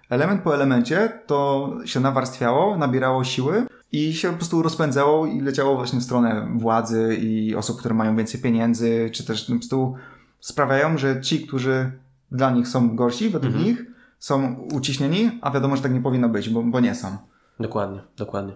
element 0.09 0.41
po 0.41 0.55
elemencie 0.55 1.21
to 1.27 1.69
się 1.85 1.99
nawarstwiało, 1.99 2.77
nabierało 2.77 3.23
siły 3.23 3.65
i 3.91 4.13
się 4.13 4.31
po 4.31 4.37
prostu 4.37 4.61
rozpędzało 4.61 5.25
i 5.25 5.41
leciało 5.41 5.75
właśnie 5.75 5.99
w 5.99 6.03
stronę 6.03 6.47
władzy 6.55 7.15
i 7.15 7.55
osób, 7.55 7.79
które 7.79 7.95
mają 7.95 8.15
więcej 8.15 8.41
pieniędzy, 8.41 9.09
czy 9.13 9.25
też 9.25 9.45
po 9.45 9.51
prostu 9.51 9.95
sprawiają, 10.39 10.97
że 10.97 11.21
ci, 11.21 11.47
którzy 11.47 11.91
dla 12.31 12.51
nich 12.51 12.67
są 12.67 12.95
gorsi, 12.95 13.29
według 13.29 13.53
mhm. 13.53 13.65
nich, 13.65 13.85
są 14.19 14.55
uciśnieni, 14.73 15.39
a 15.41 15.51
wiadomo, 15.51 15.75
że 15.75 15.81
tak 15.81 15.93
nie 15.93 16.01
powinno 16.01 16.29
być, 16.29 16.49
bo, 16.49 16.63
bo 16.63 16.79
nie 16.79 16.95
są. 16.95 17.17
Dokładnie, 17.59 18.01
dokładnie. 18.17 18.53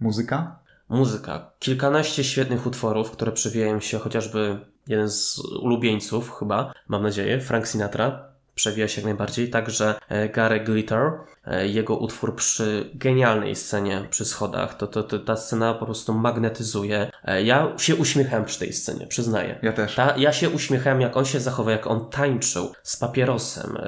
Muzyka? 0.00 0.58
Muzyka. 0.88 1.50
Kilkanaście 1.58 2.24
świetnych 2.24 2.66
utworów, 2.66 3.10
które 3.10 3.32
przewijają 3.32 3.80
się 3.80 3.98
chociażby 3.98 4.60
jeden 4.86 5.10
z 5.10 5.38
ulubieńców 5.62 6.32
chyba, 6.38 6.72
mam 6.88 7.02
nadzieję, 7.02 7.40
Frank 7.40 7.66
Sinatra, 7.66 8.31
przewija 8.54 8.88
się 8.88 9.00
jak 9.00 9.04
najbardziej. 9.04 9.50
Także 9.50 9.94
e, 10.08 10.28
Gary 10.28 10.60
Glitter, 10.60 11.10
e, 11.46 11.68
jego 11.68 11.96
utwór 11.96 12.36
przy 12.36 12.90
genialnej 12.94 13.56
scenie 13.56 14.06
przy 14.10 14.24
schodach, 14.24 14.76
to, 14.76 14.86
to, 14.86 15.02
to 15.02 15.18
ta 15.18 15.36
scena 15.36 15.74
po 15.74 15.84
prostu 15.84 16.14
magnetyzuje. 16.14 17.10
E, 17.24 17.42
ja 17.42 17.72
się 17.78 17.96
uśmiechałem 17.96 18.44
przy 18.44 18.58
tej 18.58 18.72
scenie, 18.72 19.06
przyznaję. 19.06 19.58
Ja 19.62 19.72
też. 19.72 19.94
Ta, 19.94 20.16
ja 20.16 20.32
się 20.32 20.50
uśmiechałem, 20.50 21.00
jak 21.00 21.16
on 21.16 21.24
się 21.24 21.40
zachował, 21.40 21.72
jak 21.72 21.86
on 21.86 22.10
tańczył 22.10 22.72
z 22.82 22.96
papierosem 22.96 23.78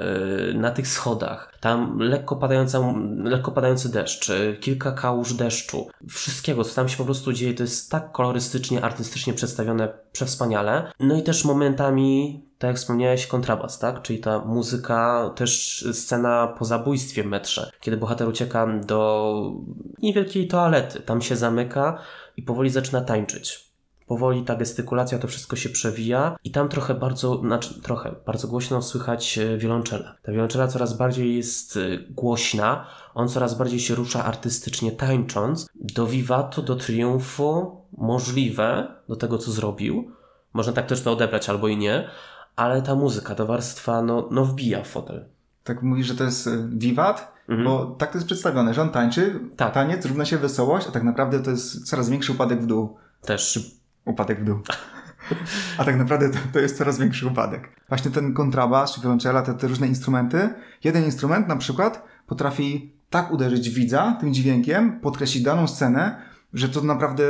na 0.53 0.71
tych 0.71 0.87
schodach. 0.87 1.53
Tam 1.59 1.99
lekko, 1.99 2.35
padająca, 2.35 2.79
lekko 3.23 3.51
padający 3.51 3.91
deszcz, 3.91 4.31
kilka 4.59 4.91
kałuż 4.91 5.33
deszczu. 5.33 5.87
Wszystkiego, 6.09 6.63
co 6.63 6.75
tam 6.75 6.89
się 6.89 6.97
po 6.97 7.05
prostu 7.05 7.33
dzieje, 7.33 7.53
to 7.53 7.63
jest 7.63 7.91
tak 7.91 8.11
kolorystycznie, 8.11 8.83
artystycznie 8.83 9.33
przedstawione, 9.33 9.89
przewspaniale. 10.11 10.91
No 10.99 11.17
i 11.17 11.23
też 11.23 11.45
momentami 11.45 12.41
tak 12.65 12.73
jak 12.73 12.77
wspomniałeś, 12.77 13.27
kontrabas, 13.27 13.79
tak? 13.79 14.01
Czyli 14.01 14.19
ta 14.19 14.39
muzyka, 14.39 15.31
też 15.35 15.85
scena 15.93 16.47
po 16.47 16.65
zabójstwie 16.65 17.23
w 17.23 17.25
metrze, 17.25 17.71
kiedy 17.79 17.97
bohater 17.97 18.27
ucieka 18.27 18.67
do 18.67 19.51
niewielkiej 20.01 20.47
toalety, 20.47 20.99
tam 20.99 21.21
się 21.21 21.35
zamyka 21.35 21.99
i 22.37 22.41
powoli 22.41 22.69
zaczyna 22.69 23.01
tańczyć. 23.01 23.65
Powoli 24.07 24.43
ta 24.43 24.55
gestykulacja, 24.55 25.19
to 25.19 25.27
wszystko 25.27 25.55
się 25.55 25.69
przewija 25.69 26.35
i 26.43 26.51
tam 26.51 26.69
trochę 26.69 26.93
bardzo, 26.93 27.37
znaczy 27.39 27.81
trochę, 27.81 28.15
bardzo 28.25 28.47
głośno 28.47 28.81
słychać 28.81 29.37
e, 29.37 29.57
wiolonczela. 29.57 30.15
Ta 30.23 30.31
wiolonczela 30.31 30.67
coraz 30.67 30.97
bardziej 30.97 31.35
jest 31.35 31.77
e, 31.77 31.79
głośna, 32.09 32.85
on 33.13 33.27
coraz 33.27 33.57
bardziej 33.57 33.79
się 33.79 33.95
rusza 33.95 34.25
artystycznie 34.25 34.91
tańcząc 34.91 35.67
do 35.75 36.07
wiwatu, 36.07 36.61
do 36.61 36.75
triumfu, 36.75 37.81
możliwe 37.97 38.87
do 39.09 39.15
tego, 39.15 39.37
co 39.37 39.51
zrobił. 39.51 40.11
Można 40.53 40.73
tak 40.73 40.85
też 40.85 41.01
to 41.01 41.11
odebrać 41.11 41.49
albo 41.49 41.67
i 41.67 41.77
nie, 41.77 42.09
ale 42.55 42.81
ta 42.81 42.95
muzyka, 42.95 43.35
ta 43.35 43.45
warstwa, 43.45 44.01
no, 44.01 44.27
no 44.31 44.45
wbija 44.45 44.83
w 44.83 44.87
fotel. 44.87 45.25
Tak 45.63 45.83
mówisz, 45.83 46.07
że 46.07 46.15
to 46.15 46.23
jest 46.23 46.47
y, 46.47 46.69
wiwat, 46.69 47.33
mhm. 47.49 47.67
bo 47.67 47.85
tak 47.85 48.11
to 48.11 48.17
jest 48.17 48.25
przedstawione, 48.25 48.73
że 48.73 48.81
on 48.81 48.89
tańczy, 48.89 49.39
tak. 49.55 49.73
taniec 49.73 50.05
równa 50.05 50.25
się 50.25 50.37
wesołość, 50.37 50.87
a 50.87 50.91
tak 50.91 51.03
naprawdę 51.03 51.39
to 51.39 51.51
jest 51.51 51.89
coraz 51.89 52.09
większy 52.09 52.31
upadek 52.31 52.61
w 52.61 52.65
dół. 52.65 52.97
Też. 53.21 53.71
Upadek 54.05 54.41
w 54.41 54.43
dół. 54.43 54.59
A 55.77 55.85
tak 55.85 55.97
naprawdę 55.97 56.29
to, 56.29 56.37
to, 56.53 56.59
jest 56.59 56.77
coraz 56.77 56.99
większy 56.99 57.27
upadek. 57.27 57.69
Właśnie 57.89 58.11
ten 58.11 58.33
kontrabas 58.33 58.95
czy 58.95 59.01
wiolonczela, 59.01 59.41
te, 59.41 59.53
te 59.53 59.67
różne 59.67 59.87
instrumenty. 59.87 60.49
Jeden 60.83 61.05
instrument 61.05 61.47
na 61.47 61.55
przykład 61.55 62.03
potrafi 62.27 62.93
tak 63.09 63.31
uderzyć 63.31 63.69
widza 63.69 64.17
tym 64.19 64.33
dźwiękiem, 64.33 64.99
podkreślić 64.99 65.43
daną 65.43 65.67
scenę, 65.67 66.21
że 66.53 66.69
to 66.69 66.81
naprawdę 66.81 67.23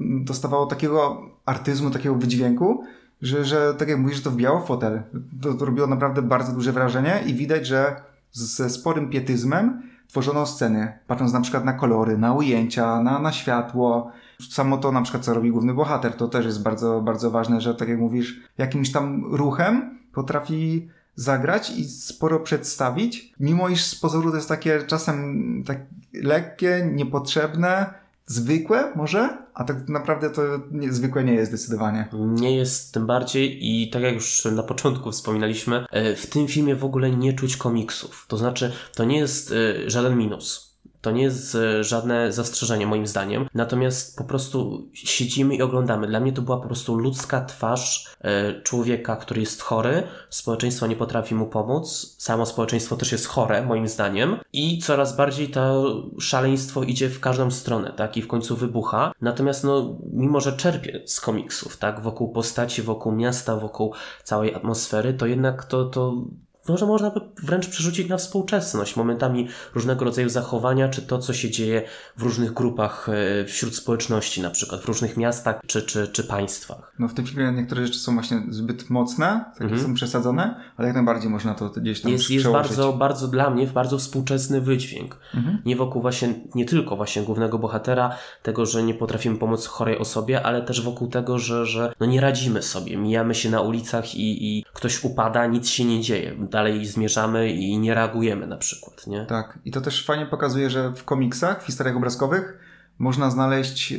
dostawało 0.00 0.66
takiego 0.66 1.22
artyzmu, 1.44 1.90
takiego 1.90 2.14
wydźwięku, 2.14 2.84
że, 3.22 3.44
że 3.44 3.74
tak 3.74 3.88
jak 3.88 3.98
mówisz, 3.98 4.16
że 4.16 4.22
to 4.22 4.30
wbijało 4.30 4.60
fotel. 4.60 5.02
To, 5.42 5.54
to 5.54 5.64
robiło 5.64 5.86
naprawdę 5.86 6.22
bardzo 6.22 6.52
duże 6.52 6.72
wrażenie 6.72 7.22
i 7.26 7.34
widać, 7.34 7.66
że 7.66 7.96
ze 8.32 8.70
sporym 8.70 9.10
pietyzmem 9.10 9.82
tworzono 10.08 10.46
sceny, 10.46 10.98
patrząc 11.06 11.32
na 11.32 11.40
przykład 11.40 11.64
na 11.64 11.72
kolory, 11.72 12.18
na 12.18 12.32
ujęcia, 12.32 13.02
na, 13.02 13.18
na 13.18 13.32
światło. 13.32 14.12
Samo 14.50 14.78
to 14.78 14.92
na 14.92 15.02
przykład, 15.02 15.24
co 15.24 15.34
robi 15.34 15.50
główny 15.50 15.74
bohater, 15.74 16.12
to 16.12 16.28
też 16.28 16.46
jest 16.46 16.62
bardzo, 16.62 17.00
bardzo 17.00 17.30
ważne, 17.30 17.60
że 17.60 17.74
tak 17.74 17.88
jak 17.88 17.98
mówisz, 17.98 18.40
jakimś 18.58 18.92
tam 18.92 19.24
ruchem 19.34 19.98
potrafi 20.12 20.88
zagrać 21.16 21.70
i 21.70 21.84
sporo 21.84 22.40
przedstawić, 22.40 23.34
mimo 23.40 23.68
iż 23.68 23.84
z 23.84 23.94
pozoru 23.94 24.30
to 24.30 24.36
jest 24.36 24.48
takie 24.48 24.82
czasem 24.82 25.44
tak 25.66 25.78
lekkie, 26.22 26.88
niepotrzebne, 26.92 27.94
zwykłe 28.26 28.92
może, 28.96 29.43
a 29.54 29.64
tak 29.64 29.88
naprawdę 29.88 30.30
to 30.30 30.42
nie, 30.70 30.92
zwykłe 30.92 31.24
nie 31.24 31.34
jest 31.34 31.52
zdecydowanie. 31.52 32.08
Nie 32.12 32.56
jest 32.56 32.94
tym 32.94 33.06
bardziej 33.06 33.58
i 33.60 33.90
tak 33.90 34.02
jak 34.02 34.14
już 34.14 34.44
na 34.44 34.62
początku 34.62 35.12
wspominaliśmy, 35.12 35.86
e, 35.90 36.16
w 36.16 36.26
tym 36.26 36.48
filmie 36.48 36.76
w 36.76 36.84
ogóle 36.84 37.10
nie 37.10 37.32
czuć 37.32 37.56
komiksów. 37.56 38.26
To 38.28 38.36
znaczy, 38.36 38.72
to 38.94 39.04
nie 39.04 39.18
jest 39.18 39.52
e, 39.52 39.90
żaden 39.90 40.18
minus. 40.18 40.73
To 41.04 41.10
nie 41.10 41.22
jest 41.22 41.54
e, 41.54 41.84
żadne 41.84 42.32
zastrzeżenie 42.32 42.86
moim 42.86 43.06
zdaniem, 43.06 43.48
natomiast 43.54 44.16
po 44.18 44.24
prostu 44.24 44.88
siedzimy 44.92 45.56
i 45.56 45.62
oglądamy. 45.62 46.06
Dla 46.06 46.20
mnie 46.20 46.32
to 46.32 46.42
była 46.42 46.60
po 46.60 46.66
prostu 46.66 46.96
ludzka 46.96 47.44
twarz 47.44 48.16
e, 48.20 48.62
człowieka, 48.62 49.16
który 49.16 49.40
jest 49.40 49.62
chory, 49.62 50.02
społeczeństwo 50.30 50.86
nie 50.86 50.96
potrafi 50.96 51.34
mu 51.34 51.46
pomóc, 51.46 52.16
samo 52.18 52.46
społeczeństwo 52.46 52.96
też 52.96 53.12
jest 53.12 53.26
chore 53.26 53.66
moim 53.66 53.88
zdaniem. 53.88 54.36
I 54.52 54.78
coraz 54.78 55.16
bardziej 55.16 55.48
to 55.48 55.94
szaleństwo 56.20 56.82
idzie 56.82 57.08
w 57.08 57.20
każdą 57.20 57.50
stronę, 57.50 57.92
tak, 57.96 58.16
i 58.16 58.22
w 58.22 58.28
końcu 58.28 58.56
wybucha. 58.56 59.12
Natomiast 59.20 59.64
no, 59.64 59.98
mimo 60.12 60.40
że 60.40 60.52
czerpie 60.52 61.02
z 61.06 61.20
komiksów, 61.20 61.76
tak, 61.76 62.00
wokół 62.00 62.32
postaci, 62.32 62.82
wokół 62.82 63.12
miasta, 63.12 63.56
wokół 63.56 63.94
całej 64.22 64.54
atmosfery, 64.54 65.14
to 65.14 65.26
jednak 65.26 65.64
to, 65.64 65.84
to 65.84 66.24
może 66.68 66.86
można 66.86 67.10
by 67.10 67.20
wręcz 67.42 67.68
przerzucić 67.68 68.08
na 68.08 68.16
współczesność, 68.16 68.96
momentami 68.96 69.48
różnego 69.74 70.04
rodzaju 70.04 70.28
zachowania, 70.28 70.88
czy 70.88 71.02
to, 71.02 71.18
co 71.18 71.32
się 71.32 71.50
dzieje 71.50 71.82
w 72.16 72.22
różnych 72.22 72.52
grupach 72.52 73.08
e, 73.08 73.44
wśród 73.44 73.76
społeczności, 73.76 74.42
na 74.42 74.50
przykład 74.50 74.80
w 74.80 74.84
różnych 74.84 75.16
miastach 75.16 75.60
czy, 75.66 75.82
czy, 75.82 76.08
czy 76.08 76.24
państwach. 76.24 76.94
No 76.98 77.08
w 77.08 77.14
tym 77.14 77.26
filmie 77.26 77.52
niektóre 77.52 77.86
rzeczy 77.86 77.98
są 77.98 78.14
właśnie 78.14 78.42
zbyt 78.50 78.90
mocne, 78.90 79.44
takie 79.52 79.64
mhm. 79.64 79.82
są 79.82 79.94
przesadzone, 79.94 80.60
ale 80.76 80.88
jak 80.88 80.96
najbardziej 80.96 81.30
można 81.30 81.54
to 81.54 81.70
gdzieś 81.70 82.00
tam 82.00 82.12
Jest, 82.12 82.30
jest 82.30 82.48
bardzo, 82.48 82.92
bardzo 82.92 83.28
dla 83.28 83.50
mnie 83.50 83.66
bardzo 83.66 83.98
współczesny 83.98 84.60
wydźwięk. 84.60 85.16
Mhm. 85.34 85.58
Nie 85.64 85.76
wokół 85.76 86.02
właśnie, 86.02 86.34
nie 86.54 86.64
tylko 86.64 86.96
właśnie 86.96 87.22
głównego 87.22 87.58
bohatera, 87.58 88.16
tego, 88.42 88.66
że 88.66 88.82
nie 88.82 88.94
potrafimy 88.94 89.36
pomóc 89.36 89.66
chorej 89.66 89.98
osobie, 89.98 90.42
ale 90.42 90.62
też 90.62 90.82
wokół 90.82 91.08
tego, 91.08 91.38
że, 91.38 91.66
że 91.66 91.92
no 92.00 92.06
nie 92.06 92.20
radzimy 92.20 92.62
sobie, 92.62 92.96
mijamy 92.96 93.34
się 93.34 93.50
na 93.50 93.60
ulicach 93.60 94.14
i, 94.14 94.58
i 94.58 94.64
ktoś 94.72 95.04
upada, 95.04 95.46
nic 95.46 95.68
się 95.68 95.84
nie 95.84 96.00
dzieje 96.00 96.34
dalej 96.54 96.86
zmierzamy 96.86 97.50
i 97.50 97.78
nie 97.78 97.94
reagujemy 97.94 98.46
na 98.46 98.56
przykład, 98.56 99.06
nie? 99.06 99.26
Tak. 99.26 99.58
I 99.64 99.70
to 99.70 99.80
też 99.80 100.06
fajnie 100.06 100.26
pokazuje, 100.26 100.70
że 100.70 100.92
w 100.92 101.04
komiksach, 101.04 101.62
w 101.62 101.66
historiach 101.66 101.96
obrazkowych 101.96 102.58
można 102.98 103.30
znaleźć 103.30 103.92
y, 103.92 103.98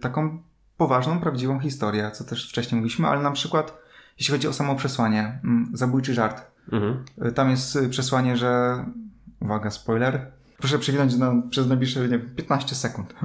taką 0.00 0.42
poważną, 0.76 1.20
prawdziwą 1.20 1.60
historię, 1.60 2.10
co 2.10 2.24
też 2.24 2.48
wcześniej 2.48 2.76
mówiliśmy, 2.80 3.08
ale 3.08 3.22
na 3.22 3.30
przykład 3.30 3.82
jeśli 4.18 4.32
chodzi 4.32 4.48
o 4.48 4.52
samo 4.52 4.76
przesłanie, 4.76 5.40
y, 5.72 5.76
zabójczy 5.76 6.14
żart. 6.14 6.46
Mhm. 6.72 7.04
Y, 7.26 7.32
tam 7.32 7.50
jest 7.50 7.76
y, 7.76 7.88
przesłanie, 7.88 8.36
że 8.36 8.84
uwaga, 9.40 9.70
spoiler. 9.70 10.32
Proszę 10.58 10.78
przewinąć 10.78 11.16
na, 11.16 11.42
przez 11.50 11.66
najbliższe 11.66 12.08
nie, 12.08 12.18
15 12.18 12.74
sekund. 12.74 13.14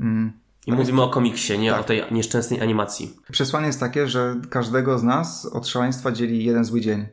Mm. 0.00 0.32
I 0.66 0.72
mówimy 0.72 1.02
o 1.02 1.08
komiksie, 1.08 1.58
nie 1.58 1.70
tak. 1.70 1.80
o 1.80 1.84
tej 1.84 2.02
nieszczęsnej 2.10 2.60
animacji. 2.60 3.16
Przesłanie 3.32 3.66
jest 3.66 3.80
takie, 3.80 4.08
że 4.08 4.36
każdego 4.50 4.98
z 4.98 5.02
nas 5.02 5.46
od 5.46 5.68
szaleństwa 5.68 6.12
dzieli 6.12 6.44
jeden 6.44 6.64
zły 6.64 6.80
dzień 6.80 7.06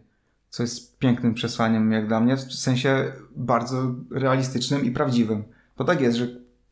co 0.49 0.63
jest 0.63 0.99
pięknym 0.99 1.33
przesłaniem 1.33 1.91
jak 1.91 2.07
dla 2.07 2.19
mnie, 2.19 2.38
w 2.38 2.53
sensie 2.53 3.12
bardzo 3.35 3.95
realistycznym 4.12 4.85
i 4.85 4.91
prawdziwym. 4.91 5.43
Bo 5.77 5.83
tak 5.83 6.01
jest, 6.01 6.17
że 6.17 6.27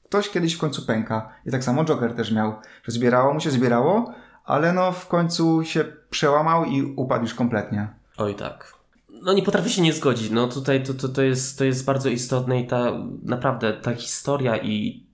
ktoś 0.05 0.29
kiedyś 0.29 0.53
w 0.53 0.59
końcu 0.59 0.85
pęka. 0.85 1.29
I 1.45 1.51
tak 1.51 1.63
samo 1.63 1.85
Joker 1.85 2.13
też 2.13 2.31
miał, 2.31 2.55
że 2.83 2.91
zbierało 2.91 3.33
mu 3.33 3.39
się, 3.39 3.51
zbierało, 3.51 4.13
ale 4.45 4.73
no 4.73 4.91
w 4.91 5.07
końcu 5.07 5.63
się 5.63 5.85
przełamał 6.09 6.65
i 6.65 6.81
upadł 6.95 7.23
już 7.23 7.33
kompletnie. 7.33 7.87
Oj 8.17 8.35
tak. 8.35 8.73
No 9.21 9.33
nie 9.33 9.43
potrafię 9.43 9.69
się 9.69 9.81
nie 9.81 9.93
zgodzić. 9.93 10.31
No 10.31 10.47
tutaj 10.47 10.83
to, 10.83 10.93
to, 10.93 11.09
to, 11.09 11.21
jest, 11.21 11.57
to 11.57 11.65
jest 11.65 11.85
bardzo 11.85 12.09
istotne 12.09 12.61
i 12.61 12.67
ta 12.67 12.91
naprawdę 13.23 13.73
ta 13.73 13.95
historia 13.95 14.57
i 14.57 15.06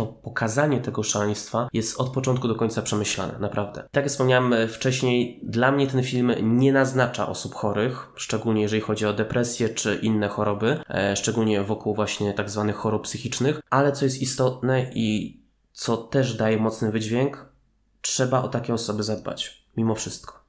to 0.00 0.06
pokazanie 0.06 0.80
tego 0.80 1.02
szaleństwa 1.02 1.68
jest 1.72 2.00
od 2.00 2.12
początku 2.12 2.48
do 2.48 2.54
końca 2.54 2.82
przemyślane, 2.82 3.38
naprawdę. 3.38 3.82
Tak 3.90 4.04
jak 4.04 4.12
wspomniałem 4.12 4.52
e, 4.52 4.68
wcześniej, 4.68 5.40
dla 5.42 5.72
mnie 5.72 5.86
ten 5.86 6.02
film 6.02 6.32
nie 6.42 6.72
naznacza 6.72 7.28
osób 7.28 7.54
chorych, 7.54 8.12
szczególnie 8.14 8.62
jeżeli 8.62 8.82
chodzi 8.82 9.06
o 9.06 9.12
depresję 9.12 9.68
czy 9.68 9.94
inne 9.94 10.28
choroby, 10.28 10.80
e, 10.88 11.16
szczególnie 11.16 11.62
wokół 11.62 11.94
właśnie 11.94 12.34
tak 12.34 12.50
zwanych 12.50 12.76
chorób 12.76 13.02
psychicznych, 13.02 13.60
ale 13.70 13.92
co 13.92 14.04
jest 14.04 14.22
istotne 14.22 14.90
i 14.94 15.40
co 15.72 15.96
też 15.96 16.36
daje 16.36 16.58
mocny 16.58 16.92
wydźwięk, 16.92 17.46
trzeba 18.00 18.42
o 18.42 18.48
takie 18.48 18.74
osoby 18.74 19.02
zadbać, 19.02 19.66
mimo 19.76 19.94
wszystko. 19.94 20.40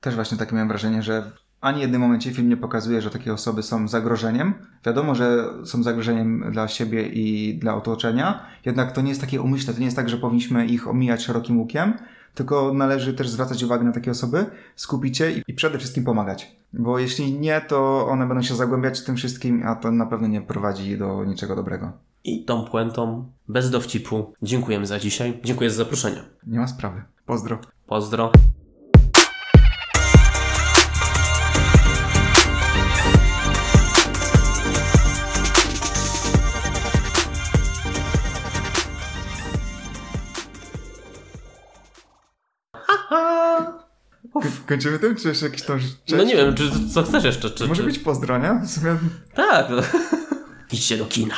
Też 0.00 0.14
właśnie 0.14 0.38
takie 0.38 0.52
miałem 0.52 0.68
wrażenie, 0.68 1.02
że 1.02 1.32
ani 1.60 1.80
jednym 1.80 2.00
momencie 2.00 2.30
film 2.30 2.48
nie 2.48 2.56
pokazuje, 2.56 3.02
że 3.02 3.10
takie 3.10 3.32
osoby 3.32 3.62
są 3.62 3.88
zagrożeniem. 3.88 4.54
Wiadomo, 4.86 5.14
że 5.14 5.44
są 5.64 5.82
zagrożeniem 5.82 6.44
dla 6.50 6.68
siebie 6.68 7.08
i 7.08 7.58
dla 7.58 7.74
otoczenia, 7.76 8.46
jednak 8.64 8.92
to 8.92 9.00
nie 9.00 9.08
jest 9.08 9.20
takie 9.20 9.42
umyślne, 9.42 9.74
to 9.74 9.80
nie 9.80 9.84
jest 9.84 9.96
tak, 9.96 10.08
że 10.08 10.16
powinniśmy 10.16 10.66
ich 10.66 10.88
omijać 10.88 11.22
szerokim 11.22 11.58
łukiem, 11.58 11.94
tylko 12.34 12.74
należy 12.74 13.14
też 13.14 13.28
zwracać 13.28 13.62
uwagę 13.62 13.84
na 13.84 13.92
takie 13.92 14.10
osoby, 14.10 14.46
skupić 14.76 15.18
się 15.18 15.30
i 15.48 15.54
przede 15.54 15.78
wszystkim 15.78 16.04
pomagać. 16.04 16.56
Bo 16.72 16.98
jeśli 16.98 17.32
nie, 17.32 17.60
to 17.60 18.06
one 18.08 18.26
będą 18.26 18.42
się 18.42 18.54
zagłębiać 18.54 19.00
w 19.00 19.04
tym 19.04 19.16
wszystkim, 19.16 19.62
a 19.66 19.74
to 19.74 19.90
na 19.90 20.06
pewno 20.06 20.28
nie 20.28 20.40
prowadzi 20.40 20.98
do 20.98 21.24
niczego 21.24 21.56
dobrego. 21.56 21.92
I 22.24 22.44
tą 22.44 22.64
puentą, 22.64 23.24
bez 23.48 23.70
dowcipu, 23.70 24.32
dziękujemy 24.42 24.86
za 24.86 24.98
dzisiaj. 24.98 25.40
Dziękuję 25.44 25.70
za 25.70 25.76
zaproszenie. 25.76 26.22
Nie 26.46 26.58
ma 26.58 26.66
sprawy. 26.66 27.02
Pozdro. 27.26 27.58
Pozdro. 27.86 28.32
Kończymy 44.66 44.98
tym, 44.98 45.16
czy 45.16 45.28
jeszcze 45.28 45.46
jakiś 45.46 45.62
tam... 45.62 45.78
No 46.08 46.24
nie 46.24 46.36
wiem, 46.36 46.54
czy 46.54 46.70
co 46.94 47.02
chcesz 47.02 47.24
jeszcze? 47.24 47.50
Czy, 47.50 47.66
Może 47.66 47.82
czy... 47.82 47.86
być 47.86 47.98
pozdro, 47.98 48.38
nie? 48.38 48.60
W 48.66 48.70
sumie 48.70 48.96
Tak. 49.34 49.68
Idźcie 50.72 50.96
do 50.96 51.06
kina. 51.06 51.34